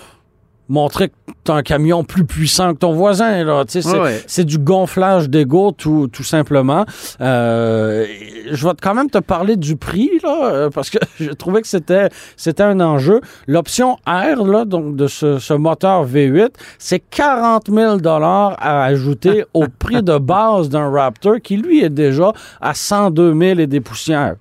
montrer 0.69 1.09
que 1.09 1.13
tu 1.43 1.51
un 1.51 1.61
camion 1.61 2.03
plus 2.03 2.23
puissant 2.25 2.73
que 2.73 2.79
ton 2.79 2.93
voisin. 2.93 3.43
Là. 3.43 3.65
Tu 3.65 3.81
sais, 3.81 3.89
C'est 3.89 3.99
Ouais, 3.99 4.23
c'est 4.27 4.45
du 4.45 4.57
gonflage 4.57 5.29
d'ego, 5.29 5.71
tout, 5.71 6.07
tout 6.07 6.23
simplement. 6.23 6.85
Euh, 7.19 8.05
je 8.51 8.67
vais 8.67 8.73
quand 8.81 8.93
même 8.93 9.09
te 9.09 9.17
parler 9.17 9.55
du 9.57 9.75
prix, 9.75 10.09
là, 10.23 10.45
euh, 10.45 10.69
parce 10.69 10.89
que 10.89 10.99
je 11.19 11.31
trouvais 11.31 11.61
que 11.61 11.67
c'était 11.67 12.09
c'était 12.37 12.63
un 12.63 12.79
enjeu. 12.79 13.19
L'option 13.47 13.97
R, 14.07 14.45
là, 14.45 14.65
donc 14.65 14.95
de 14.95 15.07
ce, 15.07 15.37
ce 15.39 15.53
moteur 15.53 16.05
V8, 16.07 16.49
c'est 16.79 16.99
40 16.99 17.69
000 17.69 17.97
à 18.07 18.83
ajouter 18.85 19.45
au 19.53 19.65
prix 19.67 20.01
de 20.01 20.17
base 20.17 20.69
d'un 20.69 20.89
Raptor 20.89 21.35
qui, 21.43 21.57
lui, 21.57 21.83
est 21.83 21.89
déjà 21.89 22.31
à 22.61 22.73
102 22.73 23.33
000 23.37 23.59
et 23.59 23.67
des 23.67 23.81
poussières. 23.81 24.35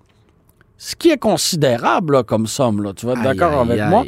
Ce 0.79 0.97
qui 0.97 1.11
est 1.11 1.19
considérable 1.19 2.15
là, 2.15 2.23
comme 2.25 2.47
somme, 2.47 2.83
là. 2.83 2.93
tu 2.95 3.07
vas 3.07 3.13
être 3.13 3.19
Aïe, 3.21 3.37
d'accord 3.37 3.53
aïe, 3.53 3.71
avec 3.71 3.81
aïe. 3.81 3.89
moi. 3.91 4.05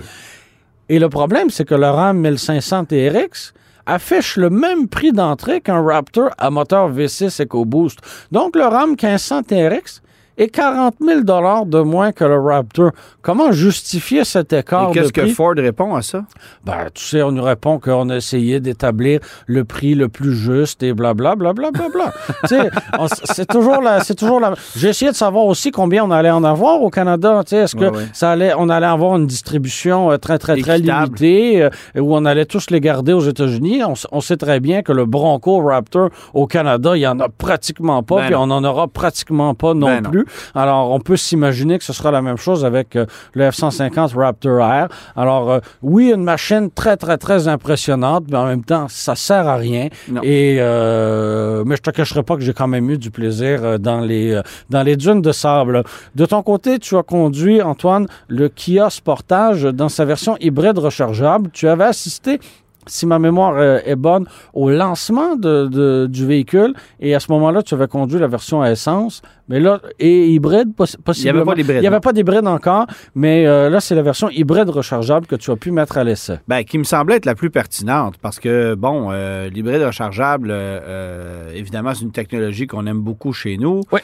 Et 0.88 0.98
le 0.98 1.08
problème, 1.08 1.50
c'est 1.50 1.64
que 1.64 1.74
le 1.74 1.88
RAM 1.88 2.18
1500 2.20 2.86
TRX 2.86 3.54
affiche 3.86 4.36
le 4.36 4.50
même 4.50 4.88
prix 4.88 5.12
d'entrée 5.12 5.60
qu'un 5.60 5.82
Raptor 5.82 6.30
à 6.38 6.50
moteur 6.50 6.92
V6 6.92 7.42
EcoBoost. 7.42 7.98
Donc, 8.32 8.56
le 8.56 8.64
RAM 8.64 8.90
1500 8.90 9.42
TRX 9.44 10.02
et 10.38 10.48
40 10.48 10.94
000 11.00 11.20
de 11.20 11.80
moins 11.80 12.12
que 12.12 12.24
le 12.24 12.38
Raptor. 12.40 12.90
Comment 13.22 13.52
justifier 13.52 14.24
cet 14.24 14.52
écart 14.52 14.90
Et 14.90 14.92
qu'est-ce 14.92 15.12
que? 15.12 15.26
Ford 15.28 15.54
répond 15.56 15.94
à 15.94 16.02
ça? 16.02 16.24
Ben, 16.64 16.88
tu 16.92 17.04
sais, 17.04 17.22
on 17.22 17.32
nous 17.32 17.42
répond 17.42 17.78
qu'on 17.78 18.10
a 18.10 18.16
essayé 18.16 18.60
d'établir 18.60 19.20
le 19.46 19.64
prix 19.64 19.94
le 19.94 20.08
plus 20.08 20.34
juste 20.34 20.82
et 20.82 20.92
blablabla, 20.92 21.52
blablabla. 21.52 22.12
tu 22.42 22.48
sais, 22.48 22.70
on- 22.98 23.06
c'est 23.08 23.46
toujours 23.46 23.80
la, 23.80 24.00
c'est 24.00 24.14
toujours 24.14 24.40
la. 24.40 24.54
J'ai 24.76 24.88
essayé 24.88 25.10
de 25.10 25.16
savoir 25.16 25.44
aussi 25.46 25.70
combien 25.70 26.04
on 26.04 26.10
allait 26.10 26.30
en 26.30 26.44
avoir 26.44 26.82
au 26.82 26.90
Canada. 26.90 27.42
Tu 27.44 27.50
sais, 27.50 27.56
est-ce 27.62 27.76
que 27.76 27.84
Ouais, 27.84 27.90
ouais. 27.90 28.06
ça 28.12 28.30
allait, 28.32 28.52
on 28.56 28.68
allait 28.68 28.86
avoir 28.86 29.16
une 29.16 29.26
distribution 29.26 30.10
euh, 30.10 30.16
très, 30.16 30.38
très, 30.38 30.56
très 30.60 30.78
Équitable. 30.78 31.04
limitée, 31.06 31.62
euh, 31.62 31.70
où 32.00 32.14
on 32.16 32.24
allait 32.24 32.46
tous 32.46 32.70
les 32.70 32.80
garder 32.80 33.12
aux 33.12 33.20
États-Unis? 33.20 33.82
On, 34.12 34.20
sait 34.20 34.36
très 34.36 34.58
bien 34.60 34.82
que 34.82 34.92
le 34.92 35.04
Bronco 35.06 35.58
Raptor 35.62 36.08
au 36.32 36.46
Canada, 36.46 36.96
il 36.96 37.00
y 37.00 37.06
en 37.06 37.20
a 37.20 37.28
pratiquement 37.28 38.02
pas, 38.02 38.16
Ben 38.16 38.22
puis 38.26 38.34
non. 38.34 38.42
on 38.42 38.50
en 38.50 38.64
aura 38.64 38.88
pratiquement 38.88 39.54
pas 39.54 39.74
non 39.74 39.86
Ben 39.86 40.02
non. 40.02 40.23
Plus. 40.24 40.50
Alors, 40.54 40.90
on 40.90 41.00
peut 41.00 41.16
s'imaginer 41.16 41.78
que 41.78 41.84
ce 41.84 41.92
sera 41.92 42.10
la 42.10 42.22
même 42.22 42.36
chose 42.36 42.64
avec 42.64 42.96
euh, 42.96 43.06
le 43.34 43.48
F-150 43.50 44.16
Raptor 44.16 44.60
Air. 44.60 44.88
Alors, 45.16 45.50
euh, 45.50 45.60
oui, 45.82 46.12
une 46.12 46.24
machine 46.24 46.70
très, 46.70 46.96
très, 46.96 47.18
très 47.18 47.48
impressionnante, 47.48 48.24
mais 48.30 48.36
en 48.36 48.46
même 48.46 48.64
temps, 48.64 48.86
ça 48.88 49.14
sert 49.14 49.46
à 49.46 49.56
rien. 49.56 49.88
Non. 50.08 50.20
Et, 50.22 50.56
euh, 50.60 51.64
mais 51.66 51.76
je 51.76 51.82
te 51.82 51.90
cacherai 51.90 52.22
pas 52.22 52.36
que 52.36 52.42
j'ai 52.42 52.54
quand 52.54 52.68
même 52.68 52.90
eu 52.90 52.98
du 52.98 53.10
plaisir 53.10 53.78
dans 53.78 54.00
les, 54.00 54.40
dans 54.70 54.82
les 54.82 54.96
dunes 54.96 55.22
de 55.22 55.32
sable. 55.32 55.84
De 56.14 56.26
ton 56.26 56.42
côté, 56.42 56.78
tu 56.78 56.96
as 56.96 57.02
conduit, 57.02 57.62
Antoine, 57.62 58.06
le 58.28 58.48
Kia 58.48 58.90
Sportage 58.90 59.62
dans 59.64 59.88
sa 59.88 60.04
version 60.04 60.36
hybride 60.40 60.78
rechargeable. 60.78 61.50
Tu 61.52 61.68
avais 61.68 61.84
assisté 61.84 62.40
si 62.86 63.06
ma 63.06 63.18
mémoire 63.18 63.54
euh, 63.56 63.78
est 63.84 63.96
bonne, 63.96 64.26
au 64.52 64.70
lancement 64.70 65.36
de, 65.36 65.66
de- 65.66 66.06
du 66.10 66.26
véhicule. 66.26 66.74
Et 67.00 67.14
à 67.14 67.20
ce 67.20 67.30
moment-là, 67.32 67.62
tu 67.62 67.74
avais 67.74 67.88
conduit 67.88 68.18
la 68.18 68.26
version 68.28 68.62
à 68.62 68.70
essence. 68.70 69.22
Mais 69.48 69.60
là, 69.60 69.80
et 69.98 70.28
hybride, 70.30 70.70
possi- 70.76 70.96
possiblement. 70.98 71.44
pas 71.44 71.54
d'hybride, 71.54 71.76
Il 71.78 71.80
n'y 71.82 71.86
avait 71.86 72.00
pas 72.00 72.12
d'hybride 72.14 72.46
encore, 72.46 72.86
mais 73.14 73.46
euh, 73.46 73.68
là, 73.68 73.80
c'est 73.80 73.94
la 73.94 74.00
version 74.02 74.30
hybride 74.30 74.70
rechargeable 74.70 75.26
que 75.26 75.36
tu 75.36 75.50
as 75.50 75.56
pu 75.56 75.70
mettre 75.70 75.98
à 75.98 76.04
l'essai. 76.04 76.38
Ben, 76.48 76.62
qui 76.64 76.78
me 76.78 76.84
semblait 76.84 77.16
être 77.16 77.26
la 77.26 77.34
plus 77.34 77.50
pertinente 77.50 78.14
parce 78.22 78.40
que, 78.40 78.74
bon, 78.74 79.08
euh, 79.12 79.50
l'hybride 79.50 79.82
rechargeable, 79.82 80.48
euh, 80.50 81.50
évidemment, 81.54 81.92
c'est 81.94 82.04
une 82.04 82.12
technologie 82.12 82.66
qu'on 82.66 82.86
aime 82.86 83.00
beaucoup 83.00 83.32
chez 83.32 83.56
nous. 83.58 83.82
Oui. 83.92 84.00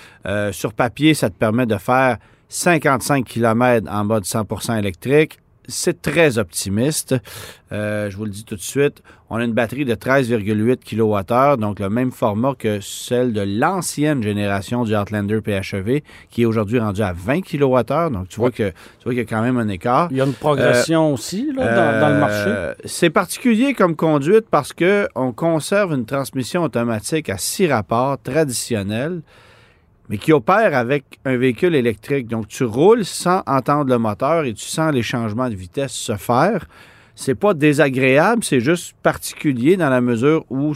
Sur 0.53 0.75
papier, 0.75 1.15
ça 1.15 1.31
te 1.31 1.35
permet 1.35 1.67
de 1.67 1.77
faire 1.77 2.19
55 2.49 3.25
km 3.25 3.87
en 3.91 4.05
mode 4.05 4.25
100% 4.25 4.79
électrique. 4.79 5.39
C'est 5.71 6.03
très 6.03 6.39
optimiste. 6.39 7.15
Euh, 7.73 8.11
je 8.11 8.17
vous 8.17 8.25
le 8.25 8.31
dis 8.31 8.45
tout 8.45 8.57
de 8.57 8.61
suite. 8.61 9.03
On 9.31 9.37
a 9.37 9.45
une 9.45 9.53
batterie 9.53 9.85
de 9.85 9.95
13,8 9.95 10.79
kWh, 10.85 11.57
donc 11.57 11.79
le 11.79 11.89
même 11.89 12.11
format 12.11 12.55
que 12.59 12.81
celle 12.81 13.33
de 13.33 13.43
l'ancienne 13.43 14.23
génération 14.23 14.83
du 14.83 14.97
Outlander 14.97 15.41
PHEV, 15.41 16.03
qui 16.31 16.43
est 16.43 16.45
aujourd'hui 16.47 16.81
rendu 16.81 17.01
à 17.03 17.13
20 17.13 17.43
kWh. 17.43 18.11
Donc, 18.13 18.29
tu 18.29 18.41
vois 18.41 18.51
que 18.51 18.71
tu 18.71 19.05
vois 19.05 19.13
qu'il 19.13 19.19
y 19.19 19.21
a 19.21 19.25
quand 19.25 19.43
même 19.43 19.57
un 19.57 19.69
écart. 19.69 20.09
Il 20.11 20.17
y 20.17 20.21
a 20.21 20.25
une 20.25 20.33
progression 20.33 21.15
aussi 21.15 21.53
là, 21.55 21.75
dans, 21.75 22.01
dans 22.01 22.15
le 22.15 22.19
marché? 22.21 22.45
Euh, 22.49 22.75
C'est 22.85 23.11
particulier 23.11 23.73
comme 23.75 23.95
conduite 23.95 24.47
parce 24.51 24.73
que 24.73 25.09
on 25.15 25.31
conserve 25.33 25.93
une 25.93 26.07
transmission 26.07 26.65
automatique 26.65 27.29
à 27.29 27.39
six 27.39 27.69
rapports 27.69 28.21
traditionnelle, 28.21 29.21
mais 30.11 30.19
qui 30.19 30.33
opère 30.33 30.77
avec 30.77 31.05
un 31.25 31.37
véhicule 31.37 31.77
électrique. 31.77 32.27
Donc, 32.27 32.49
tu 32.49 32.65
roules 32.65 33.05
sans 33.05 33.45
entendre 33.47 33.89
le 33.89 33.99
moteur 33.99 34.45
et 34.45 34.53
tu 34.53 34.67
sens 34.67 34.93
les 34.93 35.05
changements 35.05 35.49
de 35.49 35.55
vitesse 35.55 35.93
se 35.93 36.17
faire. 36.17 36.67
C'est 37.15 37.37
pas 37.37 37.55
désagréable, 37.55 38.43
c'est 38.43 38.61
juste 38.61 38.95
particulier 39.05 39.77
dans 39.77 39.89
la 39.89 40.01
mesure 40.01 40.45
où, 40.51 40.75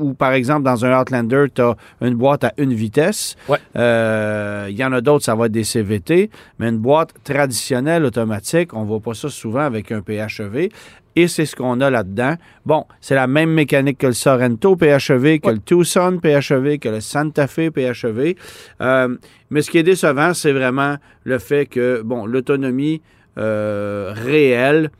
où 0.00 0.14
par 0.14 0.32
exemple, 0.32 0.62
dans 0.62 0.84
un 0.84 1.00
Outlander, 1.00 1.46
tu 1.54 1.62
as 1.62 1.76
une 2.00 2.14
boîte 2.14 2.44
à 2.44 2.52
une 2.56 2.72
vitesse. 2.72 3.36
Ouais. 3.48 3.58
Euh, 3.76 4.66
Il 4.70 4.76
y 4.76 4.84
en 4.84 4.92
a 4.92 5.00
d'autres, 5.00 5.24
ça 5.24 5.34
va 5.34 5.46
être 5.46 5.52
des 5.52 5.64
CVT, 5.64 6.30
mais 6.58 6.68
une 6.68 6.78
boîte 6.78 7.14
traditionnelle 7.24 8.04
automatique, 8.04 8.74
on 8.74 8.84
voit 8.84 9.00
pas 9.00 9.14
ça 9.14 9.28
souvent 9.28 9.60
avec 9.60 9.92
un 9.92 10.00
PHEV. 10.00 10.68
Et 11.16 11.26
c'est 11.26 11.44
ce 11.44 11.56
qu'on 11.56 11.80
a 11.80 11.90
là-dedans. 11.90 12.34
Bon, 12.64 12.84
c'est 13.00 13.16
la 13.16 13.26
même 13.26 13.50
mécanique 13.50 13.98
que 13.98 14.06
le 14.06 14.12
Sorrento 14.12 14.76
PHEV, 14.76 15.40
que 15.40 15.50
le 15.50 15.58
Tucson 15.58 16.20
PHEV, 16.22 16.78
que 16.78 16.88
le 16.88 17.00
Santa 17.00 17.46
Fe 17.48 17.70
PHEV. 17.70 18.36
Euh, 18.80 19.16
mais 19.50 19.62
ce 19.62 19.70
qui 19.70 19.78
est 19.78 19.82
décevant, 19.82 20.34
c'est 20.34 20.52
vraiment 20.52 20.96
le 21.24 21.38
fait 21.38 21.66
que, 21.66 22.02
bon, 22.02 22.26
l'autonomie 22.26 23.02
euh, 23.38 24.12
réelle, 24.14 24.90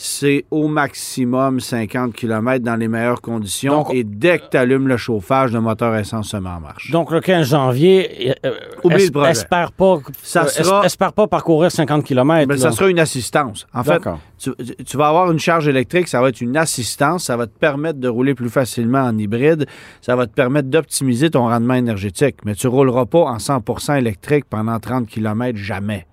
c'est 0.00 0.44
au 0.52 0.68
maximum 0.68 1.58
50 1.58 2.12
km 2.14 2.64
dans 2.64 2.76
les 2.76 2.86
meilleures 2.86 3.20
conditions. 3.20 3.72
Donc- 3.78 3.92
et 3.92 4.04
dès 4.04 4.38
que 4.38 4.44
tu 4.52 4.56
allumes 4.56 4.86
le 4.86 4.96
chauffage, 4.96 5.52
le 5.52 5.60
moteur 5.60 5.96
essence 5.96 6.28
se 6.28 6.36
met 6.36 6.48
en 6.48 6.60
marche. 6.60 6.92
Donc, 6.92 7.10
le 7.10 7.20
15 7.20 7.48
janvier, 7.48 8.32
euh, 8.46 8.52
Oublie 8.84 9.06
es- 9.06 9.10
le 9.12 9.24
espère 9.26 9.72
pas, 9.72 9.98
Ça 10.22 10.44
euh, 10.44 10.46
sera- 10.46 10.84
espère 10.86 11.12
pas 11.12 11.26
parcourir 11.26 11.72
50 11.72 12.04
km. 12.04 12.46
Mais 12.46 12.56
ça 12.58 12.70
sera 12.70 12.88
une 12.88 13.00
assistance. 13.00 13.66
En 13.74 13.82
fait, 13.82 14.00
tu 14.38 14.96
vas 14.96 15.08
avoir 15.08 15.32
une 15.32 15.40
charge 15.40 15.66
électrique, 15.66 16.06
ça 16.06 16.20
va 16.20 16.28
être 16.28 16.40
une 16.40 16.56
assistance, 16.56 17.24
ça 17.24 17.36
va 17.36 17.48
te 17.48 17.58
permettre 17.58 17.98
de 17.98 18.06
rouler 18.08 18.34
plus 18.36 18.50
facilement 18.50 19.00
en 19.02 19.18
hybride, 19.18 19.66
ça 20.00 20.14
va 20.14 20.28
te 20.28 20.32
permettre 20.32 20.68
d'optimiser 20.68 21.30
ton 21.30 21.48
rendement 21.48 21.74
énergétique, 21.74 22.36
mais 22.44 22.54
tu 22.54 22.68
ne 22.68 22.70
rouleras 22.72 23.06
pas 23.06 23.24
en 23.24 23.38
100% 23.40 23.96
électrique 23.96 24.44
pendant 24.48 24.78
30 24.78 25.08
km 25.08 25.58
jamais. 25.58 26.06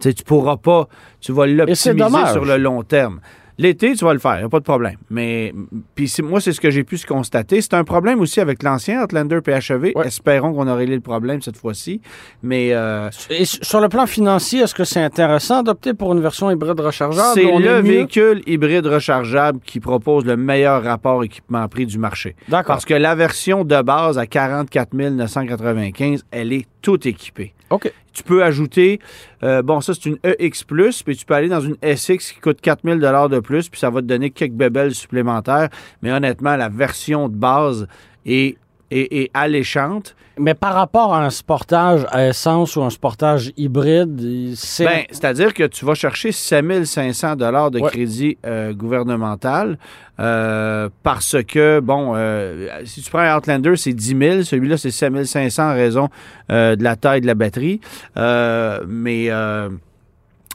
Tu 0.00 0.14
tu 0.14 0.24
pourras 0.24 0.56
pas, 0.56 0.88
tu 1.20 1.32
vas 1.32 1.46
l'optimiser 1.46 2.26
sur 2.32 2.44
le 2.44 2.56
long 2.56 2.82
terme. 2.82 3.20
L'été, 3.60 3.94
tu 3.96 4.04
vas 4.04 4.12
le 4.12 4.20
faire, 4.20 4.36
il 4.36 4.38
n'y 4.38 4.44
a 4.44 4.48
pas 4.48 4.60
de 4.60 4.64
problème. 4.64 4.98
Mais 5.10 5.52
puis 5.96 6.08
moi, 6.22 6.40
c'est 6.40 6.52
ce 6.52 6.60
que 6.60 6.70
j'ai 6.70 6.84
pu 6.84 6.96
se 6.96 7.04
constater. 7.04 7.60
C'est 7.60 7.74
un 7.74 7.82
problème 7.82 8.20
aussi 8.20 8.38
avec 8.40 8.62
l'ancien 8.62 9.02
Outlander 9.02 9.40
PHEV. 9.40 9.94
Ouais. 9.96 10.06
Espérons 10.06 10.52
qu'on 10.54 10.68
a 10.68 10.76
réglé 10.76 10.94
le 10.94 11.00
problème 11.00 11.42
cette 11.42 11.56
fois-ci. 11.56 12.00
Mais 12.40 12.68
euh, 12.72 13.10
Et 13.30 13.44
sur 13.44 13.80
le 13.80 13.88
plan 13.88 14.06
financier, 14.06 14.60
est-ce 14.60 14.76
que 14.76 14.84
c'est 14.84 15.02
intéressant 15.02 15.64
d'opter 15.64 15.92
pour 15.92 16.12
une 16.12 16.20
version 16.20 16.52
hybride 16.52 16.78
rechargeable? 16.78 17.32
C'est 17.34 17.58
le 17.58 17.80
véhicule 17.80 18.42
hybride 18.46 18.86
rechargeable 18.86 19.58
qui 19.66 19.80
propose 19.80 20.24
le 20.24 20.36
meilleur 20.36 20.84
rapport 20.84 21.24
équipement-prix 21.24 21.86
du 21.86 21.98
marché. 21.98 22.36
D'accord. 22.48 22.76
Parce 22.76 22.84
que 22.84 22.94
la 22.94 23.16
version 23.16 23.64
de 23.64 23.82
base 23.82 24.18
à 24.18 24.26
44 24.28 24.94
995, 24.94 26.24
elle 26.30 26.52
est 26.52 26.66
toute 26.80 27.06
équipée. 27.06 27.54
OK. 27.70 27.92
Tu 28.12 28.22
peux 28.22 28.42
ajouter, 28.42 29.00
euh, 29.42 29.62
bon, 29.62 29.80
ça 29.80 29.94
c'est 29.94 30.06
une 30.06 30.18
EX, 30.24 30.64
puis 31.04 31.16
tu 31.16 31.24
peux 31.24 31.34
aller 31.34 31.48
dans 31.48 31.60
une 31.60 31.76
SX 31.82 32.32
qui 32.32 32.40
coûte 32.40 32.60
4000 32.60 32.98
de 32.98 33.40
plus, 33.40 33.68
puis 33.68 33.78
ça 33.78 33.90
va 33.90 34.00
te 34.00 34.06
donner 34.06 34.30
quelques 34.30 34.54
bébelles 34.54 34.94
supplémentaires. 34.94 35.68
Mais 36.02 36.10
honnêtement, 36.12 36.56
la 36.56 36.68
version 36.68 37.28
de 37.28 37.36
base 37.36 37.86
est, 38.26 38.56
est 38.90 39.30
alléchante. 39.34 40.14
Mais 40.40 40.54
par 40.54 40.74
rapport 40.74 41.14
à 41.14 41.24
un 41.24 41.30
sportage 41.30 42.06
à 42.12 42.28
essence 42.28 42.76
ou 42.76 42.82
un 42.82 42.90
sportage 42.90 43.52
hybride, 43.56 44.54
c'est... 44.54 44.84
Ben, 44.84 45.02
c'est-à-dire 45.10 45.52
que 45.52 45.64
tu 45.64 45.84
vas 45.84 45.94
chercher 45.94 46.30
7500 46.30 47.34
dollars 47.36 47.72
de 47.72 47.80
Ouais. 47.80 47.90
crédit 47.90 48.38
euh, 48.46 48.72
gouvernemental 48.72 49.78
euh, 50.20 50.88
parce 51.02 51.36
que, 51.42 51.80
bon, 51.80 52.12
euh, 52.14 52.68
si 52.84 53.02
tu 53.02 53.10
prends 53.10 53.18
un 53.18 53.36
Outlander, 53.36 53.74
c'est 53.76 53.92
10 53.92 54.16
000. 54.16 54.42
Celui-là, 54.42 54.76
c'est 54.76 54.92
7500 54.92 55.70
en 55.70 55.74
raison 55.74 56.08
de 56.48 56.82
la 56.82 56.94
taille 56.96 57.20
de 57.20 57.26
la 57.26 57.34
batterie. 57.34 57.80
Mais... 58.16 59.30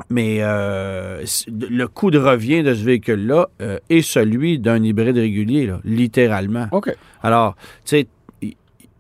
mais 0.10 0.38
euh, 0.42 1.24
le 1.48 1.86
coût 1.88 2.10
de 2.10 2.18
revient 2.18 2.64
de 2.64 2.74
ce 2.74 2.84
véhicule-là 2.84 3.48
euh, 3.62 3.78
est 3.90 4.02
celui 4.02 4.60
d'un 4.60 4.82
hybride 4.82 5.18
régulier, 5.18 5.68
là, 5.68 5.80
littéralement. 5.84 6.68
OK. 6.72 6.92
Alors, 7.22 7.56
tu 7.86 7.98
sais, 7.98 8.08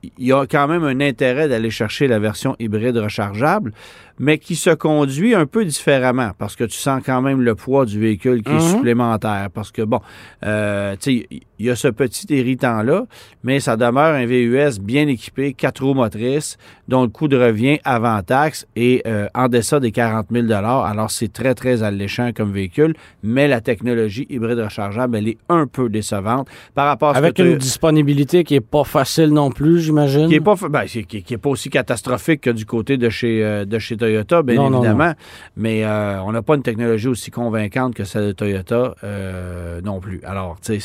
il 0.03 0.27
y 0.27 0.33
a 0.33 0.45
quand 0.45 0.67
même 0.67 0.83
un 0.83 0.99
intérêt 0.99 1.47
d'aller 1.47 1.69
chercher 1.69 2.07
la 2.07 2.19
version 2.19 2.55
hybride 2.59 2.97
rechargeable, 2.97 3.73
mais 4.19 4.37
qui 4.37 4.55
se 4.55 4.69
conduit 4.69 5.33
un 5.35 5.45
peu 5.45 5.65
différemment 5.65 6.31
parce 6.37 6.55
que 6.55 6.63
tu 6.63 6.77
sens 6.77 7.01
quand 7.05 7.21
même 7.21 7.41
le 7.41 7.55
poids 7.55 7.85
du 7.85 7.99
véhicule 7.99 8.43
qui 8.43 8.51
est 8.51 8.55
Mhm. 8.55 8.75
supplémentaire. 8.75 9.47
Parce 9.53 9.71
que, 9.71 9.81
bon, 9.81 9.99
euh, 10.45 10.95
tu 10.99 11.19
sais, 11.19 11.27
il 11.59 11.65
y 11.65 11.69
a 11.69 11.75
ce 11.75 11.87
petit 11.87 12.25
irritant-là, 12.29 13.05
mais 13.43 13.59
ça 13.59 13.77
demeure 13.77 14.13
un 14.15 14.25
VUS 14.25 14.79
bien 14.81 15.07
équipé, 15.07 15.53
quatre 15.53 15.83
roues 15.83 15.93
motrices, 15.93 16.57
dont 16.87 17.03
le 17.03 17.07
coût 17.07 17.27
de 17.27 17.37
revient 17.37 17.79
avant 17.85 18.21
taxe 18.21 18.67
est 18.75 19.05
euh, 19.07 19.27
en 19.33 19.47
deçà 19.47 19.79
des 19.79 19.91
40 19.91 20.27
000 20.31 20.51
Alors, 20.51 21.09
c'est 21.11 21.31
très, 21.31 21.53
très 21.55 21.81
alléchant 21.83 22.31
comme 22.35 22.51
véhicule, 22.51 22.95
mais 23.23 23.47
la 23.47 23.61
technologie 23.61 24.27
hybride 24.29 24.59
rechargeable, 24.59 25.15
elle 25.17 25.27
est 25.29 25.37
un 25.49 25.67
peu 25.67 25.89
décevante 25.89 26.47
par 26.75 26.87
rapport 26.87 27.09
à 27.11 27.13
ce 27.13 27.17
Avec 27.19 27.35
que 27.35 27.43
une 27.43 27.57
disponibilité 27.57 28.43
qui 28.43 28.55
est 28.55 28.61
pas 28.61 28.83
facile 28.83 29.29
non 29.29 29.49
plus, 29.49 29.79
j'imagine. 29.81 30.27
qui 30.27 30.33
n'est 30.33 30.41
pas, 30.41 30.55
ben, 30.69 30.83
qui, 30.85 31.05
qui 31.05 31.33
est 31.33 31.37
pas 31.37 31.49
aussi 31.49 31.69
catastrophique 31.69 32.41
que 32.41 32.49
du 32.49 32.65
côté 32.65 32.97
de 32.97 33.09
chez, 33.09 33.43
euh, 33.43 33.65
de 33.65 33.79
chez 33.79 33.95
Toyota, 34.07 34.41
bien 34.43 34.55
Non, 34.55 34.69
non, 34.69 34.79
évidemment. 34.79 35.13
Mais 35.55 35.83
euh, 35.85 36.21
on 36.23 36.31
n'a 36.31 36.41
pas 36.41 36.55
une 36.55 36.63
technologie 36.63 37.07
aussi 37.07 37.31
convaincante 37.31 37.93
que 37.95 38.03
celle 38.03 38.27
de 38.27 38.31
Toyota 38.33 38.95
euh, 39.03 39.79
non 39.81 39.99
plus. 39.99 40.19
Alors, 40.25 40.57
c'est 40.61 40.79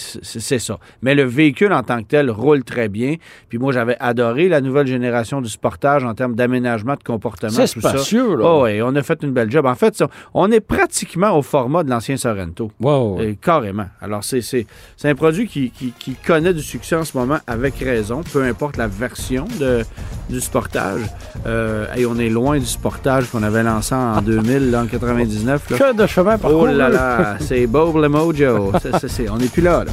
ça. 0.58 0.78
Mais 1.02 1.14
le 1.14 1.24
véhicule 1.24 1.72
en 1.72 1.82
tant 1.82 1.98
que 2.02 2.08
tel 2.08 2.30
roule 2.30 2.62
très 2.64 2.88
bien. 2.88 3.16
Puis 3.48 3.58
moi, 3.58 3.72
j'avais 3.72 3.96
adoré 4.00 4.48
la 4.48 4.60
nouvelle 4.60 4.86
génération 4.86 5.40
du 5.40 5.48
Sportage 5.48 6.04
en 6.04 6.14
termes 6.14 6.34
d'aménagement 6.34 6.94
de 6.94 7.02
comportement. 7.02 7.50
C'est 7.52 7.66
ça. 7.66 7.90
spacieux, 7.90 8.36
là. 8.36 8.44
Oh, 8.44 8.64
oui, 8.64 8.80
on 8.82 8.94
a 8.94 9.02
fait 9.02 9.22
une 9.22 9.32
belle 9.32 9.50
job. 9.50 9.66
En 9.66 9.74
fait, 9.74 9.96
ça, 9.96 10.08
on 10.34 10.50
est 10.52 10.60
pratiquement 10.60 11.36
au 11.36 11.42
format 11.42 11.82
de 11.84 11.90
l'ancien 11.90 12.16
Sorrento. 12.16 12.70
Wow. 12.80 13.20
Euh, 13.20 13.34
carrément. 13.40 13.86
Alors, 14.00 14.22
c'est 14.24 14.66
un 15.04 15.14
produit 15.14 15.46
qui, 15.48 15.70
qui- 15.70 15.92
qui 15.98 16.14
connaît 16.14 16.54
du 16.54 16.62
succès 16.62 16.96
en 16.96 17.04
ce 17.04 17.16
moment 17.16 17.38
avec 17.46 17.74
raison, 17.78 18.22
peu 18.32 18.42
importe 18.44 18.76
la 18.76 18.86
version 18.86 19.46
de, 19.58 19.82
du 20.30 20.40
sportage. 20.40 21.02
Euh, 21.46 21.86
et 21.96 22.04
on 22.06 22.16
est 22.18 22.28
loin 22.28 22.58
du 22.58 22.66
sportage 22.66 23.07
qu'on 23.32 23.42
avait 23.42 23.62
lancé 23.62 23.94
en 23.94 24.20
2000, 24.20 24.70
là, 24.70 24.82
en 24.82 24.86
99. 24.86 25.70
Là. 25.70 25.78
Que 25.78 25.92
de 25.94 26.06
chemin 26.06 26.34
Oh 26.36 26.38
parcouru. 26.38 26.74
là 26.74 26.88
là, 26.88 27.36
c'est 27.40 27.66
Bob 27.66 27.96
le 27.96 28.08
Mojo. 28.08 28.72
C'est- 29.08 29.28
on 29.30 29.36
n'est 29.38 29.46
plus 29.46 29.62
là, 29.62 29.84
là. 29.84 29.92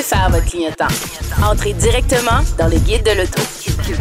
Faire 0.00 0.30
votre. 0.30 1.44
Entrez 1.44 1.74
directement 1.74 2.40
dans 2.58 2.66
le 2.66 2.78
guide 2.78 3.04
de 3.04 3.10
l'auto. 3.10 3.42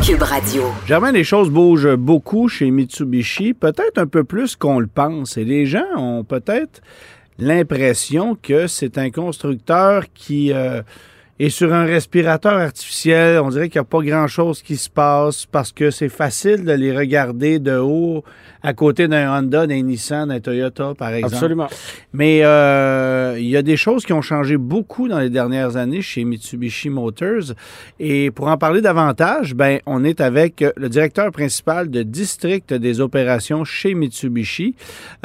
Cube 0.01 0.21
Radio. 0.21 0.63
Germain, 0.87 1.11
les 1.11 1.25
choses 1.25 1.49
bougent 1.49 1.95
beaucoup 1.97 2.47
chez 2.47 2.71
Mitsubishi, 2.71 3.53
peut-être 3.53 3.97
un 3.97 4.07
peu 4.07 4.23
plus 4.23 4.55
qu'on 4.55 4.79
le 4.79 4.87
pense. 4.87 5.35
Et 5.35 5.43
les 5.43 5.65
gens 5.65 5.83
ont 5.97 6.23
peut-être 6.23 6.81
l'impression 7.37 8.37
que 8.41 8.67
c'est 8.67 8.97
un 8.97 9.11
constructeur 9.11 10.05
qui 10.13 10.53
euh, 10.53 10.81
est 11.39 11.49
sur 11.49 11.73
un 11.73 11.83
respirateur 11.83 12.53
artificiel. 12.53 13.41
On 13.41 13.49
dirait 13.49 13.67
qu'il 13.67 13.81
n'y 13.81 13.85
a 13.85 13.89
pas 13.89 14.01
grand-chose 14.01 14.61
qui 14.61 14.77
se 14.77 14.89
passe 14.89 15.45
parce 15.45 15.73
que 15.73 15.91
c'est 15.91 16.09
facile 16.09 16.63
de 16.63 16.71
les 16.71 16.95
regarder 16.97 17.59
de 17.59 17.77
haut 17.77 18.23
à 18.63 18.73
côté 18.73 19.07
d'un 19.07 19.31
Honda, 19.31 19.67
d'un 19.67 19.81
Nissan, 19.81 20.27
d'un 20.27 20.39
Toyota, 20.39 20.93
par 20.97 21.13
exemple. 21.13 21.35
Absolument. 21.35 21.67
Mais 22.13 22.41
euh, 22.43 23.35
il 23.39 23.47
y 23.47 23.57
a 23.57 23.61
des 23.61 23.77
choses 23.77 24.05
qui 24.05 24.13
ont 24.13 24.21
changé 24.21 24.57
beaucoup 24.57 25.07
dans 25.07 25.19
les 25.19 25.29
dernières 25.29 25.77
années 25.77 26.01
chez 26.01 26.23
Mitsubishi 26.23 26.89
Motors. 26.89 27.53
Et 27.99 28.31
pour 28.31 28.47
en 28.47 28.57
parler 28.57 28.81
davantage, 28.81 29.55
ben, 29.55 29.79
on 29.85 30.03
est 30.03 30.21
avec 30.21 30.63
le 30.75 30.89
directeur 30.89 31.31
principal 31.31 31.89
de 31.89 32.03
district 32.03 32.73
des 32.73 32.99
opérations 32.99 33.63
chez 33.63 33.93
Mitsubishi, 33.93 34.75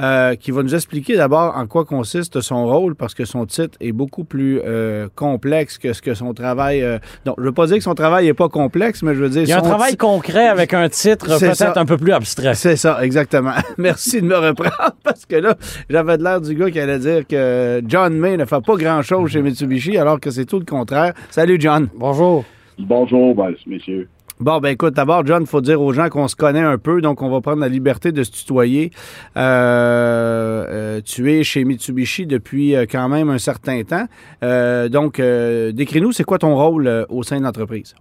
euh, 0.01 0.35
qui 0.35 0.51
va 0.51 0.63
nous 0.63 0.75
expliquer 0.75 1.17
d'abord 1.17 1.57
en 1.57 1.67
quoi 1.67 1.85
consiste 1.85 2.41
son 2.41 2.67
rôle, 2.67 2.95
parce 2.95 3.15
que 3.15 3.25
son 3.25 3.47
titre 3.47 3.77
est 3.81 3.93
beaucoup 3.93 4.25
plus 4.25 4.61
euh, 4.65 5.09
complexe 5.15 5.79
que 5.79 5.93
ce 5.93 6.03
que 6.03 6.15
son 6.15 6.33
travail. 6.35 6.83
euh, 6.83 6.99
non, 7.25 7.35
je 7.39 7.45
veux 7.45 7.53
pas 7.53 7.67
dire 7.67 7.77
que 7.77 7.83
son 7.83 7.95
travail 7.95 8.29
est 8.29 8.35
pas 8.35 8.49
complexe, 8.49 9.03
mais 9.03 9.15
je 9.15 9.21
veux 9.21 9.29
dire 9.29 9.43
Il 9.43 9.49
y 9.49 9.53
a 9.53 9.59
un 9.59 9.63
travail 9.63 9.97
concret 9.97 10.49
avec 10.49 10.75
un 10.75 10.89
titre 10.89 11.39
peut-être 11.39 11.77
un 11.77 11.87
peu 11.87 11.97
plus 11.97 12.13
abstrait. 12.13 12.55
c'est 12.55 12.77
ça, 12.77 12.99
exactement. 13.03 13.26
Merci 13.79 14.21
de 14.23 14.27
me 14.27 14.37
reprendre 14.37 14.97
parce 15.03 15.27
que 15.27 15.37
là, 15.37 15.57
j'avais 15.89 16.19
de 16.19 16.23
l'air 16.23 16.41
du 16.41 16.55
gars 16.55 16.71
qui 16.71 16.81
allait 16.81 16.99
dire 16.99 17.27
que 17.27 17.83
John 17.87 18.15
May 18.15 18.37
ne 18.37 18.45
fait 18.45 18.65
pas 18.65 18.77
grand-chose 18.77 19.31
chez 19.31 19.43
Mitsubishi 19.43 19.97
alors 19.99 20.21
que 20.21 20.31
c'est 20.31 20.47
tout 20.47 20.59
le 20.59 20.65
contraire. 20.65 21.15
Salut, 21.31 21.57
John. 21.59 21.89
Bonjour. 21.95 22.45
Bonjour, 22.79 23.35
ben, 23.35 23.55
messieurs. 23.67 24.09
Bon, 24.39 24.59
ben 24.61 24.69
écoute, 24.69 24.93
d'abord, 24.93 25.25
John, 25.25 25.45
il 25.45 25.47
faut 25.49 25.63
dire 25.63 25.81
aux 25.81 25.95
gens 25.95 26.11
qu'on 26.11 26.29
se 26.29 26.37
connaît 26.37 26.61
un 26.61 26.77
peu, 26.77 27.01
donc 27.01 27.23
on 27.23 27.31
va 27.31 27.41
prendre 27.41 27.61
la 27.61 27.69
liberté 27.69 28.13
de 28.13 28.23
se 28.23 28.31
tutoyer. 28.31 28.91
Euh, 29.35 30.67
euh, 30.69 31.01
tu 31.03 31.33
es 31.33 31.43
chez 31.43 31.65
Mitsubishi 31.65 32.27
depuis 32.27 32.77
euh, 32.77 32.85
quand 32.91 33.09
même 33.09 33.31
un 33.31 33.39
certain 33.39 33.83
temps. 33.85 34.07
Euh, 34.43 34.91
donc, 34.91 35.21
euh, 35.21 35.73
décris-nous, 35.73 36.13
c'est 36.13 36.25
quoi 36.25 36.37
ton 36.37 36.55
rôle 36.55 36.87
euh, 36.87 37.07
au 37.09 37.23
sein 37.23 37.39
de 37.39 37.45
l'entreprise? 37.45 37.95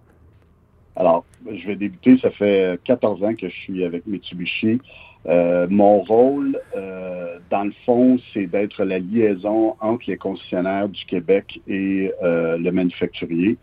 Alors, 0.96 1.24
je 1.46 1.66
vais 1.66 1.76
débuter. 1.76 2.18
Ça 2.18 2.30
fait 2.30 2.80
14 2.84 3.22
ans 3.22 3.34
que 3.34 3.48
je 3.48 3.54
suis 3.54 3.84
avec 3.84 4.06
Mitsubishi. 4.06 4.80
Euh, 5.28 5.66
mon 5.68 6.00
rôle, 6.00 6.58
euh, 6.76 7.38
dans 7.50 7.64
le 7.64 7.72
fond, 7.84 8.18
c'est 8.32 8.46
d'être 8.46 8.84
la 8.84 8.98
liaison 8.98 9.74
entre 9.80 10.04
les 10.06 10.16
concessionnaires 10.16 10.88
du 10.88 11.04
Québec 11.04 11.60
et 11.66 12.12
euh, 12.22 12.56
le 12.56 12.70
manufacturier. 12.70 13.56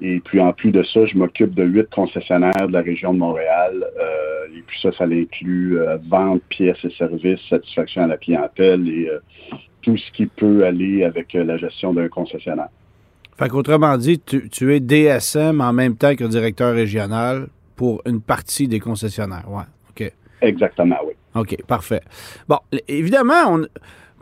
Et 0.00 0.20
puis, 0.20 0.40
en 0.40 0.52
plus 0.52 0.72
de 0.72 0.82
ça, 0.82 1.04
je 1.04 1.16
m'occupe 1.16 1.54
de 1.54 1.64
huit 1.64 1.90
concessionnaires 1.90 2.66
de 2.66 2.72
la 2.72 2.80
région 2.80 3.12
de 3.12 3.18
Montréal. 3.18 3.84
Euh, 4.00 4.46
et 4.56 4.62
puis 4.62 4.80
ça, 4.80 4.92
ça 4.92 5.04
inclut 5.04 5.78
euh, 5.78 5.98
vente, 6.08 6.42
pièces 6.48 6.82
et 6.84 6.90
services, 6.90 7.40
satisfaction 7.48 8.04
à 8.04 8.06
la 8.06 8.16
clientèle 8.16 8.88
et 8.88 9.08
euh, 9.08 9.18
tout 9.82 9.96
ce 9.96 10.10
qui 10.12 10.26
peut 10.26 10.64
aller 10.64 11.04
avec 11.04 11.34
la 11.34 11.56
gestion 11.58 11.92
d'un 11.92 12.08
concessionnaire. 12.08 12.68
Fait 13.40 13.48
qu'autrement 13.48 13.96
dit, 13.96 14.20
tu, 14.20 14.50
tu 14.50 14.74
es 14.74 14.80
DSM 14.80 15.62
en 15.62 15.72
même 15.72 15.96
temps 15.96 16.14
que 16.14 16.24
directeur 16.24 16.74
régional 16.74 17.48
pour 17.74 18.02
une 18.04 18.20
partie 18.20 18.68
des 18.68 18.80
concessionnaires. 18.80 19.46
Ouais, 19.48 19.62
OK. 19.88 20.12
Exactement, 20.42 20.96
oui. 21.06 21.14
OK, 21.34 21.56
parfait. 21.66 22.02
Bon, 22.46 22.58
évidemment, 22.86 23.44
on, 23.48 23.66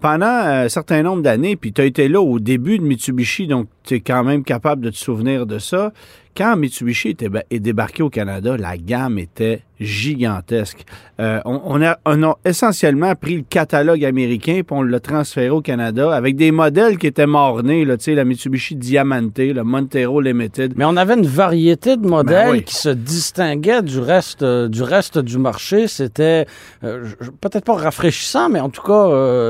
pendant 0.01 0.27
un 0.27 0.69
certain 0.69 1.03
nombre 1.03 1.23
d'années, 1.23 1.57
puis 1.57 1.73
tu 1.73 1.81
as 1.81 1.87
été 1.87 2.07
là 2.07 2.21
au 2.21 2.39
début 2.39 2.79
de 2.79 2.85
Mitsubishi, 2.85 3.49
donc 3.49 3.67
tu 3.83 3.95
es 3.95 4.01
quand 4.01 4.23
même 4.23 4.45
capable 4.45 4.83
de 4.83 4.91
te 4.91 4.97
souvenir 4.97 5.47
de 5.47 5.59
ça. 5.59 5.93
Quand 6.37 6.57
Mitsubishi 6.57 7.11
était, 7.11 7.29
est 7.51 7.61
débarqué 7.61 8.03
au 8.03 8.11
Canada, 8.11 8.57
la 8.57 8.77
gamme 8.77 9.19
était 9.19 9.63
gigantesque. 9.81 10.85
Euh, 11.21 11.41
on, 11.45 11.61
on 11.65 11.83
a, 11.83 11.99
on 12.05 12.23
a 12.25 12.37
essentiellement 12.45 13.15
pris 13.15 13.37
le 13.37 13.43
catalogue 13.49 14.05
américain 14.05 14.63
puis 14.67 14.77
on 14.77 14.83
l'a 14.83 14.99
transféré 15.01 15.51
au 15.51 15.61
Canada 15.61 16.13
avec 16.13 16.35
des 16.37 16.51
modèles 16.51 16.99
qui 16.99 17.07
étaient 17.07 17.27
mornés, 17.27 17.85
là, 17.85 17.97
tu 17.97 18.05
sais, 18.05 18.15
la 18.15 18.25
Mitsubishi 18.25 18.75
Diamante, 18.75 19.39
le 19.39 19.63
Montero 19.63 20.21
Limited. 20.21 20.75
Mais 20.77 20.85
on 20.85 20.97
avait 20.97 21.15
une 21.15 21.27
variété 21.27 21.97
de 21.97 22.07
modèles 22.07 22.47
Ben 22.47 22.53
oui. 22.53 22.63
qui 22.65 22.75
se 22.75 22.89
distinguaient 22.89 23.83
du 23.83 24.01
reste, 24.01 24.43
euh, 24.43 24.69
du 24.69 24.83
reste 24.83 25.19
du 25.19 25.39
marché. 25.39 25.87
C'était 25.87 26.47
euh, 26.85 27.05
peut-être 27.41 27.65
pas 27.65 27.77
rafraîchissant, 27.77 28.49
mais 28.49 28.61
en 28.61 28.69
tout 28.71 28.83
cas 28.83 29.09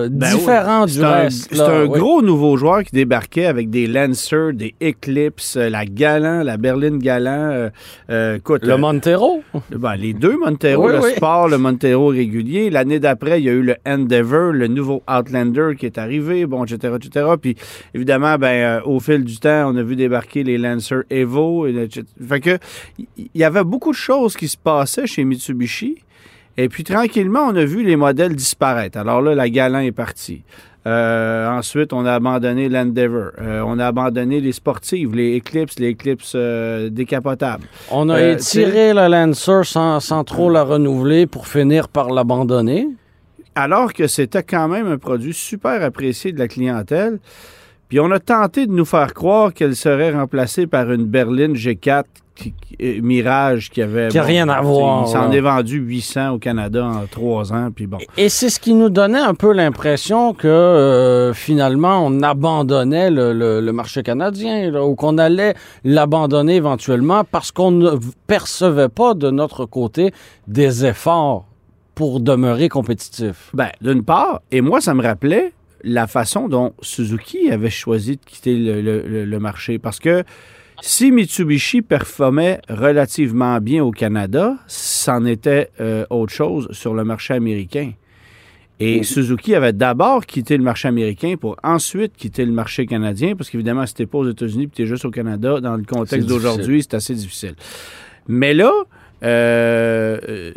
Ben 0.09 0.29
oui. 0.33 0.39
différent 0.39 0.85
du 0.87 1.03
un, 1.03 1.11
reste. 1.11 1.49
c'est 1.53 1.61
un 1.61 1.87
oui. 1.87 1.99
gros 1.99 2.23
nouveau 2.23 2.57
joueur 2.57 2.83
qui 2.85 2.93
débarquait 2.93 3.47
avec 3.47 3.71
des 3.71 3.87
Lancer, 3.87 4.53
des 4.53 4.75
Eclipse, 4.83 5.57
la 5.57 5.85
Galant, 5.87 6.43
la 6.43 6.57
berline 6.59 6.78
Euh, 6.85 7.71
euh, 8.11 8.37
écoute, 8.37 8.65
Le 8.65 8.73
euh, 8.73 8.79
Montero? 8.79 9.43
ben, 9.71 9.97
les 9.97 10.13
deux 10.15 10.37
Montero, 10.37 10.87
Oui, 10.87 10.93
le 10.93 11.01
oui. 11.01 11.11
sport, 11.17 11.49
le 11.49 11.59
Montero 11.59 12.09
régulier. 12.09 12.71
L'année 12.71 13.01
d'après, 13.01 13.41
il 13.41 13.45
y 13.45 13.49
a 13.49 13.53
eu 13.53 13.63
le 13.63 13.77
Endeavour, 13.87 14.53
le 14.53 14.67
nouveau 14.69 15.03
Outlander 15.09 15.73
qui 15.79 15.87
est 15.87 15.99
arrivé, 15.99 16.47
bon, 16.47 16.65
etc., 16.65 16.95
etc. 16.97 17.27
Puis 17.41 17.57
évidemment, 17.95 18.37
ben, 18.39 18.81
au 18.85 19.01
fil 19.01 19.25
du 19.25 19.39
temps, 19.39 19.73
on 19.73 19.77
a 19.77 19.83
vu 19.83 19.97
débarquer 19.97 20.45
les 20.45 20.59
Lancer 20.59 21.01
Evo. 21.11 21.67
et 21.67 21.75
etc. 21.83 22.05
Fait 22.27 22.41
que 22.41 22.59
il 23.17 23.29
y 23.35 23.45
avait 23.45 23.65
beaucoup 23.65 23.91
de 23.91 23.97
choses 23.97 24.37
qui 24.37 24.49
se 24.49 24.57
passaient 24.57 25.07
chez 25.07 25.25
Mitsubishi. 25.25 25.97
Et 26.61 26.69
puis 26.69 26.83
tranquillement, 26.85 27.45
on 27.47 27.57
a 27.57 27.65
vu 27.65 27.83
les 27.85 27.97
modèles 27.97 28.35
disparaître. 28.35 28.99
Alors 28.99 29.23
là, 29.23 29.35
la 29.35 29.49
Galant 29.49 29.79
est 29.79 29.93
partie. 29.93 30.43
Euh, 30.87 31.49
ensuite, 31.51 31.93
on 31.93 32.05
a 32.05 32.15
abandonné 32.15 32.69
l'Endeavour. 32.69 33.31
Euh, 33.41 33.63
on 33.67 33.79
a 33.79 33.87
abandonné 33.87 34.41
les 34.41 34.53
sportives, 34.53 35.15
les 35.15 35.39
Eclipse, 35.39 35.79
les 35.79 35.93
Eclipse 35.93 36.33
euh, 36.35 36.89
décapotables. 36.91 37.67
On 37.91 38.09
a 38.09 38.19
Euh, 38.19 38.33
étiré 38.35 38.93
la 38.93 39.09
Lancer 39.09 39.61
sans, 39.65 40.01
sans 40.01 40.25
trop 40.25 40.51
la 40.51 40.63
renouveler 40.65 41.27
pour 41.27 41.47
finir 41.47 41.89
par 41.89 42.11
l'abandonner. 42.11 42.89
alors 43.55 43.93
que 43.93 44.07
c'était 44.07 44.45
quand 44.45 44.69
même 44.69 44.87
un 44.87 44.99
produit 44.99 45.35
super 45.35 45.83
apprécié 45.83 46.33
de 46.33 46.39
la 46.39 46.47
clientèle. 46.49 47.19
Puis 47.89 48.01
on 48.01 48.11
a 48.11 48.19
tenté 48.21 48.67
de 48.67 48.73
nous 48.73 48.85
faire 48.85 49.15
croire 49.15 49.53
qu'elle 49.55 49.75
serait 49.77 50.13
remplacée 50.13 50.67
par 50.67 50.91
une 50.93 51.05
berline 51.07 51.55
G4 51.55 52.05
qui- 52.35 52.53
qui- 52.53 52.77
euh, 52.81 53.01
Mirage 53.03 53.69
qui 53.71 53.83
avait... 53.83 54.09
Qui 54.09 54.19
a 54.19 54.23
rien 54.23 54.49
à 54.49 54.61
voir, 54.61 55.05
Il 55.07 55.11
s'en 55.11 55.33
est 55.33 55.41
vendu 55.41 55.79
800 55.79 56.35
au 56.35 56.39
Canada 56.39 56.85
en 56.87 57.07
trois 57.11 57.53
ans, 57.53 57.71
puis 57.75 57.87
bon. 57.89 57.99
Et 58.17 58.29
c'est 58.29 58.49
ce 58.51 58.61
qui 58.61 58.75
nous 58.75 58.91
donnait 58.91 59.19
un 59.19 59.35
peu 59.35 59.53
l'impression 59.53 60.35
que 60.35 60.47
euh, 60.47 61.33
finalement 61.35 62.07
on 62.07 62.23
abandonnait 62.23 63.11
le, 63.11 63.33
le- 63.33 63.61
le 63.61 63.73
marché 63.73 64.03
canadien 64.05 64.71
là, 64.71 64.85
ou 64.85 64.95
qu'on 64.95 65.19
allait 65.19 65.55
l'abandonner 65.83 66.55
éventuellement 66.57 67.25
parce 67.25 67.51
qu'on 67.51 67.71
ne 67.73 67.91
percevait 68.29 68.89
pas 68.91 69.15
de 69.15 69.31
notre 69.31 69.65
côté 69.65 70.13
des 70.47 70.85
efforts 70.87 71.47
pour 71.97 72.21
demeurer 72.21 72.69
compétitif. 72.69 73.51
Ben, 73.55 73.71
d'une 73.81 74.05
part, 74.05 74.43
et 74.53 74.61
moi, 74.61 74.81
ça 74.81 74.95
me 74.95 75.03
rappelait 75.03 75.53
la 75.83 76.07
façon 76.07 76.49
dont 76.49 76.73
Suzuki 76.83 77.51
avait 77.51 77.71
choisi 77.71 78.17
de 78.17 78.21
quitter 78.25 78.57
le, 78.57 78.81
le- 78.83 79.03
le- 79.07 79.25
le 79.25 79.39
marché. 79.39 79.79
Parce 79.79 79.99
que 80.01 80.25
si 80.81 81.11
Mitsubishi 81.11 81.83
performait 81.83 82.61
relativement 82.69 83.61
bien 83.61 83.83
au 83.85 83.91
Canada, 83.91 84.57
c'en 84.67 85.25
était 85.25 85.71
euh, 85.81 86.05
autre 86.11 86.33
chose 86.33 86.69
sur 86.73 86.95
le 86.95 87.05
marché 87.05 87.35
américain. 87.35 87.93
Et 88.81 89.03
Suzuki 89.03 89.57
avait 89.57 89.73
d'abord 89.73 90.25
quitté 90.25 90.57
le 90.57 90.63
marché 90.63 90.87
américain 90.87 91.35
pour 91.41 91.57
ensuite 91.65 92.13
quitter 92.17 92.45
le 92.45 92.53
marché 92.53 92.87
canadien, 92.87 93.35
parce 93.35 93.51
qu'évidemment, 93.51 93.85
si 93.87 93.95
t'es 93.95 94.07
pas 94.07 94.19
aux 94.19 94.29
États-Unis 94.31 94.69
puis 94.69 94.77
tu 94.77 94.83
es 94.83 94.87
juste 94.87 95.05
au 95.05 95.11
Canada, 95.11 95.61
dans 95.61 95.75
le 95.77 95.83
contexte 95.83 96.29
d'aujourd'hui, 96.29 96.83
c'est 96.83 96.95
assez 96.95 97.15
difficile. 97.17 97.55
Mais 98.29 98.55
là, 98.55 98.71
euh, 99.25 100.19
euh, 100.29 100.53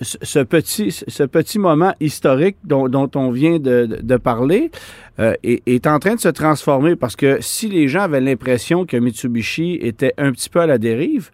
ce, 0.00 0.40
petit, 0.40 0.92
ce 0.92 1.22
petit 1.22 1.58
moment 1.58 1.94
historique 2.00 2.56
dont, 2.64 3.10
on 3.14 3.30
vient 3.30 3.58
de, 3.58 4.16
parler 4.16 4.70
euh, 5.18 5.34
est, 5.42 5.86
en 5.86 5.98
train 5.98 6.16
de 6.16 6.20
se 6.20 6.28
transformer 6.28 6.96
parce 6.96 7.16
que 7.16 7.38
si 7.40 7.68
les 7.68 7.88
gens 7.88 8.02
avaient 8.02 8.20
l'impression 8.20 8.84
que 8.84 8.96
Mitsubishi 8.96 9.78
était 9.80 10.12
un 10.18 10.32
petit 10.32 10.50
peu 10.50 10.60
à 10.60 10.66
la 10.66 10.78
dérive, 10.78 11.30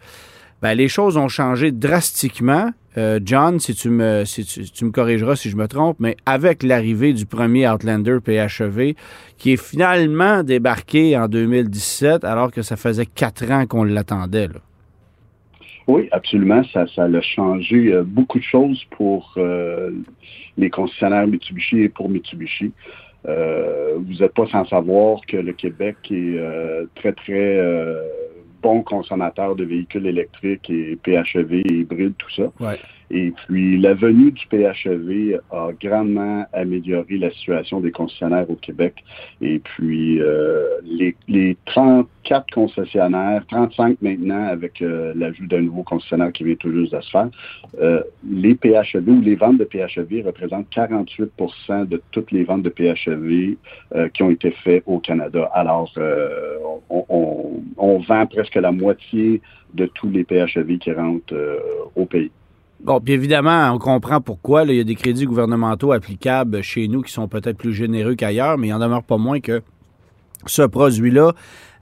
ben, 0.60 0.74
les 0.74 0.88
choses 0.88 1.16
ont 1.16 1.28
changé 1.28 1.72
drastiquement. 1.72 2.70
John, 3.24 3.58
si 3.58 3.74
tu, 3.74 3.88
me, 3.88 4.26
si 4.26 4.44
tu, 4.44 4.84
me 4.84 4.90
corrigeras 4.90 5.34
si 5.34 5.48
je 5.48 5.56
me 5.56 5.66
trompe, 5.66 5.96
mais 5.98 6.14
avec 6.26 6.62
l'arrivée 6.62 7.14
du 7.14 7.24
premier 7.24 7.66
Outlander 7.66 8.18
PHEV, 8.22 8.94
qui 9.38 9.52
est 9.54 9.56
finalement 9.56 10.42
débarqué 10.42 11.16
en 11.16 11.26
2017, 11.26 12.22
alors 12.22 12.52
que 12.52 12.60
ça 12.60 12.76
faisait 12.76 13.06
quatre 13.06 13.50
ans 13.50 13.66
qu'on 13.66 13.84
l'attendait. 13.84 14.50
Oui, 15.86 16.08
absolument. 16.12 16.62
Ça, 16.72 16.86
ça 16.94 17.04
a 17.04 17.20
changé 17.20 17.92
euh, 17.92 18.02
beaucoup 18.04 18.38
de 18.38 18.44
choses 18.44 18.84
pour 18.90 19.34
euh, 19.36 19.90
les 20.56 20.70
concessionnaires 20.70 21.26
Mitsubishi 21.26 21.80
et 21.80 21.88
pour 21.88 22.08
Mitsubishi. 22.08 22.72
Euh, 23.26 23.94
vous 23.98 24.14
n'êtes 24.14 24.34
pas 24.34 24.46
sans 24.48 24.66
savoir 24.66 25.20
que 25.26 25.36
le 25.36 25.52
Québec 25.52 25.96
est 26.10 26.38
très, 26.96 27.12
très 27.12 27.58
bon 28.60 28.82
consommateur 28.82 29.56
de 29.56 29.64
véhicules 29.64 30.06
électriques 30.06 30.70
et 30.70 30.96
PHEV 31.02 31.62
hybrides, 31.66 32.14
tout 32.18 32.30
ça. 32.30 32.44
Ouais. 32.60 32.78
Et 33.14 33.30
puis, 33.30 33.78
la 33.78 33.92
venue 33.92 34.32
du 34.32 34.46
PHEV 34.46 35.38
a 35.50 35.68
grandement 35.78 36.46
amélioré 36.54 37.18
la 37.18 37.30
situation 37.30 37.80
des 37.80 37.90
concessionnaires 37.90 38.48
au 38.48 38.54
Québec. 38.54 39.04
Et 39.42 39.58
puis, 39.58 40.18
euh, 40.18 40.66
les, 40.82 41.14
les 41.28 41.58
34 41.66 42.46
concessionnaires, 42.54 43.44
35 43.50 44.00
maintenant 44.00 44.46
avec 44.46 44.80
euh, 44.80 45.12
l'ajout 45.14 45.46
d'un 45.46 45.60
nouveau 45.60 45.82
concessionnaire 45.82 46.32
qui 46.32 46.44
vient 46.44 46.54
tout 46.54 46.72
juste 46.72 46.94
de 46.94 47.00
se 47.02 47.10
faire, 47.10 47.28
euh, 47.82 48.02
les 48.26 48.54
PHEV 48.54 49.06
ou 49.06 49.20
les 49.20 49.34
ventes 49.34 49.58
de 49.58 49.64
PHEV 49.64 50.24
représentent 50.24 50.70
48% 50.74 51.86
de 51.86 52.00
toutes 52.12 52.32
les 52.32 52.44
ventes 52.44 52.62
de 52.62 52.70
PHEV 52.70 53.56
qui 54.14 54.22
ont 54.22 54.30
été 54.30 54.52
faites 54.52 54.84
au 54.86 55.00
Canada. 55.00 55.50
Alors, 55.52 55.92
on, 56.88 57.04
on, 57.10 57.62
on, 57.76 57.98
vend 57.98 58.26
presque 58.26 58.54
la 58.54 58.72
moitié 58.72 59.42
de 59.74 59.84
tous 59.84 60.08
les 60.08 60.24
PHEV 60.24 60.78
qui 60.78 60.92
rentrent 60.92 61.34
au 61.94 62.06
pays. 62.06 62.30
Bon, 62.84 63.00
puis 63.00 63.14
évidemment, 63.14 63.70
on 63.72 63.78
comprend 63.78 64.20
pourquoi. 64.20 64.64
il 64.64 64.74
y 64.74 64.80
a 64.80 64.84
des 64.84 64.96
crédits 64.96 65.24
gouvernementaux 65.24 65.92
applicables 65.92 66.62
chez 66.62 66.88
nous 66.88 67.02
qui 67.02 67.12
sont 67.12 67.28
peut-être 67.28 67.56
plus 67.56 67.72
généreux 67.72 68.14
qu'ailleurs, 68.16 68.58
mais 68.58 68.68
il 68.68 68.74
en 68.74 68.80
demeure 68.80 69.04
pas 69.04 69.18
moins 69.18 69.40
que 69.40 69.62
ce 70.46 70.62
produit-là 70.62 71.32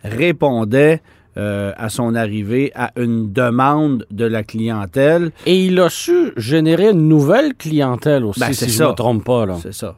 répondait 0.04 1.00
euh, 1.36 1.72
à 1.76 1.88
son 1.88 2.14
arrivée 2.14 2.72
à 2.74 2.92
une 2.96 3.32
demande 3.32 4.06
de 4.10 4.24
la 4.24 4.42
clientèle. 4.42 5.30
Et 5.46 5.64
il 5.64 5.80
a 5.80 5.88
su 5.88 6.32
générer 6.36 6.90
une 6.90 7.08
nouvelle 7.08 7.54
clientèle 7.54 8.24
aussi, 8.24 8.40
ben, 8.40 8.52
si 8.52 8.68
je 8.68 8.82
ne 8.82 8.88
me 8.88 8.94
trompe 8.94 9.24
pas. 9.24 9.46
C'est 9.62 9.72
ça. 9.72 9.96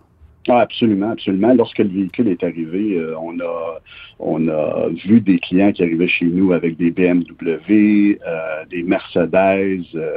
Ah, 0.48 0.60
absolument, 0.60 1.10
absolument. 1.10 1.54
Lorsque 1.54 1.78
le 1.78 1.88
véhicule 1.88 2.28
est 2.28 2.42
arrivé, 2.42 2.96
euh, 2.96 3.14
on 3.20 3.38
a 3.38 3.80
on 4.18 4.48
a 4.48 4.88
vu 4.88 5.20
des 5.20 5.38
clients 5.38 5.72
qui 5.72 5.82
arrivaient 5.82 6.08
chez 6.08 6.24
nous 6.24 6.52
avec 6.52 6.76
des 6.76 6.90
BMW, 6.90 8.18
euh, 8.26 8.64
des 8.70 8.82
Mercedes, 8.82 9.84
euh, 9.94 10.10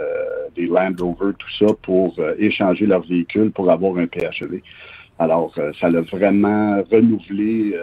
des 0.55 0.65
Land 0.65 0.95
Rover, 0.99 1.33
tout 1.37 1.51
ça 1.59 1.73
pour 1.83 2.15
échanger 2.39 2.87
leur 2.87 3.01
véhicule 3.01 3.51
pour 3.51 3.69
avoir 3.69 3.97
un 3.97 4.07
PHEV. 4.07 4.61
Alors, 5.19 5.53
ça 5.79 5.87
a 5.87 6.01
vraiment 6.01 6.81
renouvelé 6.91 7.75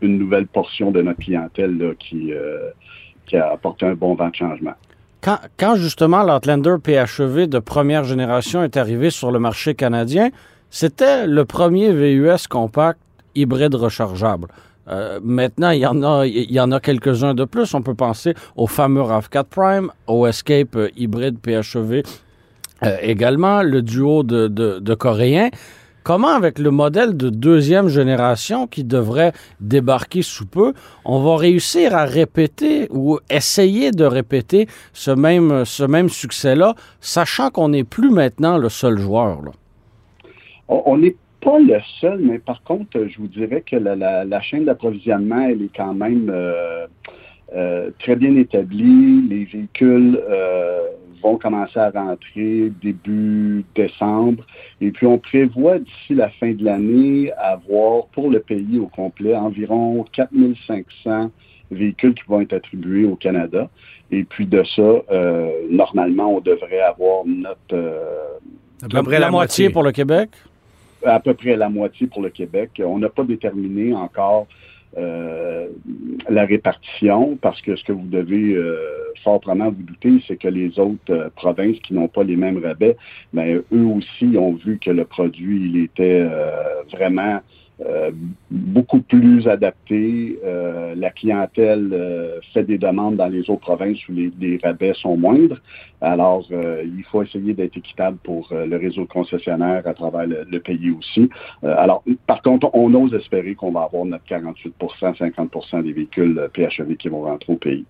une 0.00 0.18
nouvelle 0.18 0.46
portion 0.46 0.90
de 0.90 1.02
notre 1.02 1.20
clientèle 1.20 1.94
qui, 1.98 2.32
qui 3.26 3.36
a 3.36 3.52
apporté 3.52 3.86
un 3.86 3.94
bon 3.94 4.14
vent 4.14 4.30
de 4.30 4.34
changement. 4.34 4.74
Quand, 5.20 5.38
quand 5.58 5.76
justement 5.76 6.22
l'Outlander 6.22 6.76
PHEV 6.82 7.46
de 7.46 7.58
première 7.58 8.04
génération 8.04 8.62
est 8.62 8.76
arrivé 8.76 9.10
sur 9.10 9.30
le 9.30 9.38
marché 9.38 9.74
canadien, 9.74 10.30
c'était 10.74 11.28
le 11.28 11.44
premier 11.44 11.92
VUS 11.92 12.48
compact 12.50 12.98
hybride 13.36 13.76
rechargeable. 13.76 14.48
Euh, 14.88 15.20
maintenant, 15.22 15.70
il 15.70 15.78
y 15.78 15.86
en 15.86 16.02
a, 16.02 16.26
il 16.26 16.50
y 16.50 16.58
en 16.58 16.72
a 16.72 16.80
quelques-uns 16.80 17.32
de 17.32 17.44
plus. 17.44 17.74
On 17.74 17.82
peut 17.82 17.94
penser 17.94 18.34
au 18.56 18.66
fameux 18.66 19.02
RAV4 19.02 19.44
Prime, 19.44 19.92
au 20.08 20.26
Escape 20.26 20.74
euh, 20.74 20.88
hybride 20.96 21.38
PHEV 21.38 22.02
euh, 22.82 22.96
également, 23.02 23.62
le 23.62 23.82
duo 23.82 24.24
de, 24.24 24.48
de, 24.48 24.94
Coréens. 24.94 25.50
Comment, 26.02 26.34
avec 26.34 26.58
le 26.58 26.72
modèle 26.72 27.16
de 27.16 27.30
deuxième 27.30 27.86
génération 27.86 28.66
qui 28.66 28.82
devrait 28.82 29.32
débarquer 29.60 30.22
sous 30.22 30.46
peu, 30.46 30.72
on 31.04 31.22
va 31.22 31.36
réussir 31.36 31.94
à 31.94 32.04
répéter 32.04 32.88
ou 32.90 33.20
essayer 33.30 33.92
de 33.92 34.04
répéter 34.04 34.66
ce 34.92 35.12
même, 35.12 35.64
ce 35.64 35.84
même 35.84 36.08
succès-là, 36.08 36.74
sachant 37.00 37.50
qu'on 37.50 37.68
n'est 37.68 37.84
plus 37.84 38.10
maintenant 38.10 38.58
le 38.58 38.68
seul 38.68 38.98
joueur? 38.98 39.38
On 40.68 40.96
n'est 40.96 41.16
pas 41.44 41.58
le 41.58 41.78
seul, 42.00 42.20
mais 42.20 42.38
par 42.38 42.62
contre, 42.62 43.06
je 43.06 43.18
vous 43.18 43.28
dirais 43.28 43.62
que 43.64 43.76
la, 43.76 44.40
chaîne 44.40 44.64
d'approvisionnement, 44.64 45.42
elle 45.42 45.62
est 45.62 45.76
quand 45.76 45.94
même 45.94 46.30
euh, 46.32 46.86
euh, 47.54 47.90
très 48.00 48.16
bien 48.16 48.34
établie. 48.36 49.28
Les 49.28 49.44
véhicules 49.44 50.18
euh, 50.28 50.80
vont 51.22 51.36
commencer 51.36 51.78
à 51.78 51.90
rentrer 51.90 52.72
début 52.82 53.64
décembre. 53.74 54.44
Et 54.80 54.90
puis, 54.90 55.06
on 55.06 55.18
prévoit 55.18 55.78
d'ici 55.78 56.14
la 56.14 56.30
fin 56.30 56.52
de 56.52 56.64
l'année 56.64 57.30
avoir 57.32 58.06
pour 58.06 58.30
le 58.30 58.40
pays 58.40 58.78
au 58.78 58.86
complet 58.86 59.36
environ 59.36 60.04
4500 60.12 61.30
véhicules 61.70 62.14
qui 62.14 62.22
vont 62.26 62.40
être 62.40 62.54
attribués 62.54 63.04
au 63.04 63.16
Canada. 63.16 63.68
Et 64.10 64.24
puis 64.24 64.46
de 64.46 64.62
ça, 64.76 65.02
normalement, 65.70 66.36
on 66.36 66.40
devrait 66.40 66.80
avoir 66.80 67.24
notre... 67.26 67.74
à 68.82 68.88
peu 68.88 69.02
près 69.02 69.18
la, 69.18 69.30
moitié 69.30 69.70
pour 69.70 69.82
le 69.82 69.90
Québec? 69.90 70.30
À 71.04 71.20
peu 71.20 71.34
près 71.34 71.56
la 71.56 71.68
moitié 71.68 72.06
pour 72.06 72.22
le 72.22 72.30
Québec. 72.30 72.80
On 72.84 72.98
n'a 72.98 73.08
pas 73.08 73.24
déterminé 73.24 73.94
encore 73.94 74.46
euh, 74.96 75.66
la 76.28 76.44
répartition 76.44 77.36
parce 77.42 77.60
que 77.62 77.74
ce 77.74 77.82
que 77.82 77.90
vous 77.90 78.06
devez 78.06 78.54
euh, 78.54 78.76
fortement 79.24 79.70
vous 79.70 79.82
douter, 79.82 80.22
c'est 80.28 80.36
que 80.36 80.46
les 80.46 80.78
autres 80.78 81.00
euh, 81.10 81.28
provinces 81.34 81.78
qui 81.80 81.94
n'ont 81.94 82.06
pas 82.06 82.22
les 82.22 82.36
mêmes 82.36 82.62
rabais, 82.62 82.96
ben, 83.32 83.60
eux 83.72 83.86
aussi 83.86 84.36
ont 84.38 84.54
vu 84.54 84.78
que 84.78 84.90
le 84.90 85.04
produit 85.04 85.68
il 85.68 85.82
était 85.82 86.24
vraiment 86.92 87.40
euh, 87.80 88.12
beaucoup 88.50 89.00
plus 89.00 89.48
adapté. 89.48 90.38
Euh, 90.44 90.94
la 90.96 91.10
clientèle 91.10 91.90
euh, 91.92 92.40
fait 92.52 92.62
des 92.62 92.78
demandes 92.78 93.16
dans 93.16 93.26
les 93.26 93.50
autres 93.50 93.62
provinces 93.62 93.98
où 94.08 94.12
les, 94.12 94.60
rabais 94.62 94.94
sont 94.94 95.16
moindres. 95.16 95.60
Alors, 96.00 96.46
il 96.50 97.02
faut 97.10 97.22
essayer 97.22 97.54
d'être 97.54 97.76
équitable 97.78 98.18
pour 98.22 98.48
le 98.52 98.76
réseau 98.76 99.06
concessionnaire 99.06 99.82
à 99.86 99.94
travers 99.94 100.26
le, 100.26 100.60
pays 100.60 100.90
aussi. 100.90 101.30
alors, 101.62 102.04
par 102.26 102.42
contre, 102.42 102.68
on 102.74 102.92
ose 102.94 103.14
espérer 103.14 103.54
qu'on 103.54 103.72
va 103.72 103.84
avoir 103.84 104.04
notre 104.04 104.24
48% 104.26 104.72
50% 105.16 105.82
des 105.82 105.92
véhicules 105.92 106.48
PHEV 106.52 106.96
qui 106.96 107.08
vont 107.08 107.22
rentrer 107.22 107.54
au 107.54 107.56
pays. 107.56 107.86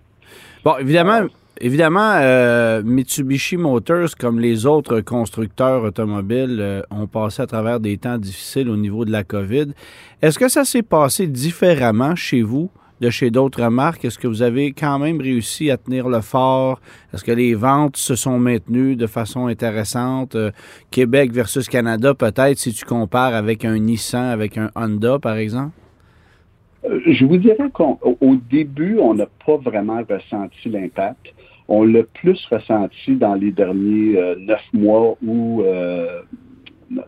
Bon, 0.63 0.77
évidemment, 0.79 1.27
Évidemment, 1.61 2.15
euh, 2.15 2.83
Mitsubishi 2.83 3.55
Motors, 3.55 4.17
comme 4.19 4.41
les 4.41 4.65
autres 4.65 4.99
constructeurs 4.99 5.83
automobiles, 5.83 6.57
euh, 6.59 6.81
ont 6.91 7.07
passé 7.07 7.41
à 7.43 7.47
travers 7.47 7.79
des 7.79 7.97
temps 7.97 8.17
difficiles 8.17 8.69
au 8.69 8.75
niveau 8.75 9.05
de 9.05 9.11
la 9.11 9.23
COVID. 9.23 9.67
Est-ce 10.21 10.37
que 10.37 10.49
ça 10.49 10.65
s'est 10.65 10.83
passé 10.83 11.27
différemment 11.27 12.13
chez 12.13 12.41
vous 12.41 12.69
de 12.99 13.09
chez 13.09 13.31
d'autres 13.31 13.69
marques? 13.69 14.03
Est-ce 14.03 14.19
que 14.19 14.27
vous 14.27 14.41
avez 14.41 14.73
quand 14.73 14.99
même 14.99 15.21
réussi 15.21 15.71
à 15.71 15.77
tenir 15.77 16.09
le 16.09 16.19
fort? 16.19 16.81
Est-ce 17.13 17.23
que 17.23 17.31
les 17.31 17.53
ventes 17.53 17.95
se 17.95 18.15
sont 18.15 18.37
maintenues 18.37 18.97
de 18.97 19.07
façon 19.07 19.47
intéressante? 19.47 20.35
Euh, 20.35 20.51
Québec 20.91 21.31
versus 21.31 21.69
Canada, 21.69 22.13
peut-être, 22.13 22.59
si 22.59 22.73
tu 22.73 22.83
compares 22.83 23.33
avec 23.33 23.63
un 23.63 23.79
Nissan, 23.79 24.25
avec 24.25 24.57
un 24.57 24.71
Honda, 24.75 25.19
par 25.19 25.37
exemple? 25.37 25.71
Je 27.05 27.25
vous 27.25 27.37
dirais 27.37 27.69
qu'au 27.73 28.35
début, 28.49 28.97
on 28.99 29.13
n'a 29.13 29.27
pas 29.45 29.57
vraiment 29.57 30.01
ressenti 30.07 30.69
l'impact. 30.69 31.33
On 31.67 31.83
l'a 31.83 32.03
plus 32.03 32.45
ressenti 32.51 33.15
dans 33.15 33.33
les 33.33 33.51
derniers 33.51 34.17
euh, 34.17 34.35
neuf 34.37 34.61
mois 34.71 35.17
où 35.25 35.61
euh, 35.61 36.21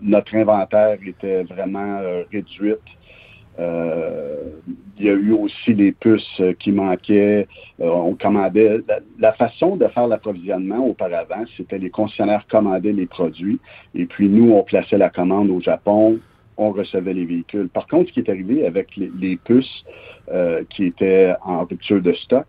notre 0.02 0.36
inventaire 0.36 0.98
était 1.06 1.44
vraiment 1.44 2.00
euh, 2.00 2.24
réduit. 2.32 2.74
il 3.60 5.06
y 5.06 5.10
a 5.10 5.14
eu 5.14 5.32
aussi 5.32 5.74
les 5.76 5.92
puces 5.92 6.42
qui 6.60 6.72
manquaient. 6.72 7.48
on 7.80 8.16
commandait. 8.16 8.80
La, 9.20 9.34
façon 9.34 9.76
de 9.76 9.88
faire 9.90 10.08
l'approvisionnement 10.08 10.84
auparavant, 10.86 11.44
c'était 11.56 11.78
les 11.78 11.92
concessionnaires 11.92 12.46
commandaient 12.48 12.94
les 12.94 13.06
produits 13.06 13.60
et 13.94 14.06
puis 14.06 14.28
nous, 14.28 14.52
on 14.54 14.64
plaçait 14.64 14.98
la 14.98 15.10
commande 15.10 15.52
au 15.52 15.62
Japon, 15.62 16.20
on 16.58 16.72
recevait 16.72 17.14
les 17.14 17.26
véhicules. 17.26 17.70
Par 17.70 17.88
contre, 17.88 18.10
ce 18.10 18.14
qui 18.14 18.20
est 18.20 18.30
arrivé 18.30 18.66
avec 18.66 18.96
les, 18.96 19.38
puces 19.38 19.84
qui 20.70 20.86
étaient 20.86 21.34
en 21.44 21.64
rupture 21.66 22.02
de 22.02 22.14
stock, 22.14 22.48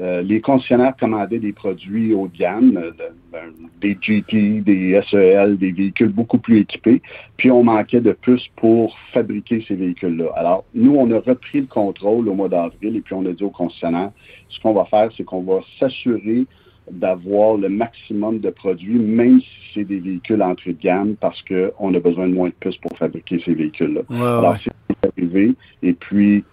euh, 0.00 0.22
les 0.22 0.40
concessionnaires 0.40 0.94
commandaient 0.96 1.40
des 1.40 1.52
produits 1.52 2.14
haut 2.14 2.28
de 2.28 2.36
gamme, 2.36 2.76
euh, 2.76 2.92
ben, 3.32 3.52
des 3.80 3.98
GT, 4.00 4.60
des 4.60 5.00
SEL, 5.10 5.58
des 5.58 5.72
véhicules 5.72 6.10
beaucoup 6.10 6.38
plus 6.38 6.60
équipés, 6.60 7.02
puis 7.36 7.50
on 7.50 7.64
manquait 7.64 8.00
de 8.00 8.12
puces 8.12 8.46
pour 8.56 8.96
fabriquer 9.12 9.64
ces 9.66 9.74
véhicules-là. 9.74 10.30
Alors, 10.36 10.64
nous, 10.72 10.94
on 10.94 11.10
a 11.10 11.18
repris 11.18 11.62
le 11.62 11.66
contrôle 11.66 12.28
au 12.28 12.34
mois 12.34 12.48
d'avril 12.48 12.96
et 12.96 13.00
puis 13.00 13.14
on 13.14 13.26
a 13.26 13.32
dit 13.32 13.42
aux 13.42 13.50
concessionnaires, 13.50 14.12
ce 14.50 14.60
qu'on 14.60 14.72
va 14.72 14.84
faire, 14.84 15.10
c'est 15.16 15.24
qu'on 15.24 15.42
va 15.42 15.60
s'assurer 15.80 16.46
d'avoir 16.90 17.56
le 17.56 17.68
maximum 17.68 18.40
de 18.40 18.50
produits, 18.50 18.98
même 18.98 19.40
si 19.40 19.48
c'est 19.74 19.84
des 19.84 19.98
véhicules 19.98 20.42
entrée 20.42 20.72
de 20.72 20.80
gamme, 20.80 21.16
parce 21.20 21.42
qu'on 21.42 21.94
a 21.94 22.00
besoin 22.00 22.28
de 22.28 22.34
moins 22.34 22.48
de 22.48 22.54
puces 22.60 22.78
pour 22.78 22.96
fabriquer 22.96 23.40
ces 23.44 23.54
véhicules-là. 23.54 24.02
Alors, 24.10 24.56
c'est 24.62 25.08
arrivé. 25.08 25.54
Et 25.82 25.92
puis, 25.92 26.44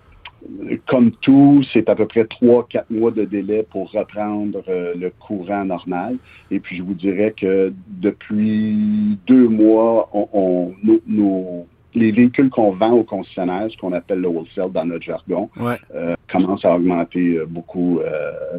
comme 0.87 1.11
tout, 1.21 1.63
c'est 1.73 1.89
à 1.89 1.95
peu 1.95 2.05
près 2.05 2.25
trois, 2.25 2.67
quatre 2.67 2.89
mois 2.89 3.11
de 3.11 3.25
délai 3.25 3.63
pour 3.63 3.91
reprendre 3.91 4.61
euh, 4.67 4.93
le 4.95 5.09
courant 5.09 5.65
normal. 5.65 6.17
Et 6.51 6.59
puis, 6.59 6.77
je 6.77 6.83
vous 6.83 6.93
dirais 6.93 7.33
que 7.35 7.73
depuis 7.87 9.17
deux 9.27 9.47
mois, 9.47 10.09
on, 10.13 10.73
nos, 11.07 11.65
les 11.93 12.11
véhicules 12.11 12.49
qu'on 12.49 12.71
vend 12.71 12.91
aux 12.91 13.03
concessionnaires, 13.03 13.67
ce 13.69 13.77
qu'on 13.77 13.93
appelle 13.93 14.19
le 14.19 14.27
wholesale 14.27 14.71
dans 14.71 14.85
notre 14.85 15.03
jargon, 15.03 15.49
euh, 15.59 16.15
commencent 16.27 16.65
à 16.65 16.75
augmenter 16.75 17.37
euh, 17.37 17.45
beaucoup 17.47 17.99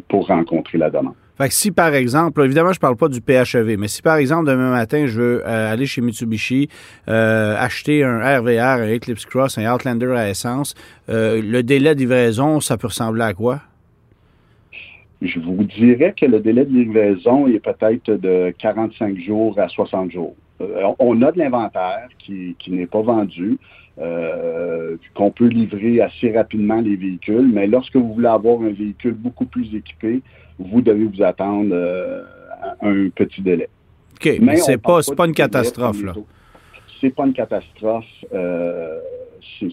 pour 0.07 0.27
rencontrer 0.27 0.77
la 0.77 0.89
demande. 0.89 1.15
Fait 1.37 1.49
que 1.49 1.53
si, 1.53 1.69
par 1.71 1.93
exemple, 1.93 2.41
évidemment, 2.43 2.73
je 2.73 2.79
parle 2.79 2.95
pas 2.95 3.09
du 3.09 3.21
PHEV, 3.21 3.77
mais 3.77 3.87
si, 3.87 4.01
par 4.01 4.17
exemple, 4.17 4.49
demain 4.49 4.71
matin, 4.71 5.05
je 5.05 5.21
veux 5.21 5.43
euh, 5.45 5.71
aller 5.71 5.85
chez 5.85 6.01
Mitsubishi, 6.01 6.67
euh, 7.07 7.55
acheter 7.59 8.03
un 8.03 8.17
RVR, 8.39 8.81
un 8.81 8.95
Eclipse 8.95 9.25
Cross, 9.27 9.59
un 9.59 9.71
Outlander 9.71 10.13
à 10.17 10.29
essence, 10.29 10.73
euh, 11.09 11.39
le 11.39 11.61
délai 11.61 11.93
de 11.93 11.99
livraison, 11.99 12.59
ça 12.59 12.75
peut 12.77 12.87
ressembler 12.87 13.21
à 13.21 13.33
quoi? 13.35 13.61
Je 15.21 15.39
vous 15.39 15.63
dirais 15.63 16.15
que 16.19 16.25
le 16.25 16.39
délai 16.39 16.65
de 16.65 16.73
livraison 16.73 17.47
est 17.47 17.59
peut-être 17.59 18.11
de 18.19 18.51
45 18.57 19.19
jours 19.19 19.59
à 19.59 19.67
60 19.67 20.11
jours. 20.11 20.35
on 20.97 21.21
a 21.21 21.31
de 21.31 21.37
l'inventaire 21.37 22.07
qui, 22.17 22.55
qui 22.57 22.71
n'est 22.71 22.87
pas 22.87 23.01
vendu. 23.01 23.59
qu'on 25.13 25.31
peut 25.31 25.47
livrer 25.47 26.01
assez 26.01 26.31
rapidement 26.31 26.81
les 26.81 26.95
véhicules, 26.95 27.47
mais 27.51 27.67
lorsque 27.67 27.95
vous 27.95 28.13
voulez 28.13 28.27
avoir 28.27 28.61
un 28.61 28.71
véhicule 28.71 29.13
beaucoup 29.13 29.45
plus 29.45 29.73
équipé, 29.75 30.21
vous 30.59 30.81
devez 30.81 31.05
vous 31.05 31.23
attendre 31.23 31.69
euh, 31.73 32.23
à 32.61 32.87
un 32.87 33.09
petit 33.09 33.41
délai. 33.41 33.69
OK, 34.15 34.37
mais, 34.41 34.57
c'est 34.57 34.77
pas, 34.77 34.99
pas 35.15 35.25
une 35.25 35.33
catastrophe, 35.33 36.03
là. 36.03 36.13
C'est 36.99 37.13
pas 37.13 37.27
une 37.27 37.33
catastrophe. 37.33 38.05
Euh, 38.33 38.99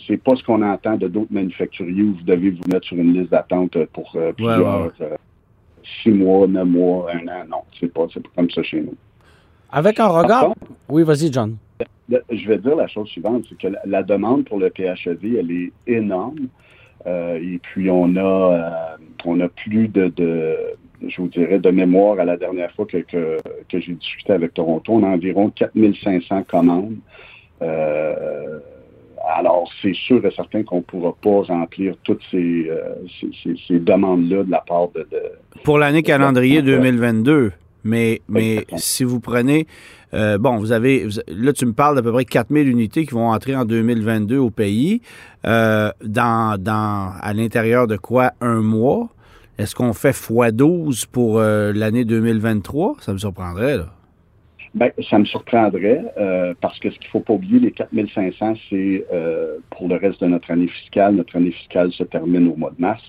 c'est 0.07 0.16
pas 0.16 0.37
ce 0.37 0.43
qu'on 0.43 0.62
entend 0.62 0.97
de 0.97 1.09
d'autres 1.09 1.32
manufacturiers 1.32 2.03
où 2.03 2.14
vous 2.14 2.22
devez 2.24 2.51
vous 2.51 2.62
mettre 2.70 2.87
sur 2.87 2.97
une 2.97 3.12
liste 3.12 3.30
d'attente 3.30 3.76
pour 3.87 4.11
euh, 4.16 4.32
plusieurs 4.32 4.93
euh, 5.01 5.16
six 6.03 6.11
mois, 6.11 6.47
neuf 6.47 6.66
mois, 6.66 7.11
un 7.12 7.26
an. 7.28 7.45
Non, 7.49 7.62
c'est 7.78 7.93
pas, 7.93 8.07
pas 8.07 8.20
comme 8.37 8.51
ça 8.51 8.62
chez 8.62 8.80
nous. 8.80 8.95
Avec 9.70 9.99
un 10.01 10.09
regard. 10.09 10.55
oui, 10.89 11.03
vas-y, 11.03 11.32
John. 11.32 11.57
Je 12.09 12.49
vais 12.49 12.59
dire 12.59 12.76
la 12.76 12.87
chose 12.87 13.09
suivante, 13.09 13.47
c'est 13.49 13.59
que 13.59 13.74
la, 13.85 14.03
demande 14.03 14.45
pour 14.45 14.59
le 14.59 14.70
PHEV, 14.70 15.39
elle 15.39 15.51
est 15.51 15.72
énorme. 15.87 16.49
Euh, 17.07 17.36
et 17.36 17.59
puis, 17.59 17.90
on 17.90 18.16
a, 18.16 18.20
euh, 18.20 18.96
on 19.24 19.40
a 19.40 19.48
plus 19.48 19.88
de, 19.88 20.09
de, 20.09 20.57
je 21.07 21.20
vous 21.20 21.28
dirais, 21.28 21.59
de 21.59 21.70
mémoire 21.70 22.18
à 22.18 22.24
la 22.24 22.36
dernière 22.36 22.70
fois 22.72 22.86
que, 22.86 22.98
que, 22.98 23.38
que 23.68 23.80
j'ai 23.80 23.92
discuté 23.92 24.32
avec 24.32 24.55
Toronto. 24.55 24.92
On 24.92 25.02
a 25.02 25.09
environ 25.09 25.50
4500 25.50 26.44
commandes. 26.44 26.96
Euh, 27.62 28.59
alors, 29.36 29.70
c'est 29.80 29.94
sûr 29.94 30.24
et 30.26 30.30
certain 30.32 30.62
qu'on 30.62 30.78
ne 30.78 30.82
pourra 30.82 31.14
pas 31.14 31.42
remplir 31.42 31.94
toutes 32.05 32.22
ces, 32.30 32.70
ces, 33.42 33.55
ces, 33.66 33.78
demandes-là 33.78 34.44
de 34.44 34.50
la 34.50 34.61
part 34.61 34.88
de... 34.88 35.07
de 35.11 35.22
Pour 35.62 35.78
l'année 35.78 36.02
calendrier 36.02 36.61
2022. 36.62 37.52
Mais, 37.84 38.22
mais 38.28 38.64
si 38.76 39.05
vous 39.05 39.20
prenez, 39.20 39.66
euh, 40.14 40.38
bon, 40.38 40.56
vous 40.56 40.72
avez, 40.72 41.06
là, 41.28 41.52
tu 41.52 41.66
me 41.66 41.72
parles 41.72 41.96
d'à 41.96 42.02
peu 42.02 42.12
près 42.12 42.24
4000 42.24 42.68
unités 42.68 43.04
qui 43.04 43.14
vont 43.14 43.28
entrer 43.28 43.56
en 43.56 43.64
2022 43.64 44.38
au 44.38 44.50
pays, 44.50 45.00
euh, 45.44 45.90
dans, 46.04 46.58
à 47.20 47.32
l'intérieur 47.34 47.86
de 47.86 47.96
quoi, 47.96 48.32
un 48.40 48.60
mois? 48.60 49.08
Est-ce 49.58 49.74
qu'on 49.74 49.92
fait 49.92 50.10
x12 50.10 51.06
pour 51.10 51.38
euh, 51.38 51.72
l'année 51.72 52.04
2023? 52.04 52.96
Ça 53.00 53.12
me 53.12 53.18
surprendrait, 53.18 53.78
là. 53.78 53.86
Bien, 54.74 54.90
ça 55.08 55.20
me 55.20 55.24
surprendrait 55.24 56.02
parce 56.60 56.80
que 56.80 56.90
ce 56.90 56.98
qu'il 56.98 57.06
faut 57.06 57.20
pas 57.20 57.34
oublier, 57.34 57.60
les 57.60 57.70
4500, 57.70 58.54
c'est 58.68 59.06
pour 59.70 59.86
le 59.86 59.94
reste 59.94 60.20
de 60.20 60.26
notre 60.26 60.50
année 60.50 60.66
fiscale. 60.66 61.14
Notre 61.14 61.36
année 61.36 61.52
fiscale 61.52 61.92
se 61.92 62.02
termine 62.02 62.48
au 62.48 62.56
mois 62.56 62.72
de 62.76 62.82
mars. 62.82 63.02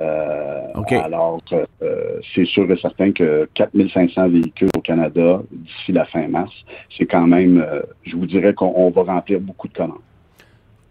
Euh, 0.00 0.72
alors, 1.02 1.40
euh, 1.52 2.20
c'est 2.34 2.44
sûr 2.44 2.70
et 2.70 2.76
certain 2.76 3.12
que 3.12 3.48
4500 3.54 4.28
véhicules 4.28 4.70
au 4.76 4.80
Canada 4.80 5.42
d'ici 5.50 5.92
la 5.92 6.04
fin 6.04 6.28
mars, 6.28 6.52
c'est 6.96 7.06
quand 7.06 7.26
même, 7.26 7.58
euh, 7.60 7.82
je 8.04 8.16
vous 8.16 8.26
dirais 8.26 8.54
qu'on 8.54 8.90
va 8.90 9.02
remplir 9.02 9.40
beaucoup 9.40 9.68
de 9.68 9.72
commandes. 9.72 9.98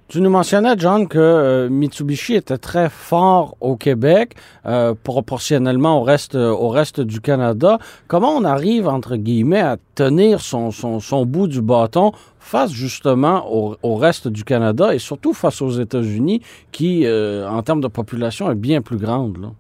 Tu 0.10 0.22
nous 0.22 0.30
mentionnais, 0.30 0.76
John, 0.78 1.06
que 1.06 1.20
euh, 1.20 1.70
Mitsubishi 1.70 2.36
était 2.36 2.58
très 2.58 2.90
fort 2.90 3.58
au 3.60 3.76
Québec, 3.76 4.36
euh, 4.66 4.94
proportionnellement 5.04 6.00
au 6.00 6.04
reste, 6.04 6.36
au 6.36 6.70
reste 6.70 7.02
du 7.02 7.20
Canada. 7.20 7.78
Comment 8.08 8.30
on 8.30 8.46
arrive, 8.46 8.88
entre 8.88 9.18
guillemets, 9.18 9.60
à 9.60 9.76
tenir 9.96 10.40
son, 10.40 10.72
son, 10.72 11.02
son 11.02 11.26
bout 11.26 11.50
du 11.50 11.62
bâton 11.62 12.14
face 12.40 12.72
justement 12.72 13.54
au, 13.54 13.76
au, 13.84 13.96
reste 13.96 14.30
du 14.30 14.46
Canada 14.46 14.94
et 14.94 15.00
surtout 15.00 15.34
face 15.34 15.62
aux 15.62 15.72
États-Unis, 15.72 16.42
qui, 16.72 17.06
euh, 17.06 17.46
en 17.46 17.62
termes 17.62 17.82
de 17.82 17.90
population, 17.90 18.50
est 18.50 18.56
bien 18.56 18.82
plus 18.82 18.98
grande? 18.98 19.38
Là? 19.42 19.52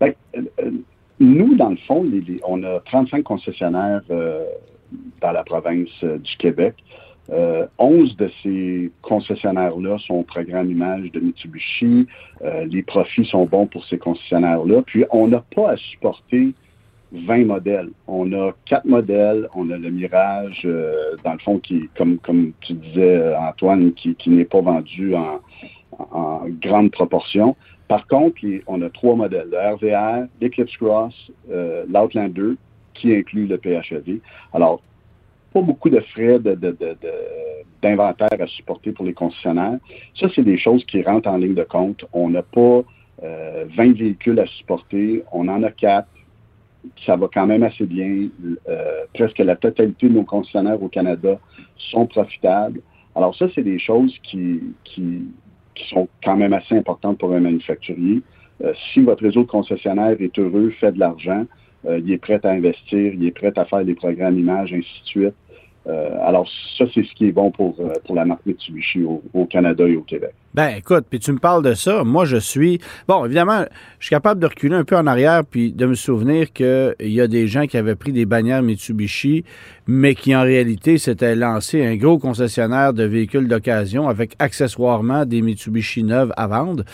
Ben, 0.00 0.12
nous, 1.18 1.56
dans 1.56 1.70
le 1.70 1.78
fond, 1.86 2.04
on 2.46 2.62
a 2.62 2.80
35 2.80 3.22
concessionnaires 3.22 4.02
dans 5.22 5.32
la 5.32 5.44
province 5.44 5.88
du 6.02 6.36
Québec. 6.36 6.74
Euh, 7.30 7.66
11 7.78 8.16
de 8.16 8.30
ces 8.42 8.92
concessionnaires-là 9.02 9.98
sont 9.98 10.16
au 10.16 10.22
programme 10.22 10.70
image 10.70 11.10
de 11.12 11.20
Mitsubishi. 11.20 12.06
Euh, 12.42 12.66
les 12.66 12.82
profits 12.82 13.24
sont 13.24 13.46
bons 13.46 13.66
pour 13.66 13.84
ces 13.86 13.98
concessionnaires-là. 13.98 14.82
Puis, 14.82 15.04
on 15.10 15.28
n'a 15.28 15.42
pas 15.54 15.70
à 15.70 15.76
supporter 15.76 16.52
20 17.12 17.46
modèles. 17.46 17.90
On 18.06 18.30
a 18.32 18.52
quatre 18.66 18.84
modèles. 18.84 19.48
On 19.54 19.70
a 19.70 19.78
le 19.78 19.90
Mirage, 19.90 20.62
euh, 20.64 21.16
dans 21.24 21.32
le 21.32 21.38
fond, 21.38 21.58
qui, 21.58 21.88
comme, 21.96 22.18
tu 22.60 22.74
disais, 22.74 23.34
Antoine, 23.36 23.92
qui, 23.94 24.16
n'est 24.26 24.44
pas 24.44 24.60
vendu 24.60 25.14
en, 25.14 25.40
en, 25.98 26.42
grande 26.60 26.90
proportion. 26.90 27.56
Par 27.88 28.06
contre, 28.06 28.40
on 28.66 28.82
a 28.82 28.90
trois 28.90 29.14
modèles, 29.14 29.48
le 29.50 29.74
RVR, 29.74 30.26
l'Eclipse 30.40 30.76
Cross, 30.76 31.14
euh, 31.50 31.84
l'Outlander, 31.88 32.54
qui 32.94 33.14
inclut 33.14 33.46
le 33.46 33.58
PHEV. 33.58 34.20
Alors, 34.52 34.80
pas 35.54 35.62
beaucoup 35.62 35.88
de 35.88 36.00
frais 36.00 36.40
d'inventaire 36.40 38.28
de, 38.30 38.36
de, 38.36 38.42
à 38.42 38.46
supporter 38.48 38.90
pour 38.92 39.06
les 39.06 39.14
concessionnaires. 39.14 39.78
Ça, 40.18 40.26
c'est 40.34 40.42
des 40.42 40.58
choses 40.58 40.84
qui 40.84 41.00
rentrent 41.02 41.28
en 41.28 41.36
ligne 41.36 41.54
de 41.54 41.62
compte. 41.62 42.04
On 42.12 42.28
n'a 42.28 42.42
pas 42.42 42.82
euh, 43.22 43.64
20 43.76 43.96
véhicules 43.96 44.40
à 44.40 44.46
supporter. 44.46 45.22
On 45.32 45.46
en 45.48 45.62
a 45.62 45.70
quatre. 45.70 46.08
Ça 47.06 47.16
va 47.16 47.28
quand 47.32 47.46
même 47.46 47.62
assez 47.62 47.86
bien. 47.86 48.28
Euh, 48.68 49.04
presque 49.14 49.38
la 49.38 49.54
totalité 49.54 50.08
de 50.08 50.14
nos 50.14 50.24
concessionnaires 50.24 50.82
au 50.82 50.88
Canada 50.88 51.38
sont 51.78 52.06
profitables. 52.06 52.80
Alors 53.14 53.34
ça, 53.36 53.46
c'est 53.54 53.62
des 53.62 53.78
choses 53.78 54.12
qui, 54.24 54.60
qui, 54.82 55.22
sont 55.90 56.08
quand 56.22 56.36
même 56.36 56.52
assez 56.52 56.76
importantes 56.76 57.18
pour 57.18 57.32
un 57.32 57.40
manufacturier. 57.40 58.22
Euh, 58.62 58.72
si 58.92 59.00
votre 59.00 59.22
réseau 59.22 59.42
de 59.42 59.48
concessionnaires 59.48 60.16
est 60.20 60.38
heureux, 60.38 60.70
fait 60.80 60.92
de 60.92 61.00
l'argent, 61.00 61.44
euh, 61.86 61.98
il 61.98 62.12
est 62.12 62.18
prêt 62.18 62.40
à 62.44 62.50
investir, 62.50 63.12
il 63.14 63.24
est 63.26 63.32
prêt 63.32 63.52
à 63.56 63.64
faire 63.64 63.84
des 63.84 63.94
programmes 63.94 64.38
images, 64.38 64.72
ainsi 64.72 65.02
de 65.02 65.06
suite. 65.06 65.34
Euh, 65.86 66.16
alors, 66.22 66.48
ça, 66.78 66.84
c'est 66.92 67.04
ce 67.04 67.12
qui 67.14 67.26
est 67.26 67.32
bon 67.32 67.50
pour, 67.50 67.76
euh, 67.80 67.92
pour 68.06 68.14
la 68.14 68.24
marque 68.24 68.46
Mitsubishi 68.46 69.02
au, 69.04 69.22
au 69.34 69.46
Canada 69.46 69.86
et 69.86 69.96
au 69.96 70.02
Québec. 70.02 70.34
Ben, 70.54 70.68
écoute, 70.76 71.06
puis 71.10 71.18
tu 71.18 71.32
me 71.32 71.38
parles 71.38 71.64
de 71.64 71.74
ça. 71.74 72.04
Moi, 72.04 72.24
je 72.26 72.36
suis. 72.36 72.80
Bon, 73.08 73.24
évidemment, 73.24 73.64
je 73.98 74.06
suis 74.06 74.14
capable 74.14 74.40
de 74.40 74.46
reculer 74.46 74.76
un 74.76 74.84
peu 74.84 74.96
en 74.96 75.06
arrière 75.06 75.42
puis 75.44 75.72
de 75.72 75.84
me 75.84 75.94
souvenir 75.94 76.52
qu'il 76.52 76.94
y 77.00 77.20
a 77.20 77.26
des 77.26 77.48
gens 77.48 77.66
qui 77.66 77.76
avaient 77.76 77.96
pris 77.96 78.12
des 78.12 78.24
bannières 78.24 78.62
Mitsubishi, 78.62 79.44
mais 79.86 80.14
qui 80.14 80.34
en 80.34 80.42
réalité 80.42 80.96
s'étaient 80.96 81.34
lancé 81.34 81.84
un 81.84 81.96
gros 81.96 82.18
concessionnaire 82.18 82.92
de 82.92 83.02
véhicules 83.04 83.48
d'occasion 83.48 84.08
avec 84.08 84.36
accessoirement 84.38 85.26
des 85.26 85.42
Mitsubishi 85.42 86.04
neuves 86.04 86.32
à 86.36 86.46
vendre. 86.46 86.84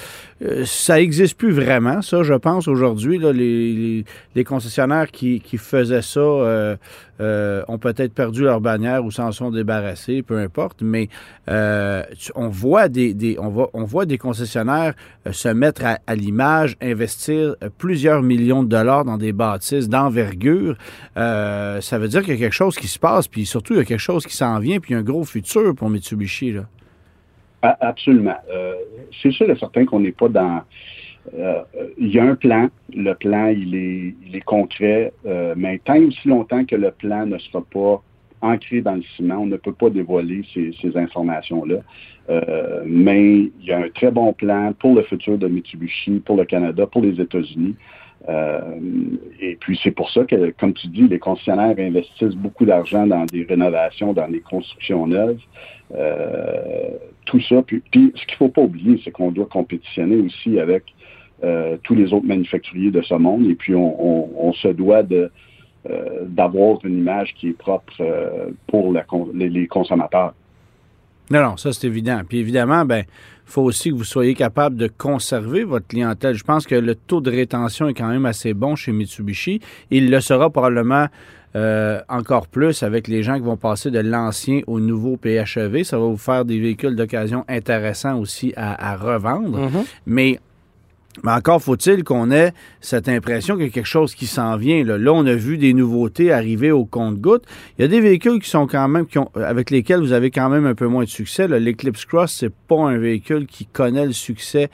Euh, 0.42 0.64
ça 0.64 0.96
n'existe 0.96 1.36
plus 1.36 1.52
vraiment, 1.52 2.00
ça, 2.00 2.22
je 2.22 2.34
pense, 2.34 2.66
aujourd'hui. 2.66 3.18
Les, 3.18 4.44
concessionnaires 4.44 5.10
qui, 5.10 5.42
faisaient 5.58 6.02
ça 6.02 6.20
euh, 6.20 6.76
euh, 7.20 7.62
ont 7.68 7.78
peut-être 7.78 8.14
perdu 8.14 8.42
leur 8.42 8.60
bannière 8.60 9.04
ou 9.04 9.10
s'en 9.10 9.32
sont 9.32 9.50
débarrassés, 9.50 10.22
peu 10.22 10.38
importe, 10.38 10.80
mais 10.82 11.08
on 11.46 12.48
voit 12.48 12.88
des, 12.88 13.36
voit 13.50 14.06
des 14.06 14.18
concessionnaires 14.18 14.94
euh, 15.26 15.32
se 15.32 15.48
mettre 15.48 15.82
à, 15.84 16.14
l'image, 16.14 16.76
investir 16.80 17.56
euh, 17.62 17.68
plusieurs 17.76 18.22
millions 18.22 18.62
de 18.62 18.68
dollars 18.68 19.04
dans 19.04 19.18
des 19.18 19.32
bâtisses 19.32 19.88
d'envergure. 19.88 20.76
Euh, 21.16 21.80
ça 21.80 21.98
veut 21.98 22.08
dire 22.08 22.22
qu'il 22.22 22.34
y 22.34 22.36
a 22.36 22.40
quelque 22.40 22.54
chose 22.54 22.76
qui 22.76 22.88
se 22.88 22.98
passe, 22.98 23.28
puis 23.28 23.46
surtout, 23.46 23.74
il 23.74 23.78
y 23.78 23.80
a 23.80 23.84
quelque 23.84 23.98
chose 23.98 24.26
qui 24.26 24.36
s'en 24.36 24.58
vient, 24.58 24.80
puis 24.80 24.90
il 24.90 24.94
y 24.94 24.96
a 24.96 25.00
un 25.00 25.04
gros 25.04 25.24
futur 25.24 25.74
pour 25.74 25.90
Mitsubishi. 25.90 26.52
Là. 26.52 26.62
Absolument. 27.62 28.36
c'est 29.22 29.32
sûr 29.32 29.50
et 29.50 29.56
certain 29.58 29.84
qu'on 29.84 30.00
n'est 30.00 30.12
pas 30.12 30.28
dans 30.28 30.62
il 31.98 32.08
y 32.08 32.18
a 32.18 32.24
un 32.24 32.34
plan. 32.34 32.70
Le 32.94 33.12
plan, 33.12 33.48
il 33.48 33.74
est, 33.74 34.40
concret, 34.40 35.12
mais 35.56 35.78
tant 35.84 35.98
aussi 35.98 36.26
longtemps 36.26 36.64
que 36.64 36.74
le 36.74 36.90
plan 36.90 37.26
ne 37.26 37.36
sera 37.36 37.60
pas 37.60 38.02
ancré 38.42 38.80
dans 38.80 38.94
le 38.94 39.02
ciment, 39.16 39.38
on 39.38 39.46
ne 39.46 39.56
peut 39.56 39.72
pas 39.72 39.90
dévoiler 39.90 40.42
ces, 40.54 40.96
informations-là. 40.96 41.80
mais 42.86 43.50
il 43.60 43.64
y 43.64 43.72
a 43.72 43.78
un 43.78 43.88
très 43.88 44.10
bon 44.10 44.32
plan 44.32 44.72
pour 44.78 44.94
le 44.94 45.02
futur 45.02 45.38
de 45.38 45.48
Mitsubishi, 45.48 46.20
pour 46.20 46.36
le 46.36 46.44
Canada, 46.44 46.86
pour 46.86 47.02
les 47.02 47.20
États-Unis. 47.20 47.74
Euh, 48.28 48.60
et 49.40 49.56
puis 49.56 49.78
c'est 49.82 49.90
pour 49.90 50.10
ça 50.10 50.24
que, 50.24 50.50
comme 50.58 50.74
tu 50.74 50.88
dis, 50.88 51.08
les 51.08 51.18
concessionnaires 51.18 51.74
investissent 51.78 52.34
beaucoup 52.34 52.66
d'argent 52.66 53.06
dans 53.06 53.24
des 53.24 53.44
rénovations, 53.44 54.12
dans 54.12 54.28
des 54.28 54.40
constructions 54.40 55.06
neuves. 55.06 55.40
Euh, 55.94 56.90
tout 57.24 57.40
ça. 57.40 57.62
Puis, 57.62 57.82
ce 57.92 58.26
qu'il 58.26 58.36
faut 58.36 58.48
pas 58.48 58.62
oublier, 58.62 59.00
c'est 59.04 59.10
qu'on 59.10 59.30
doit 59.30 59.46
compétitionner 59.46 60.16
aussi 60.16 60.58
avec 60.58 60.84
euh, 61.42 61.76
tous 61.82 61.94
les 61.94 62.12
autres 62.12 62.26
manufacturiers 62.26 62.90
de 62.90 63.02
ce 63.02 63.14
monde. 63.14 63.46
Et 63.46 63.54
puis 63.54 63.74
on 63.74 64.52
se 64.52 64.68
doit 64.68 65.02
de 65.02 65.30
d'avoir 66.26 66.78
une 66.84 66.98
image 66.98 67.34
qui 67.34 67.48
est 67.48 67.58
propre 67.58 67.92
pour 68.66 68.92
la, 68.92 69.04
les, 69.34 69.48
les 69.48 69.66
consommateurs. 69.66 70.34
Non, 71.30 71.42
non, 71.42 71.56
ça 71.56 71.72
c'est 71.72 71.86
évident. 71.86 72.20
Puis 72.28 72.38
évidemment, 72.38 72.84
ben, 72.84 73.04
il 73.06 73.52
faut 73.52 73.62
aussi 73.62 73.90
que 73.90 73.94
vous 73.94 74.04
soyez 74.04 74.34
capable 74.34 74.76
de 74.76 74.88
conserver 74.88 75.64
votre 75.64 75.86
clientèle. 75.86 76.34
Je 76.34 76.44
pense 76.44 76.66
que 76.66 76.74
le 76.74 76.94
taux 76.94 77.20
de 77.20 77.30
rétention 77.30 77.88
est 77.88 77.94
quand 77.94 78.08
même 78.08 78.26
assez 78.26 78.52
bon 78.52 78.74
chez 78.74 78.92
Mitsubishi. 78.92 79.60
Il 79.90 80.10
le 80.10 80.20
sera 80.20 80.50
probablement 80.50 81.06
euh, 81.56 82.00
encore 82.08 82.46
plus 82.46 82.82
avec 82.82 83.08
les 83.08 83.22
gens 83.22 83.34
qui 83.34 83.42
vont 83.42 83.56
passer 83.56 83.90
de 83.90 84.00
l'ancien 84.00 84.60
au 84.66 84.80
nouveau 84.80 85.16
PHEV. 85.16 85.84
Ça 85.84 85.98
va 85.98 86.06
vous 86.06 86.16
faire 86.16 86.44
des 86.44 86.58
véhicules 86.58 86.96
d'occasion 86.96 87.44
intéressants 87.48 88.18
aussi 88.18 88.52
à, 88.56 88.92
à 88.92 88.96
revendre. 88.96 89.58
Mm-hmm. 89.58 89.86
Mais 90.06 90.40
mais 91.24 91.32
encore 91.32 91.60
faut-il 91.60 92.04
qu'on 92.04 92.30
ait 92.30 92.52
cette 92.80 93.08
impression 93.08 93.56
qu'il 93.56 93.66
y 93.66 93.68
a 93.68 93.72
quelque 93.72 93.84
chose 93.84 94.14
qui 94.14 94.26
s'en 94.26 94.56
vient. 94.56 94.84
Là. 94.84 94.96
là. 94.96 95.12
on 95.12 95.26
a 95.26 95.34
vu 95.34 95.58
des 95.58 95.74
nouveautés 95.74 96.32
arriver 96.32 96.70
au 96.70 96.84
compte-goutte. 96.84 97.44
Il 97.78 97.82
y 97.82 97.84
a 97.84 97.88
des 97.88 98.00
véhicules 98.00 98.40
qui 98.40 98.48
sont 98.48 98.66
quand 98.66 98.86
même, 98.88 99.06
ont, 99.16 99.28
avec 99.34 99.70
lesquels 99.70 100.00
vous 100.00 100.12
avez 100.12 100.30
quand 100.30 100.48
même 100.48 100.66
un 100.66 100.74
peu 100.74 100.86
moins 100.86 101.04
de 101.04 101.08
succès. 101.08 101.48
L'Eclipse 101.48 102.04
Cross, 102.04 102.32
c'est 102.32 102.54
pas 102.54 102.88
un 102.88 102.98
véhicule 102.98 103.46
qui 103.46 103.66
connaît 103.66 104.06
le 104.06 104.12
succès 104.12 104.70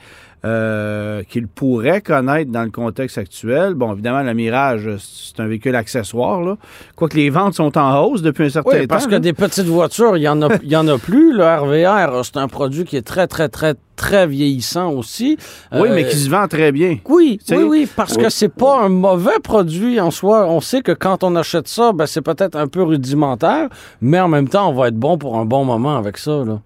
euh, 0.47 1.23
qu'il 1.23 1.47
pourrait 1.47 1.99
connaître 1.99 2.51
dans 2.51 2.63
le 2.63 2.69
contexte 2.69 3.17
actuel. 3.17 3.73
Bon, 3.73 3.91
évidemment, 3.91 4.23
le 4.23 4.33
Mirage, 4.33 4.89
c'est 4.97 5.39
un 5.41 5.47
véhicule 5.47 5.75
accessoire. 5.75 6.41
Là. 6.41 6.57
Quoique 6.95 7.17
les 7.17 7.29
ventes 7.29 7.55
sont 7.55 7.77
en 7.77 7.99
hausse 8.01 8.21
depuis 8.21 8.45
un 8.45 8.49
certain 8.49 8.71
oui, 8.71 8.81
temps. 8.81 8.87
parce 8.87 9.07
que 9.07 9.15
des 9.15 9.33
petites 9.33 9.65
voitures, 9.65 10.15
il 10.15 10.21
n'y 10.21 10.27
en, 10.27 10.41
a, 10.41 10.49
y 10.63 10.75
en 10.77 10.87
a 10.87 10.97
plus. 10.97 11.33
Le 11.33 11.43
RVR, 11.43 12.23
c'est 12.23 12.37
un 12.37 12.47
produit 12.47 12.85
qui 12.85 12.95
est 12.95 13.01
très, 13.01 13.27
très, 13.27 13.49
très, 13.49 13.75
très 13.97 14.25
vieillissant 14.25 14.91
aussi. 14.91 15.37
Oui, 15.73 15.89
euh, 15.89 15.95
mais 15.95 16.07
qui 16.07 16.15
se 16.15 16.29
vend 16.29 16.47
très 16.47 16.71
bien. 16.71 16.99
Oui, 17.09 17.39
oui, 17.49 17.63
oui, 17.63 17.89
parce 17.93 18.15
oui. 18.15 18.23
que 18.23 18.29
c'est 18.29 18.53
pas 18.53 18.79
un 18.79 18.89
mauvais 18.89 19.39
produit 19.43 19.99
en 19.99 20.11
soi. 20.11 20.47
On 20.47 20.61
sait 20.61 20.81
que 20.81 20.93
quand 20.93 21.25
on 21.25 21.35
achète 21.35 21.67
ça, 21.67 21.91
ben, 21.91 22.05
c'est 22.05 22.21
peut-être 22.21 22.55
un 22.55 22.67
peu 22.67 22.83
rudimentaire, 22.83 23.67
mais 23.99 24.19
en 24.19 24.29
même 24.29 24.47
temps, 24.47 24.69
on 24.69 24.73
va 24.73 24.87
être 24.87 24.97
bon 24.97 25.17
pour 25.17 25.37
un 25.37 25.45
bon 25.45 25.65
moment 25.65 25.97
avec 25.97 26.17
ça. 26.17 26.43
Là. 26.45 26.61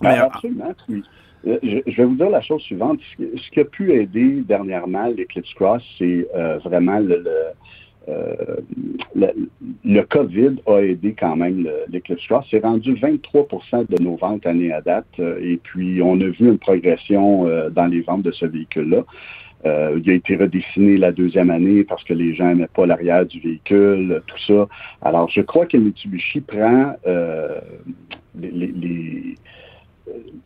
Ben, 0.00 0.28
absolument, 0.32 0.72
oui. 0.88 1.02
Euh, 1.46 1.58
je, 1.62 1.96
vais 1.96 2.04
vous 2.04 2.16
dire 2.16 2.30
la 2.30 2.40
chose 2.40 2.62
suivante. 2.62 3.00
Ce 3.18 3.50
qui 3.50 3.60
a 3.60 3.64
pu 3.64 3.92
aider 3.92 4.42
dernièrement 4.46 5.06
l'Eclipse 5.08 5.52
Cross, 5.54 5.82
c'est 5.98 6.26
euh, 6.34 6.58
vraiment 6.58 6.98
le, 6.98 7.18
le, 7.18 7.32
euh, 8.08 8.56
le, 9.14 9.28
le, 9.84 10.02
COVID 10.02 10.56
a 10.66 10.78
aidé 10.80 11.14
quand 11.18 11.36
même 11.36 11.68
l'Eclipse 11.88 12.26
Cross. 12.26 12.46
C'est 12.50 12.62
rendu 12.62 12.94
23% 12.94 13.86
de 13.88 14.02
nos 14.02 14.16
ventes 14.16 14.46
année 14.46 14.72
à 14.72 14.80
date. 14.80 15.18
et 15.18 15.58
puis, 15.62 16.00
on 16.02 16.20
a 16.20 16.24
vu 16.24 16.48
une 16.48 16.58
progression 16.58 17.46
dans 17.70 17.86
les 17.86 18.00
ventes 18.00 18.22
de 18.22 18.32
ce 18.32 18.46
véhicule-là. 18.46 19.04
Euh, 19.64 19.98
il 20.02 20.10
a 20.10 20.14
été 20.14 20.36
redessiné 20.36 20.96
la 20.96 21.12
deuxième 21.12 21.50
année 21.50 21.82
parce 21.82 22.04
que 22.04 22.14
les 22.14 22.34
gens 22.34 22.46
n'aimaient 22.46 22.68
pas 22.68 22.86
l'arrière 22.86 23.24
du 23.26 23.40
véhicule, 23.40 24.22
tout 24.26 24.38
ça. 24.46 24.68
Alors, 25.02 25.28
je 25.30 25.40
crois 25.40 25.66
que 25.66 25.76
Mitsubishi 25.76 26.40
prend 26.40 26.94
euh, 27.06 27.58
les, 28.38 28.50
les, 28.50 29.34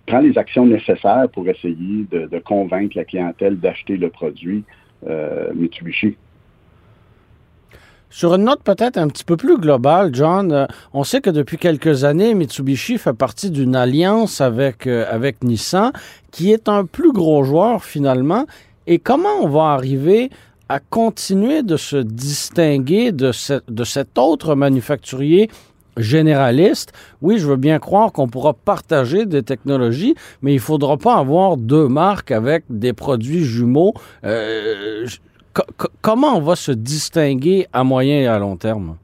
prend 0.07 0.21
les 0.21 0.37
actions 0.39 0.67
nécessaires 0.67 1.29
pour 1.33 1.49
essayer 1.49 2.07
de, 2.11 2.39
convaincre 2.45 2.97
la 2.97 3.05
clientèle 3.05 3.59
d'acheter 3.59 3.97
le 3.97 4.11
produit 4.11 4.65
euh, 5.07 5.53
Mitsubishi. 5.55 6.17
Sur 8.13 8.35
une 8.35 8.45
note 8.45 8.63
peut-être 8.65 8.99
un 8.99 9.07
petit 9.07 9.23
peu 9.23 9.37
plus 9.37 9.57
globale, 9.57 10.13
John, 10.13 10.51
euh, 10.51 10.67
on 10.93 11.05
sait 11.05 11.21
que 11.21 11.31
depuis 11.31 11.59
quelques 11.59 12.03
années, 12.03 12.35
Mitsubishi 12.35 12.99
fait 12.99 13.13
partie 13.13 13.53
d'une 13.53 13.77
alliance 13.77 14.41
avec, 14.41 14.89
euh, 14.89 15.07
avec 15.09 15.45
Nissan, 15.45 15.93
qui 16.33 16.53
est 16.53 16.69
un 16.69 16.87
plus 16.87 17.13
gros 17.13 17.45
joueur 17.45 17.85
finalement. 17.85 18.47
Et 18.89 18.99
comment 18.99 19.43
on 19.43 19.49
va 19.49 19.75
arriver 19.75 20.31
à 20.69 20.81
continuer 20.81 21.63
de 21.63 21.77
se 21.77 21.97
distinguer 21.97 23.13
de, 23.13 23.31
de 23.69 23.85
cet 23.85 24.19
autre 24.19 24.57
manufacturier 24.57 25.49
généraliste, 25.97 26.93
oui, 27.23 27.39
je 27.39 27.47
veux 27.47 27.57
bien 27.57 27.79
croire 27.79 28.13
qu'on 28.13 28.29
pourra 28.29 28.55
partager 28.55 29.27
des 29.27 29.43
technologies, 29.43 30.15
mais 30.43 30.53
il 30.53 30.57
ne 30.57 30.61
faudra 30.61 30.97
pas 30.97 31.17
avoir 31.17 31.57
deux 31.57 31.89
marques 31.89 32.31
avec 32.31 32.65
des 32.69 32.93
produits 32.93 33.45
jumeaux. 33.45 33.95
Euh, 34.25 35.07
comment 36.01 36.37
on 36.37 36.41
va 36.41 36.57
se 36.57 36.73
distinguer 36.73 37.67
à 37.73 37.85
moyen 37.85 38.21
et 38.21 38.27
à 38.27 38.39
long 38.39 38.57
terme? 38.57 38.97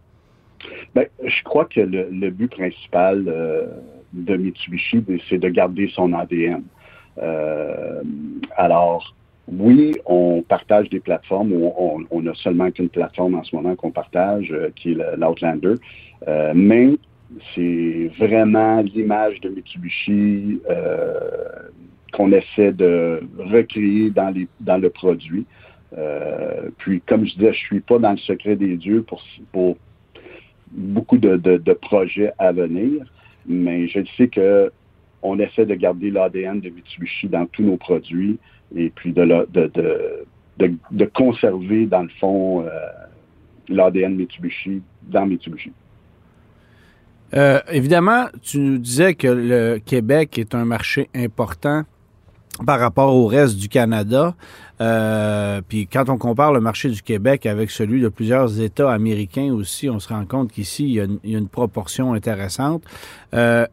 Bien, 0.95 1.05
je 1.25 1.43
crois 1.45 1.67
que 1.67 1.81
le, 1.81 2.31
but 2.31 2.51
principal 2.51 3.25
euh, 3.27 3.67
de 4.13 4.37
Mitsubishi, 4.37 5.05
c'est 5.29 5.39
de 5.39 5.49
garder 5.49 5.91
son 5.95 6.13
ADN. 6.13 6.63
Euh, 7.23 8.03
alors, 8.57 9.15
oui, 9.49 9.95
on 10.07 10.43
partage 10.43 10.89
des 10.91 11.01
plateformes. 11.01 11.53
On, 11.53 12.05
on, 12.11 12.27
a 12.27 12.35
seulement 12.35 12.71
qu'une 12.71 12.89
plateforme 12.89 13.37
en 13.37 13.45
ce 13.45 13.55
moment 13.55 13.77
qu'on 13.77 13.93
partage, 13.93 14.53
qui 14.75 14.93
est 14.93 15.17
l'Outlander. 15.17 15.75
Euh, 16.29 16.53
mais 16.55 16.97
c'est 17.55 18.11
vraiment 18.19 18.81
l'image 18.83 19.41
de 19.41 19.49
Mitsubishi 19.49 20.61
euh, 20.71 21.19
qu'on 22.13 22.33
essaie 22.33 22.73
de 22.73 23.21
recréer 23.39 24.11
dans, 24.11 24.33
le 24.81 24.91
produit. 24.91 25.45
Euh, 25.97 26.71
puis, 26.79 27.01
comme 27.03 27.27
je 27.27 27.35
disais, 27.35 27.53
je 27.53 27.59
suis 27.59 27.81
pas 27.81 27.99
dans 27.99 28.13
le 28.13 28.19
secret 28.19 28.57
des 28.57 28.77
dieux 28.77 29.05
pour, 29.53 29.77
beaucoup 30.73 31.19
de, 31.19 31.73
projets 31.75 32.33
à 32.39 32.53
venir, 32.53 33.05
mais 33.47 33.87
je 33.89 34.01
sais 34.17 34.29
que 34.29 34.71
on 35.23 35.39
essaie 35.39 35.67
de 35.67 35.75
garder 35.75 36.11
l'ADN 36.11 36.61
de 36.61 36.69
Mitsubishi 36.71 37.29
dans 37.29 37.47
tous 37.47 37.63
nos 37.63 37.77
produits 37.77 38.39
et 38.77 38.91
puis 38.91 39.13
de, 39.13 39.45
conserver, 41.15 41.87
dans 41.87 42.03
le 42.03 42.09
fond, 42.21 42.63
euh, 42.63 42.69
l'ADN 43.69 44.15
Mitsubishi 44.15 44.83
dans 45.03 45.27
Mitsubishi. 45.27 45.73
Euh, 47.35 47.61
évidemment, 47.71 48.27
tu 48.43 48.59
nous 48.59 48.79
disais 48.79 49.15
que 49.15 49.27
le 49.27 49.81
Québec 49.85 50.39
est 50.39 50.55
un 50.55 50.65
marché 50.65 51.09
important 51.15 51.83
par 52.65 52.81
rapport 52.81 53.15
au 53.15 53.27
reste 53.27 53.57
du 53.57 53.69
Canada. 53.69 54.35
Euh, 54.81 55.61
puis 55.67 55.87
quand 55.87 56.09
on 56.09 56.19
compare 56.19 56.53
le 56.53 56.61
marché 56.61 56.89
du 56.89 57.03
Québec 57.03 57.47
avec 57.47 57.71
celui 57.71 58.01
de 58.01 58.09
plusieurs 58.09 58.61
États 58.61 58.93
américains 58.93 59.53
aussi, 59.53 59.91
on 59.91 59.99
se 59.99 60.09
rend 60.09 60.25
compte 60.25 60.53
qu'ici, 60.53 60.85
il, 60.85 61.31
y 61.31 61.35
a 61.35 61.39
une 61.39 61.49
proportion 61.49 62.15
intéressante. 62.15 62.83
Euh, 63.35 63.67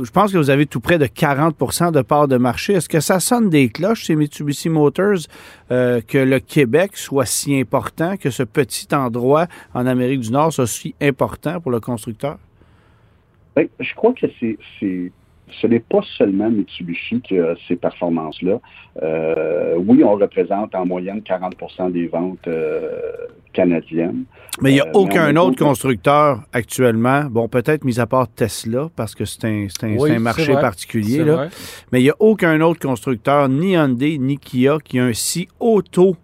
je 0.00 0.10
pense 0.12 0.32
que 0.32 0.38
vous 0.38 0.50
avez 0.50 0.66
tout 0.66 0.78
près 0.78 0.98
de 0.98 1.06
40% 1.06 1.90
de 1.90 2.02
part 2.02 2.28
de 2.28 2.36
marché. 2.36 2.74
Est-ce 2.74 2.88
que 2.88 3.00
ça 3.00 3.18
sonne 3.18 3.50
des 3.50 3.68
cloches 3.68 4.04
chez 4.04 4.14
Mitsubishi 4.14 4.68
Motors 4.68 5.26
que 5.70 6.18
le 6.18 6.38
Québec 6.38 6.96
soit 6.96 7.26
si 7.26 7.58
important, 7.58 8.16
que 8.16 8.30
ce 8.30 8.44
petit 8.44 8.86
endroit 8.94 9.48
en 9.74 9.86
Amérique 9.86 10.20
du 10.20 10.30
Nord 10.30 10.52
soit 10.52 10.68
si 10.68 10.94
important 11.00 11.60
pour 11.60 11.72
le 11.72 11.80
constructeur? 11.80 12.38
Bien, 13.56 13.66
je 13.80 13.94
crois 13.94 14.12
que 14.12 14.26
c'est, 14.40 14.56
c'est, 14.78 15.12
ce 15.60 15.66
n'est 15.66 15.80
pas 15.80 16.00
seulement 16.16 16.50
Mitsubishi 16.50 17.20
qui 17.20 17.38
a 17.38 17.54
ces 17.68 17.76
performances-là. 17.76 18.60
Euh, 19.02 19.74
oui, 19.76 20.02
on 20.04 20.12
représente 20.12 20.74
en 20.74 20.86
moyenne 20.86 21.20
40% 21.20 21.92
des 21.92 22.06
ventes 22.06 22.46
euh, 22.46 23.12
canadiennes. 23.52 24.24
Mais 24.60 24.70
il 24.70 24.74
n'y 24.74 24.80
a 24.80 24.86
euh, 24.86 24.92
aucun 24.94 25.34
autre 25.36 25.62
constructeur 25.62 26.40
actuellement, 26.52 27.24
bon, 27.24 27.48
peut-être 27.48 27.84
mis 27.84 28.00
à 28.00 28.06
part 28.06 28.28
Tesla, 28.28 28.88
parce 28.96 29.14
que 29.14 29.24
c'est 29.24 29.44
un, 29.44 29.66
c'est 29.68 29.86
un, 29.86 29.96
oui, 29.96 30.10
c'est 30.10 30.16
un 30.16 30.20
marché 30.20 30.52
vrai. 30.52 30.60
particulier, 30.60 31.24
là, 31.24 31.34
vrai. 31.34 31.48
mais 31.90 32.00
il 32.00 32.04
n'y 32.04 32.10
a 32.10 32.16
aucun 32.18 32.60
autre 32.60 32.80
constructeur, 32.80 33.48
ni 33.48 33.72
Hyundai, 33.72 34.18
ni 34.18 34.38
Kia, 34.38 34.78
qui 34.82 34.98
a 34.98 35.04
un 35.04 35.12
si 35.12 35.48
haut 35.60 35.82
taux 35.82 36.16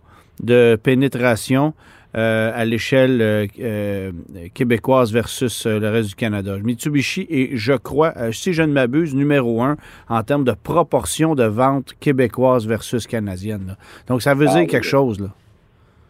de 0.42 0.78
pénétration 0.82 1.74
euh, 2.16 2.50
à 2.54 2.64
l'échelle 2.64 3.20
euh, 3.20 3.46
euh, 3.60 4.12
québécoise 4.54 5.12
versus 5.12 5.66
le 5.66 5.88
reste 5.88 6.10
du 6.10 6.14
Canada. 6.14 6.56
Mitsubishi 6.62 7.26
est, 7.28 7.56
je 7.56 7.74
crois, 7.74 8.14
si 8.32 8.52
je 8.52 8.62
ne 8.62 8.72
m'abuse, 8.72 9.14
numéro 9.14 9.62
un 9.62 9.76
en 10.08 10.22
termes 10.22 10.44
de 10.44 10.52
proportion 10.52 11.34
de 11.34 11.44
ventes 11.44 11.94
québécoises 12.00 12.66
versus 12.66 13.06
canadiennes. 13.06 13.76
Donc, 14.06 14.22
ça 14.22 14.34
veut 14.34 14.46
ah, 14.48 14.58
dire 14.58 14.66
quelque 14.66 14.86
chose. 14.86 15.20
Là. 15.20 15.28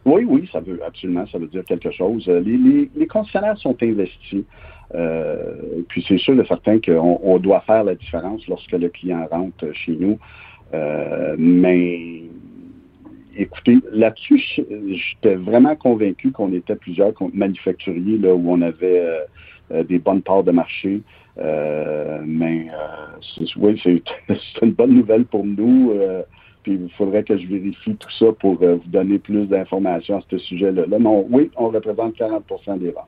Oui, 0.05 0.25
oui, 0.27 0.49
ça 0.53 0.61
veut 0.61 0.81
absolument, 0.87 1.27
ça 1.31 1.39
veut 1.39 1.49
dire 1.49 1.65
quelque 1.65 1.91
chose. 1.91 2.27
Les, 2.27 2.57
les, 2.57 2.91
les 2.95 3.07
concessionnaires 3.07 3.59
sont 3.59 3.77
investis. 3.83 4.45
Euh, 4.95 5.83
puis 5.89 6.05
c'est 6.09 6.19
sûr 6.19 6.35
de 6.35 6.45
certain 6.45 6.81
qu'on 6.81 7.21
on 7.23 7.39
doit 7.39 7.61
faire 7.61 7.85
la 7.85 7.95
différence 7.95 8.47
lorsque 8.49 8.73
le 8.73 8.89
client 8.89 9.27
rentre 9.31 9.73
chez 9.75 9.93
nous. 9.93 10.19
Euh, 10.75 11.35
mais 11.39 12.23
écoutez, 13.39 13.78
là-dessus, 13.93 14.41
j'étais 14.89 15.36
vraiment 15.36 15.76
convaincu 15.76 16.30
qu'on 16.30 16.53
était 16.53 16.76
plusieurs 16.76 17.12
manufacturiers 17.32 18.18
là, 18.18 18.34
où 18.34 18.53
on 18.53 18.61
avait 18.62 19.03
des 19.89 19.99
bonnes 19.99 20.22
parts 20.22 20.45
de 20.45 20.51
marché. 20.51 21.01
mais 21.36 22.66
oui, 23.57 23.80
c'est 23.84 24.62
une 24.62 24.72
bonne 24.72 24.95
nouvelle 24.95 25.24
pour 25.24 25.45
nous. 25.45 25.93
puis 26.62 26.74
il 26.74 26.91
faudrait 26.97 27.22
que 27.22 27.36
je 27.39 27.47
vérifie 27.47 27.97
tout 27.97 28.11
ça 28.18 28.26
pour 28.39 28.55
vous 28.55 28.80
donner 28.86 29.18
plus 29.18 29.47
d'informations 29.47 30.18
à 30.18 30.22
ce 30.30 30.39
sujet-là. 30.39 30.86
Là, 30.86 30.99
non, 30.99 31.26
oui, 31.30 31.51
on 31.57 31.68
représente 31.68 32.16
40% 32.16 32.78
des 32.78 32.91
ventes 32.91 33.07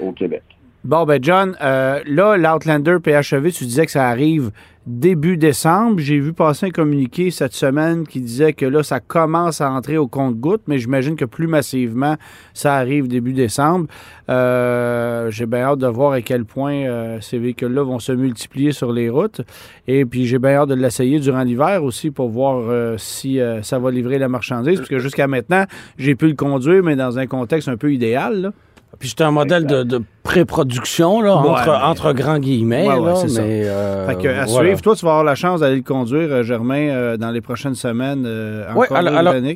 au 0.00 0.12
Québec. 0.12 0.42
Bon, 0.82 1.04
ben 1.04 1.22
John, 1.22 1.56
euh, 1.60 2.00
là, 2.06 2.38
l'Outlander 2.38 2.96
PHEV, 3.04 3.52
tu 3.52 3.64
disais 3.64 3.84
que 3.84 3.92
ça 3.92 4.08
arrive 4.08 4.50
début 4.98 5.36
décembre. 5.36 5.98
J'ai 5.98 6.18
vu 6.18 6.32
passer 6.32 6.66
un 6.66 6.70
communiqué 6.70 7.30
cette 7.30 7.54
semaine 7.54 8.06
qui 8.06 8.20
disait 8.20 8.52
que 8.52 8.66
là, 8.66 8.82
ça 8.82 9.00
commence 9.00 9.60
à 9.60 9.70
entrer 9.70 9.96
au 9.96 10.08
compte-goutte, 10.08 10.62
mais 10.66 10.78
j'imagine 10.78 11.16
que 11.16 11.24
plus 11.24 11.46
massivement, 11.46 12.16
ça 12.54 12.74
arrive 12.74 13.08
début 13.08 13.32
décembre. 13.32 13.86
Euh, 14.28 15.30
j'ai 15.30 15.46
bien 15.46 15.60
hâte 15.60 15.78
de 15.78 15.86
voir 15.86 16.12
à 16.12 16.22
quel 16.22 16.44
point 16.44 16.74
euh, 16.74 17.18
ces 17.20 17.38
véhicules-là 17.38 17.82
vont 17.82 17.98
se 17.98 18.12
multiplier 18.12 18.72
sur 18.72 18.92
les 18.92 19.08
routes. 19.08 19.40
Et 19.86 20.04
puis, 20.04 20.26
j'ai 20.26 20.38
bien 20.38 20.52
hâte 20.56 20.68
de 20.68 20.74
l'essayer 20.74 21.20
durant 21.20 21.42
l'hiver 21.42 21.82
aussi 21.84 22.10
pour 22.10 22.28
voir 22.28 22.98
si 22.98 23.38
ça 23.62 23.78
va 23.78 23.90
livrer 23.90 24.18
la 24.18 24.28
marchandise, 24.28 24.80
parce 24.80 25.02
jusqu'à 25.02 25.26
maintenant, 25.26 25.64
j'ai 25.98 26.14
pu 26.14 26.28
le 26.28 26.34
conduire, 26.34 26.82
mais 26.82 26.96
dans 26.96 27.18
un 27.18 27.26
contexte 27.26 27.68
un 27.68 27.76
peu 27.76 27.92
idéal. 27.92 28.52
Puis 29.00 29.08
c'est 29.08 29.24
un 29.24 29.30
modèle 29.30 29.64
de, 29.64 30.02
pré-production, 30.22 31.22
là, 31.22 31.36
entre, 31.82 32.12
grands 32.12 32.38
guillemets. 32.38 32.86
c'est 33.16 33.40
mais, 33.40 33.62
euh, 33.64 34.06
fait 34.06 34.16
que, 34.16 34.28
à 34.28 34.46
suivre, 34.46 34.80
toi, 34.82 34.94
tu 34.94 35.04
vas 35.04 35.12
avoir 35.12 35.24
la 35.24 35.34
chance 35.34 35.60
d'aller 35.60 35.76
le 35.76 35.82
conduire, 35.82 36.28
euh, 36.30 36.42
Germain, 36.42 36.88
euh, 36.90 37.16
dans 37.16 37.30
les 37.30 37.40
prochaines 37.40 37.74
semaines. 37.74 38.28
oui, 38.76 38.86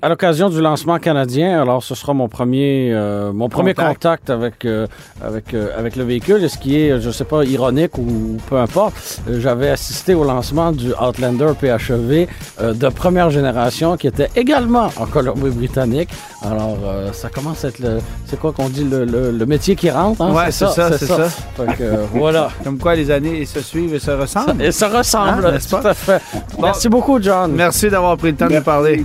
à 0.03 0.09
l'occasion 0.09 0.49
du 0.49 0.61
lancement 0.61 0.99
canadien. 0.99 1.61
Alors, 1.61 1.82
ce 1.82 1.95
sera 1.95 2.14
mon 2.14 2.28
premier, 2.28 2.95
mon 3.34 3.49
premier 3.49 3.74
contact 3.74 4.30
avec, 4.30 4.66
avec, 5.22 5.55
avec 5.55 5.97
le 5.97 6.05
véhicule. 6.05 6.42
Et 6.42 6.49
ce 6.49 6.59
qui 6.59 6.80
est, 6.80 7.01
je 7.01 7.09
ne 7.09 7.12
sais 7.12 7.24
pas, 7.24 7.45
ironique 7.45 7.99
ou, 7.99 8.38
peu 8.49 8.57
importe, 8.57 9.20
j'avais 9.30 9.68
assisté 9.68 10.14
au 10.14 10.24
lancement 10.24 10.72
du 10.72 10.92
Outlander 10.92 11.53
PHEV 11.61 12.26
de 12.61 12.88
première 12.88 13.30
génération 13.30 13.97
qui 13.97 14.07
était 14.07 14.30
également 14.36 14.88
en 14.97 15.07
Colombie-Britannique. 15.07 16.09
Alors, 16.42 16.78
ça 17.12 17.28
commence 17.28 17.64
à 17.64 17.68
être 17.68 17.78
le. 17.78 17.99
C'est 18.26 18.38
quoi 18.38 18.53
qu'on 18.53 18.68
dit, 18.68 18.84
le, 18.84 19.05
le, 19.05 19.30
métier 19.47 19.76
qui 19.76 19.91
rentre, 19.91 20.22
hein? 20.22 20.47
c'est 20.51 20.66
ça, 20.68 20.97
c'est 20.97 21.07
ça. 21.07 21.28
Euh, 21.80 22.07
voilà. 22.12 22.51
Comme 22.64 22.78
quoi 22.78 22.95
les 22.95 23.11
années 23.11 23.45
se 23.47 23.61
suivent 23.61 23.95
et 23.95 23.99
se 23.99 24.11
ressemblent. 24.11 24.62
et 24.62 24.72
se 24.72 24.85
ressemblent, 24.85 25.47
hein, 25.47 25.59
tout 25.68 25.76
à 25.76 25.95
fait. 25.95 26.20
Merci 26.59 26.89
beaucoup, 26.89 27.20
John. 27.20 27.53
Merci 27.53 27.91
d'avoir 27.91 28.16
pris 28.16 28.30
le 28.30 28.37
temps 28.37 28.49
de 28.49 28.55
nous 28.55 28.62
parler. 28.62 29.05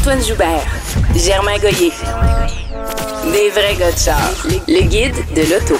Antoine 0.00 0.22
Joubert, 0.22 0.64
Germain 1.14 1.58
Goyer. 1.58 1.92
Des 3.32 3.50
vrais 3.50 3.76
gars 3.78 3.92
de 3.92 3.98
char. 3.98 4.18
Le 4.66 4.88
guide 4.88 5.14
de 5.36 5.42
l'auto. 5.42 5.74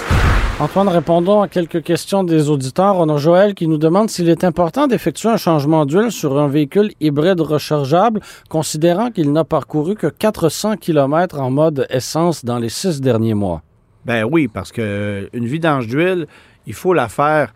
Antoine, 0.61 0.89
répondons 0.89 1.41
à 1.41 1.49
quelques 1.49 1.83
questions 1.83 2.23
des 2.23 2.51
auditeurs. 2.51 2.97
On 2.97 3.09
a 3.09 3.17
Joël 3.17 3.55
qui 3.55 3.67
nous 3.67 3.79
demande 3.79 4.11
s'il 4.11 4.29
est 4.29 4.45
important 4.45 4.87
d'effectuer 4.87 5.31
un 5.31 5.39
changement 5.39 5.87
d'huile 5.87 6.13
sur 6.13 6.39
un 6.39 6.49
véhicule 6.49 6.93
hybride 7.01 7.41
rechargeable, 7.41 8.21
considérant 8.51 9.11
qu'il 9.11 9.33
n'a 9.33 9.45
parcouru 9.45 9.95
que 9.95 10.09
400 10.09 10.77
km 10.77 11.41
en 11.41 11.51
mode 11.51 11.87
essence 11.89 12.45
dans 12.45 12.59
les 12.59 12.69
six 12.69 13.01
derniers 13.01 13.33
mois. 13.33 13.63
Ben 14.05 14.25
oui, 14.31 14.49
parce 14.49 14.71
que 14.71 15.31
une 15.33 15.47
vidange 15.47 15.87
d'huile, 15.87 16.27
il 16.67 16.75
faut 16.75 16.93
la 16.93 17.09
faire 17.09 17.55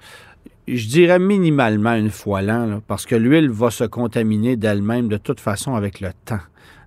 je 0.67 0.89
dirais 0.89 1.19
minimalement 1.19 1.95
une 1.95 2.09
fois 2.09 2.41
l'an, 2.41 2.81
parce 2.87 3.05
que 3.05 3.15
l'huile 3.15 3.51
va 3.51 3.71
se 3.71 3.85
contaminer 3.85 4.57
d'elle-même 4.57 5.09
de 5.09 5.19
toute 5.19 5.41
façon 5.41 5.75
avec 5.75 6.01
le 6.01 6.09
temps. 6.25 6.41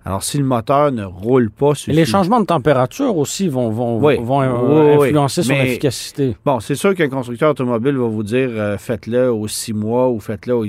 Alors, 0.04 0.22
si 0.22 0.38
le 0.38 0.44
moteur 0.44 0.90
ne 0.90 1.04
roule 1.04 1.50
pas... 1.50 1.72
les 1.86 2.06
changements 2.06 2.40
de 2.40 2.46
température 2.46 3.16
aussi 3.16 3.48
vont, 3.48 3.70
vont, 3.70 3.98
vont 3.98 4.42
euh, 4.42 4.94
influencer 4.94 5.42
son 5.42 5.52
efficacité. 5.52 6.36
Bon, 6.44 6.60
c'est 6.60 6.76
sûr 6.76 6.94
qu'un 6.94 7.08
constructeur 7.08 7.50
automobile 7.50 7.96
va 7.96 8.06
vous 8.06 8.22
dire 8.22 8.48
euh, 8.50 8.78
faites-le 8.78 9.30
aux 9.30 9.48
six 9.48 9.74
mois 9.74 10.08
ou 10.08 10.18
faites-le... 10.20 10.54
Au... 10.54 10.64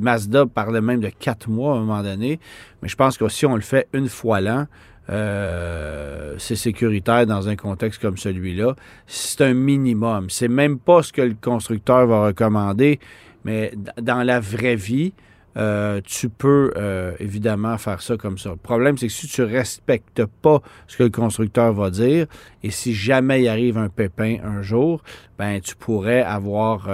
Mazda 0.00 0.46
parlait 0.46 0.80
même 0.80 1.00
de 1.00 1.08
quatre 1.08 1.48
mois 1.48 1.74
à 1.74 1.76
un 1.76 1.80
moment 1.80 2.02
donné. 2.02 2.38
Mais 2.82 2.88
je 2.88 2.96
pense 2.96 3.16
que 3.16 3.28
si 3.28 3.46
on 3.46 3.54
le 3.54 3.62
fait 3.62 3.88
une 3.94 4.08
fois 4.08 4.40
l'an, 4.40 4.66
euh, 5.10 6.34
c'est 6.38 6.56
sécuritaire 6.56 7.26
dans 7.26 7.48
un 7.48 7.56
contexte 7.56 8.00
comme 8.00 8.16
celui-là. 8.16 8.74
C'est 9.06 9.40
un 9.42 9.54
minimum. 9.54 10.28
C'est 10.28 10.48
même 10.48 10.78
pas 10.78 11.02
ce 11.02 11.12
que 11.12 11.22
le 11.22 11.34
constructeur 11.40 12.06
va 12.06 12.26
recommander, 12.26 13.00
mais 13.44 13.72
dans 14.00 14.22
la 14.22 14.38
vraie 14.38 14.76
vie, 14.76 15.12
euh, 15.56 16.00
tu 16.04 16.28
peux 16.28 16.72
euh, 16.76 17.12
évidemment 17.18 17.76
faire 17.78 18.02
ça 18.02 18.16
comme 18.16 18.38
ça. 18.38 18.50
Le 18.50 18.56
problème, 18.56 18.96
c'est 18.98 19.06
que 19.06 19.12
si 19.12 19.26
tu 19.26 19.42
respectes 19.42 20.24
pas 20.42 20.60
ce 20.86 20.96
que 20.96 21.02
le 21.04 21.10
constructeur 21.10 21.72
va 21.72 21.90
dire, 21.90 22.26
et 22.62 22.70
si 22.70 22.94
jamais 22.94 23.42
il 23.42 23.48
arrive 23.48 23.78
un 23.78 23.88
pépin 23.88 24.36
un 24.44 24.62
jour, 24.62 25.02
ben 25.38 25.60
tu 25.60 25.74
pourrais 25.76 26.22
avoir, 26.22 26.88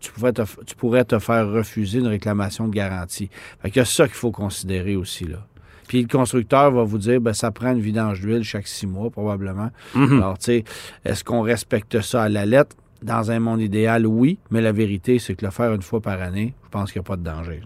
tu, 0.00 0.12
pourrais 0.12 0.32
te, 0.32 0.42
tu 0.66 0.76
pourrais 0.76 1.04
te 1.04 1.18
faire 1.18 1.48
refuser 1.48 2.00
une 2.00 2.08
réclamation 2.08 2.68
de 2.68 2.74
garantie. 2.74 3.30
Fait 3.62 3.80
a 3.80 3.84
ça 3.84 4.06
qu'il 4.06 4.16
faut 4.16 4.30
considérer 4.30 4.96
aussi 4.96 5.24
là. 5.24 5.46
Puis 5.90 6.02
le 6.02 6.06
constructeur 6.06 6.70
va 6.70 6.84
vous 6.84 6.98
dire, 6.98 7.20
ben, 7.20 7.32
ça 7.32 7.50
prend 7.50 7.72
une 7.72 7.80
vidange 7.80 8.20
d'huile 8.20 8.44
chaque 8.44 8.68
six 8.68 8.86
mois, 8.86 9.10
probablement. 9.10 9.70
Mhm. 9.96 10.18
Alors, 10.18 10.38
tu 10.38 10.44
sais, 10.44 10.64
est-ce 11.04 11.24
qu'on 11.24 11.40
respecte 11.40 12.00
ça 12.00 12.22
à 12.22 12.28
la 12.28 12.46
lettre? 12.46 12.76
Dans 13.02 13.32
un 13.32 13.40
monde 13.40 13.60
idéal, 13.60 14.06
oui, 14.06 14.38
mais 14.52 14.60
la 14.60 14.70
vérité, 14.70 15.18
c'est 15.18 15.34
que 15.34 15.44
le 15.44 15.50
faire 15.50 15.74
une 15.74 15.82
fois 15.82 16.00
par 16.00 16.22
année, 16.22 16.54
je 16.62 16.68
pense 16.68 16.92
qu'il 16.92 17.00
n'y 17.00 17.06
a 17.06 17.08
pas 17.08 17.16
de 17.16 17.24
danger. 17.24 17.60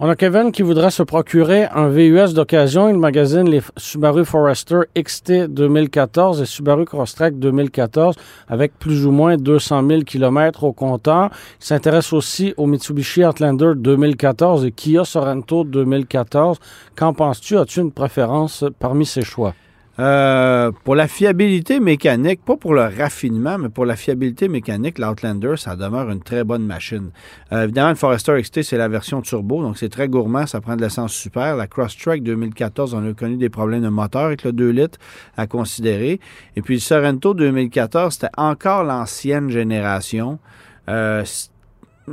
On 0.00 0.08
a 0.08 0.16
Kevin 0.16 0.50
qui 0.50 0.62
voudrait 0.62 0.90
se 0.90 1.04
procurer 1.04 1.66
un 1.72 1.88
VUS 1.88 2.34
d'occasion. 2.34 2.88
Il 2.88 2.98
magasine 2.98 3.48
les 3.48 3.62
Subaru 3.76 4.24
Forester 4.24 4.80
XT 4.98 5.46
2014 5.46 6.42
et 6.42 6.46
Subaru 6.46 6.84
Crosstrek 6.84 7.38
2014 7.38 8.16
avec 8.48 8.76
plus 8.76 9.06
ou 9.06 9.12
moins 9.12 9.36
200 9.36 9.86
000 9.86 10.02
km 10.02 10.64
au 10.64 10.72
compteur. 10.72 11.30
Il 11.60 11.64
s'intéresse 11.64 12.12
aussi 12.12 12.54
au 12.56 12.66
Mitsubishi 12.66 13.24
Outlander 13.24 13.74
2014 13.76 14.64
et 14.64 14.72
Kia 14.72 15.04
Sorento 15.04 15.62
2014. 15.62 16.58
Qu'en 16.96 17.12
penses-tu? 17.12 17.56
As-tu 17.56 17.80
une 17.80 17.92
préférence 17.92 18.64
parmi 18.80 19.06
ces 19.06 19.22
choix? 19.22 19.54
Euh, 20.00 20.72
pour 20.82 20.96
la 20.96 21.06
fiabilité 21.06 21.78
mécanique, 21.78 22.44
pas 22.44 22.56
pour 22.56 22.74
le 22.74 22.82
raffinement, 22.82 23.58
mais 23.58 23.68
pour 23.68 23.86
la 23.86 23.94
fiabilité 23.94 24.48
mécanique, 24.48 24.98
l'Outlander, 24.98 25.54
ça 25.56 25.76
demeure 25.76 26.10
une 26.10 26.20
très 26.20 26.42
bonne 26.42 26.66
machine. 26.66 27.10
Euh, 27.52 27.64
évidemment, 27.64 27.90
le 27.90 27.94
Forester 27.94 28.40
XT, 28.40 28.62
c'est 28.62 28.76
la 28.76 28.88
version 28.88 29.22
turbo, 29.22 29.62
donc 29.62 29.78
c'est 29.78 29.88
très 29.88 30.08
gourmand, 30.08 30.46
ça 30.46 30.60
prend 30.60 30.74
de 30.74 30.82
l'essence 30.82 31.12
super. 31.12 31.54
La 31.54 31.68
Crosstrek 31.68 32.24
2014, 32.24 32.94
on 32.94 33.08
a 33.08 33.12
connu 33.12 33.36
des 33.36 33.50
problèmes 33.50 33.82
de 33.82 33.88
moteur 33.88 34.22
avec 34.22 34.42
le 34.42 34.52
2 34.52 34.70
litres 34.70 34.98
à 35.36 35.46
considérer. 35.46 36.18
Et 36.56 36.62
puis 36.62 36.74
le 36.74 36.80
Sorento 36.80 37.32
2014, 37.32 38.14
c'était 38.14 38.32
encore 38.36 38.82
l'ancienne 38.82 39.48
génération. 39.50 40.40
Euh, 40.88 41.24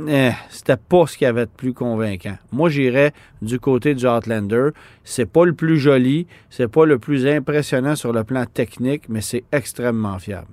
eh, 0.08 0.30
c'était 0.48 0.76
pas 0.76 1.06
ce 1.06 1.18
qui 1.18 1.26
avait 1.26 1.46
de 1.46 1.50
plus 1.54 1.74
convaincant. 1.74 2.36
Moi, 2.50 2.70
j'irais 2.70 3.12
du 3.42 3.60
côté 3.60 3.94
du 3.94 4.06
Outlander. 4.06 4.70
C'est 5.04 5.26
pas 5.26 5.44
le 5.44 5.52
plus 5.52 5.78
joli, 5.78 6.26
c'est 6.50 6.68
pas 6.68 6.86
le 6.86 6.98
plus 6.98 7.26
impressionnant 7.26 7.96
sur 7.96 8.12
le 8.12 8.24
plan 8.24 8.44
technique, 8.46 9.08
mais 9.08 9.20
c'est 9.20 9.44
extrêmement 9.52 10.18
fiable. 10.18 10.48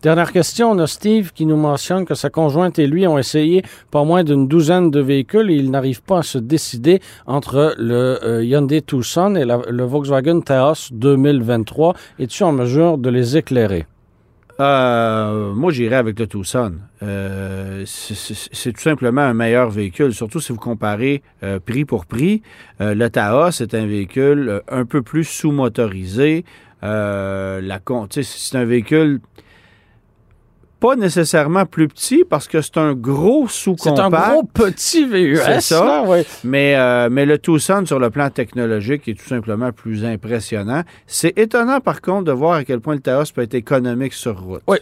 Dernière 0.00 0.30
question, 0.30 0.70
on 0.70 0.78
a 0.78 0.86
Steve 0.86 1.32
qui 1.32 1.44
nous 1.44 1.56
mentionne 1.56 2.04
que 2.04 2.14
sa 2.14 2.30
conjointe 2.30 2.78
et 2.78 2.86
lui 2.86 3.04
ont 3.08 3.18
essayé 3.18 3.64
pas 3.90 4.04
moins 4.04 4.22
d'une 4.22 4.46
douzaine 4.46 4.92
de 4.92 5.00
véhicules 5.00 5.50
et 5.50 5.56
ils 5.56 5.72
n'arrivent 5.72 6.04
pas 6.04 6.18
à 6.18 6.22
se 6.22 6.38
décider 6.38 7.00
entre 7.26 7.74
le 7.78 8.24
euh, 8.24 8.44
Hyundai 8.44 8.80
Tucson 8.80 9.34
et 9.34 9.44
le 9.44 9.82
Volkswagen 9.82 10.40
Taos 10.40 10.90
2023. 10.92 11.94
Es-tu 12.20 12.44
en 12.44 12.52
mesure 12.52 12.96
de 12.96 13.10
les 13.10 13.36
éclairer? 13.36 13.86
Euh, 14.60 15.54
moi, 15.54 15.70
j'irais 15.70 15.96
avec 15.96 16.18
le 16.18 16.26
Tucson. 16.26 16.74
Euh, 17.02 17.84
c'est 17.86 18.72
tout 18.72 18.80
simplement 18.80 19.20
un 19.20 19.34
meilleur 19.34 19.70
véhicule, 19.70 20.12
surtout 20.12 20.40
si 20.40 20.52
vous 20.52 20.58
comparez 20.58 21.22
euh, 21.44 21.60
prix 21.60 21.84
pour 21.84 22.06
prix. 22.06 22.42
le 22.80 23.08
Taos 23.08 23.60
est 23.60 23.74
un 23.74 23.86
véhicule 23.86 24.62
un 24.68 24.84
peu 24.84 25.02
plus 25.02 25.24
sous-motorisé, 25.24 26.44
Euh, 26.84 27.60
c'est 28.22 28.56
un 28.56 28.64
véhicule 28.64 29.20
pas 30.80 30.94
nécessairement 30.96 31.66
plus 31.66 31.88
petit 31.88 32.22
parce 32.28 32.46
que 32.46 32.60
c'est 32.60 32.76
un 32.78 32.92
gros 32.94 33.48
C'est 33.48 33.70
un 33.70 33.74
sous-compact. 33.74 34.30
gros 34.30 34.42
petit 34.44 35.04
VUS. 35.04 35.36
C'est 35.44 35.60
ça. 35.60 35.84
là. 36.06 36.22
Mais, 36.44 36.76
euh, 36.76 37.08
mais 37.10 37.26
le 37.26 37.38
Tucson, 37.38 37.82
sur 37.84 37.98
le 37.98 38.10
plan 38.10 38.30
technologique, 38.30 39.08
est 39.08 39.14
tout 39.18 39.26
simplement 39.28 39.72
plus 39.72 40.04
impressionnant. 40.04 40.82
C'est 41.06 41.36
étonnant, 41.38 41.80
par 41.80 42.00
contre, 42.00 42.24
de 42.24 42.32
voir 42.32 42.54
à 42.54 42.64
quel 42.64 42.80
point 42.80 42.94
le 42.94 43.00
Taos 43.00 43.24
peut 43.34 43.42
être 43.42 43.54
économique 43.54 44.12
sur 44.12 44.38
route. 44.40 44.62
Oui. 44.68 44.78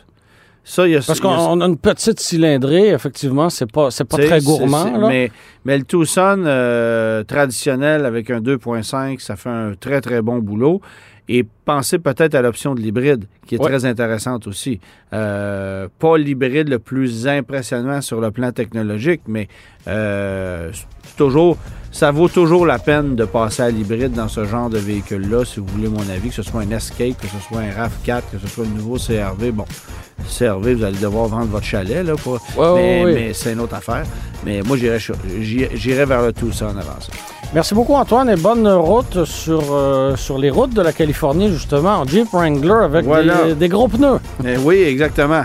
Ça, 0.68 0.84
il 0.88 0.94
y 0.94 0.96
a 0.96 1.00
Parce 1.06 1.20
a- 1.20 1.22
qu'on 1.22 1.60
a 1.60 1.64
une 1.64 1.76
petite 1.78 2.18
cylindrée, 2.18 2.88
effectivement, 2.88 3.48
c'est 3.50 3.70
pas, 3.70 3.92
c'est 3.92 4.02
pas 4.04 4.16
très 4.16 4.40
gourmand. 4.40 4.98
là. 4.98 5.06
Mais, 5.06 5.30
mais 5.64 5.78
le 5.78 5.84
Tucson 5.84 6.42
euh, 6.44 7.22
traditionnel 7.22 8.04
avec 8.04 8.30
un 8.30 8.40
2.5, 8.40 9.20
ça 9.20 9.36
fait 9.36 9.48
un 9.48 9.74
très, 9.78 10.00
très 10.00 10.22
bon 10.22 10.38
boulot. 10.38 10.80
Et 11.28 11.44
pensez 11.64 11.98
peut-être 11.98 12.34
à 12.36 12.42
l'option 12.42 12.74
de 12.74 12.80
l'hybride, 12.80 13.24
qui 13.46 13.56
est 13.56 13.60
Ouais. 13.60 13.66
très 13.68 13.84
intéressante 13.84 14.46
aussi. 14.46 14.78
Euh, 15.12 15.88
pas 15.98 16.16
l'hybride 16.18 16.68
le 16.68 16.78
plus 16.78 17.26
impressionnant 17.26 18.00
sur 18.00 18.20
le 18.20 18.30
plan 18.30 18.52
technologique, 18.52 19.22
mais 19.26 19.48
euh, 19.88 20.70
toujours, 21.16 21.56
ça 21.90 22.12
vaut 22.12 22.28
toujours 22.28 22.64
la 22.64 22.78
peine 22.78 23.16
de 23.16 23.24
passer 23.24 23.62
à 23.62 23.70
l'hybride 23.70 24.12
dans 24.12 24.28
ce 24.28 24.44
genre 24.44 24.70
de 24.70 24.78
véhicule-là, 24.78 25.44
si 25.44 25.58
vous 25.58 25.66
voulez 25.66 25.88
mon 25.88 26.08
avis, 26.10 26.28
que 26.28 26.34
ce 26.36 26.42
soit 26.42 26.60
un 26.60 26.70
Escape, 26.70 27.16
que 27.20 27.26
ce 27.26 27.38
soit 27.48 27.58
un 27.60 27.70
RAV4, 27.70 28.22
que 28.30 28.38
ce 28.38 28.46
soit 28.46 28.64
le 28.64 28.70
nouveau 28.70 28.96
CRV. 28.96 29.50
Bon, 29.50 29.64
CRV, 30.38 30.74
vous 30.74 30.84
allez 30.84 30.98
devoir 30.98 31.26
vendre 31.26 31.46
votre 31.46 31.66
chalet, 31.66 32.04
là, 32.04 32.14
pour, 32.16 32.34
Ouais, 32.56 32.74
mais, 32.74 33.04
ouais, 33.04 33.14
mais 33.14 33.32
c'est 33.32 33.52
une 33.52 33.60
autre 33.60 33.74
affaire. 33.74 34.04
Mais 34.44 34.62
moi, 34.62 34.76
j'irais 34.76 36.06
vers 36.06 36.22
le 36.22 36.28
avant 36.28 37.00
ça. 37.00 37.12
Merci 37.54 37.74
beaucoup, 37.74 37.94
Antoine, 37.94 38.28
et 38.28 38.36
bonne 38.36 38.68
route 38.68 39.24
sur, 39.24 39.62
euh, 39.72 40.14
sur 40.16 40.36
les 40.36 40.50
routes 40.50 40.74
de 40.74 40.82
la 40.82 40.92
Californie, 40.92 41.48
justement, 41.50 42.00
en 42.00 42.04
Jeep 42.06 42.28
Wrangler 42.32 42.84
avec 42.84 43.06
Voilà. 43.06 43.44
des, 43.44 43.54
des 43.54 43.68
gros 43.68 43.88
pneus. 43.88 44.18
Eh 44.46 44.58
oui, 44.58 44.82
exactement. 44.82 45.42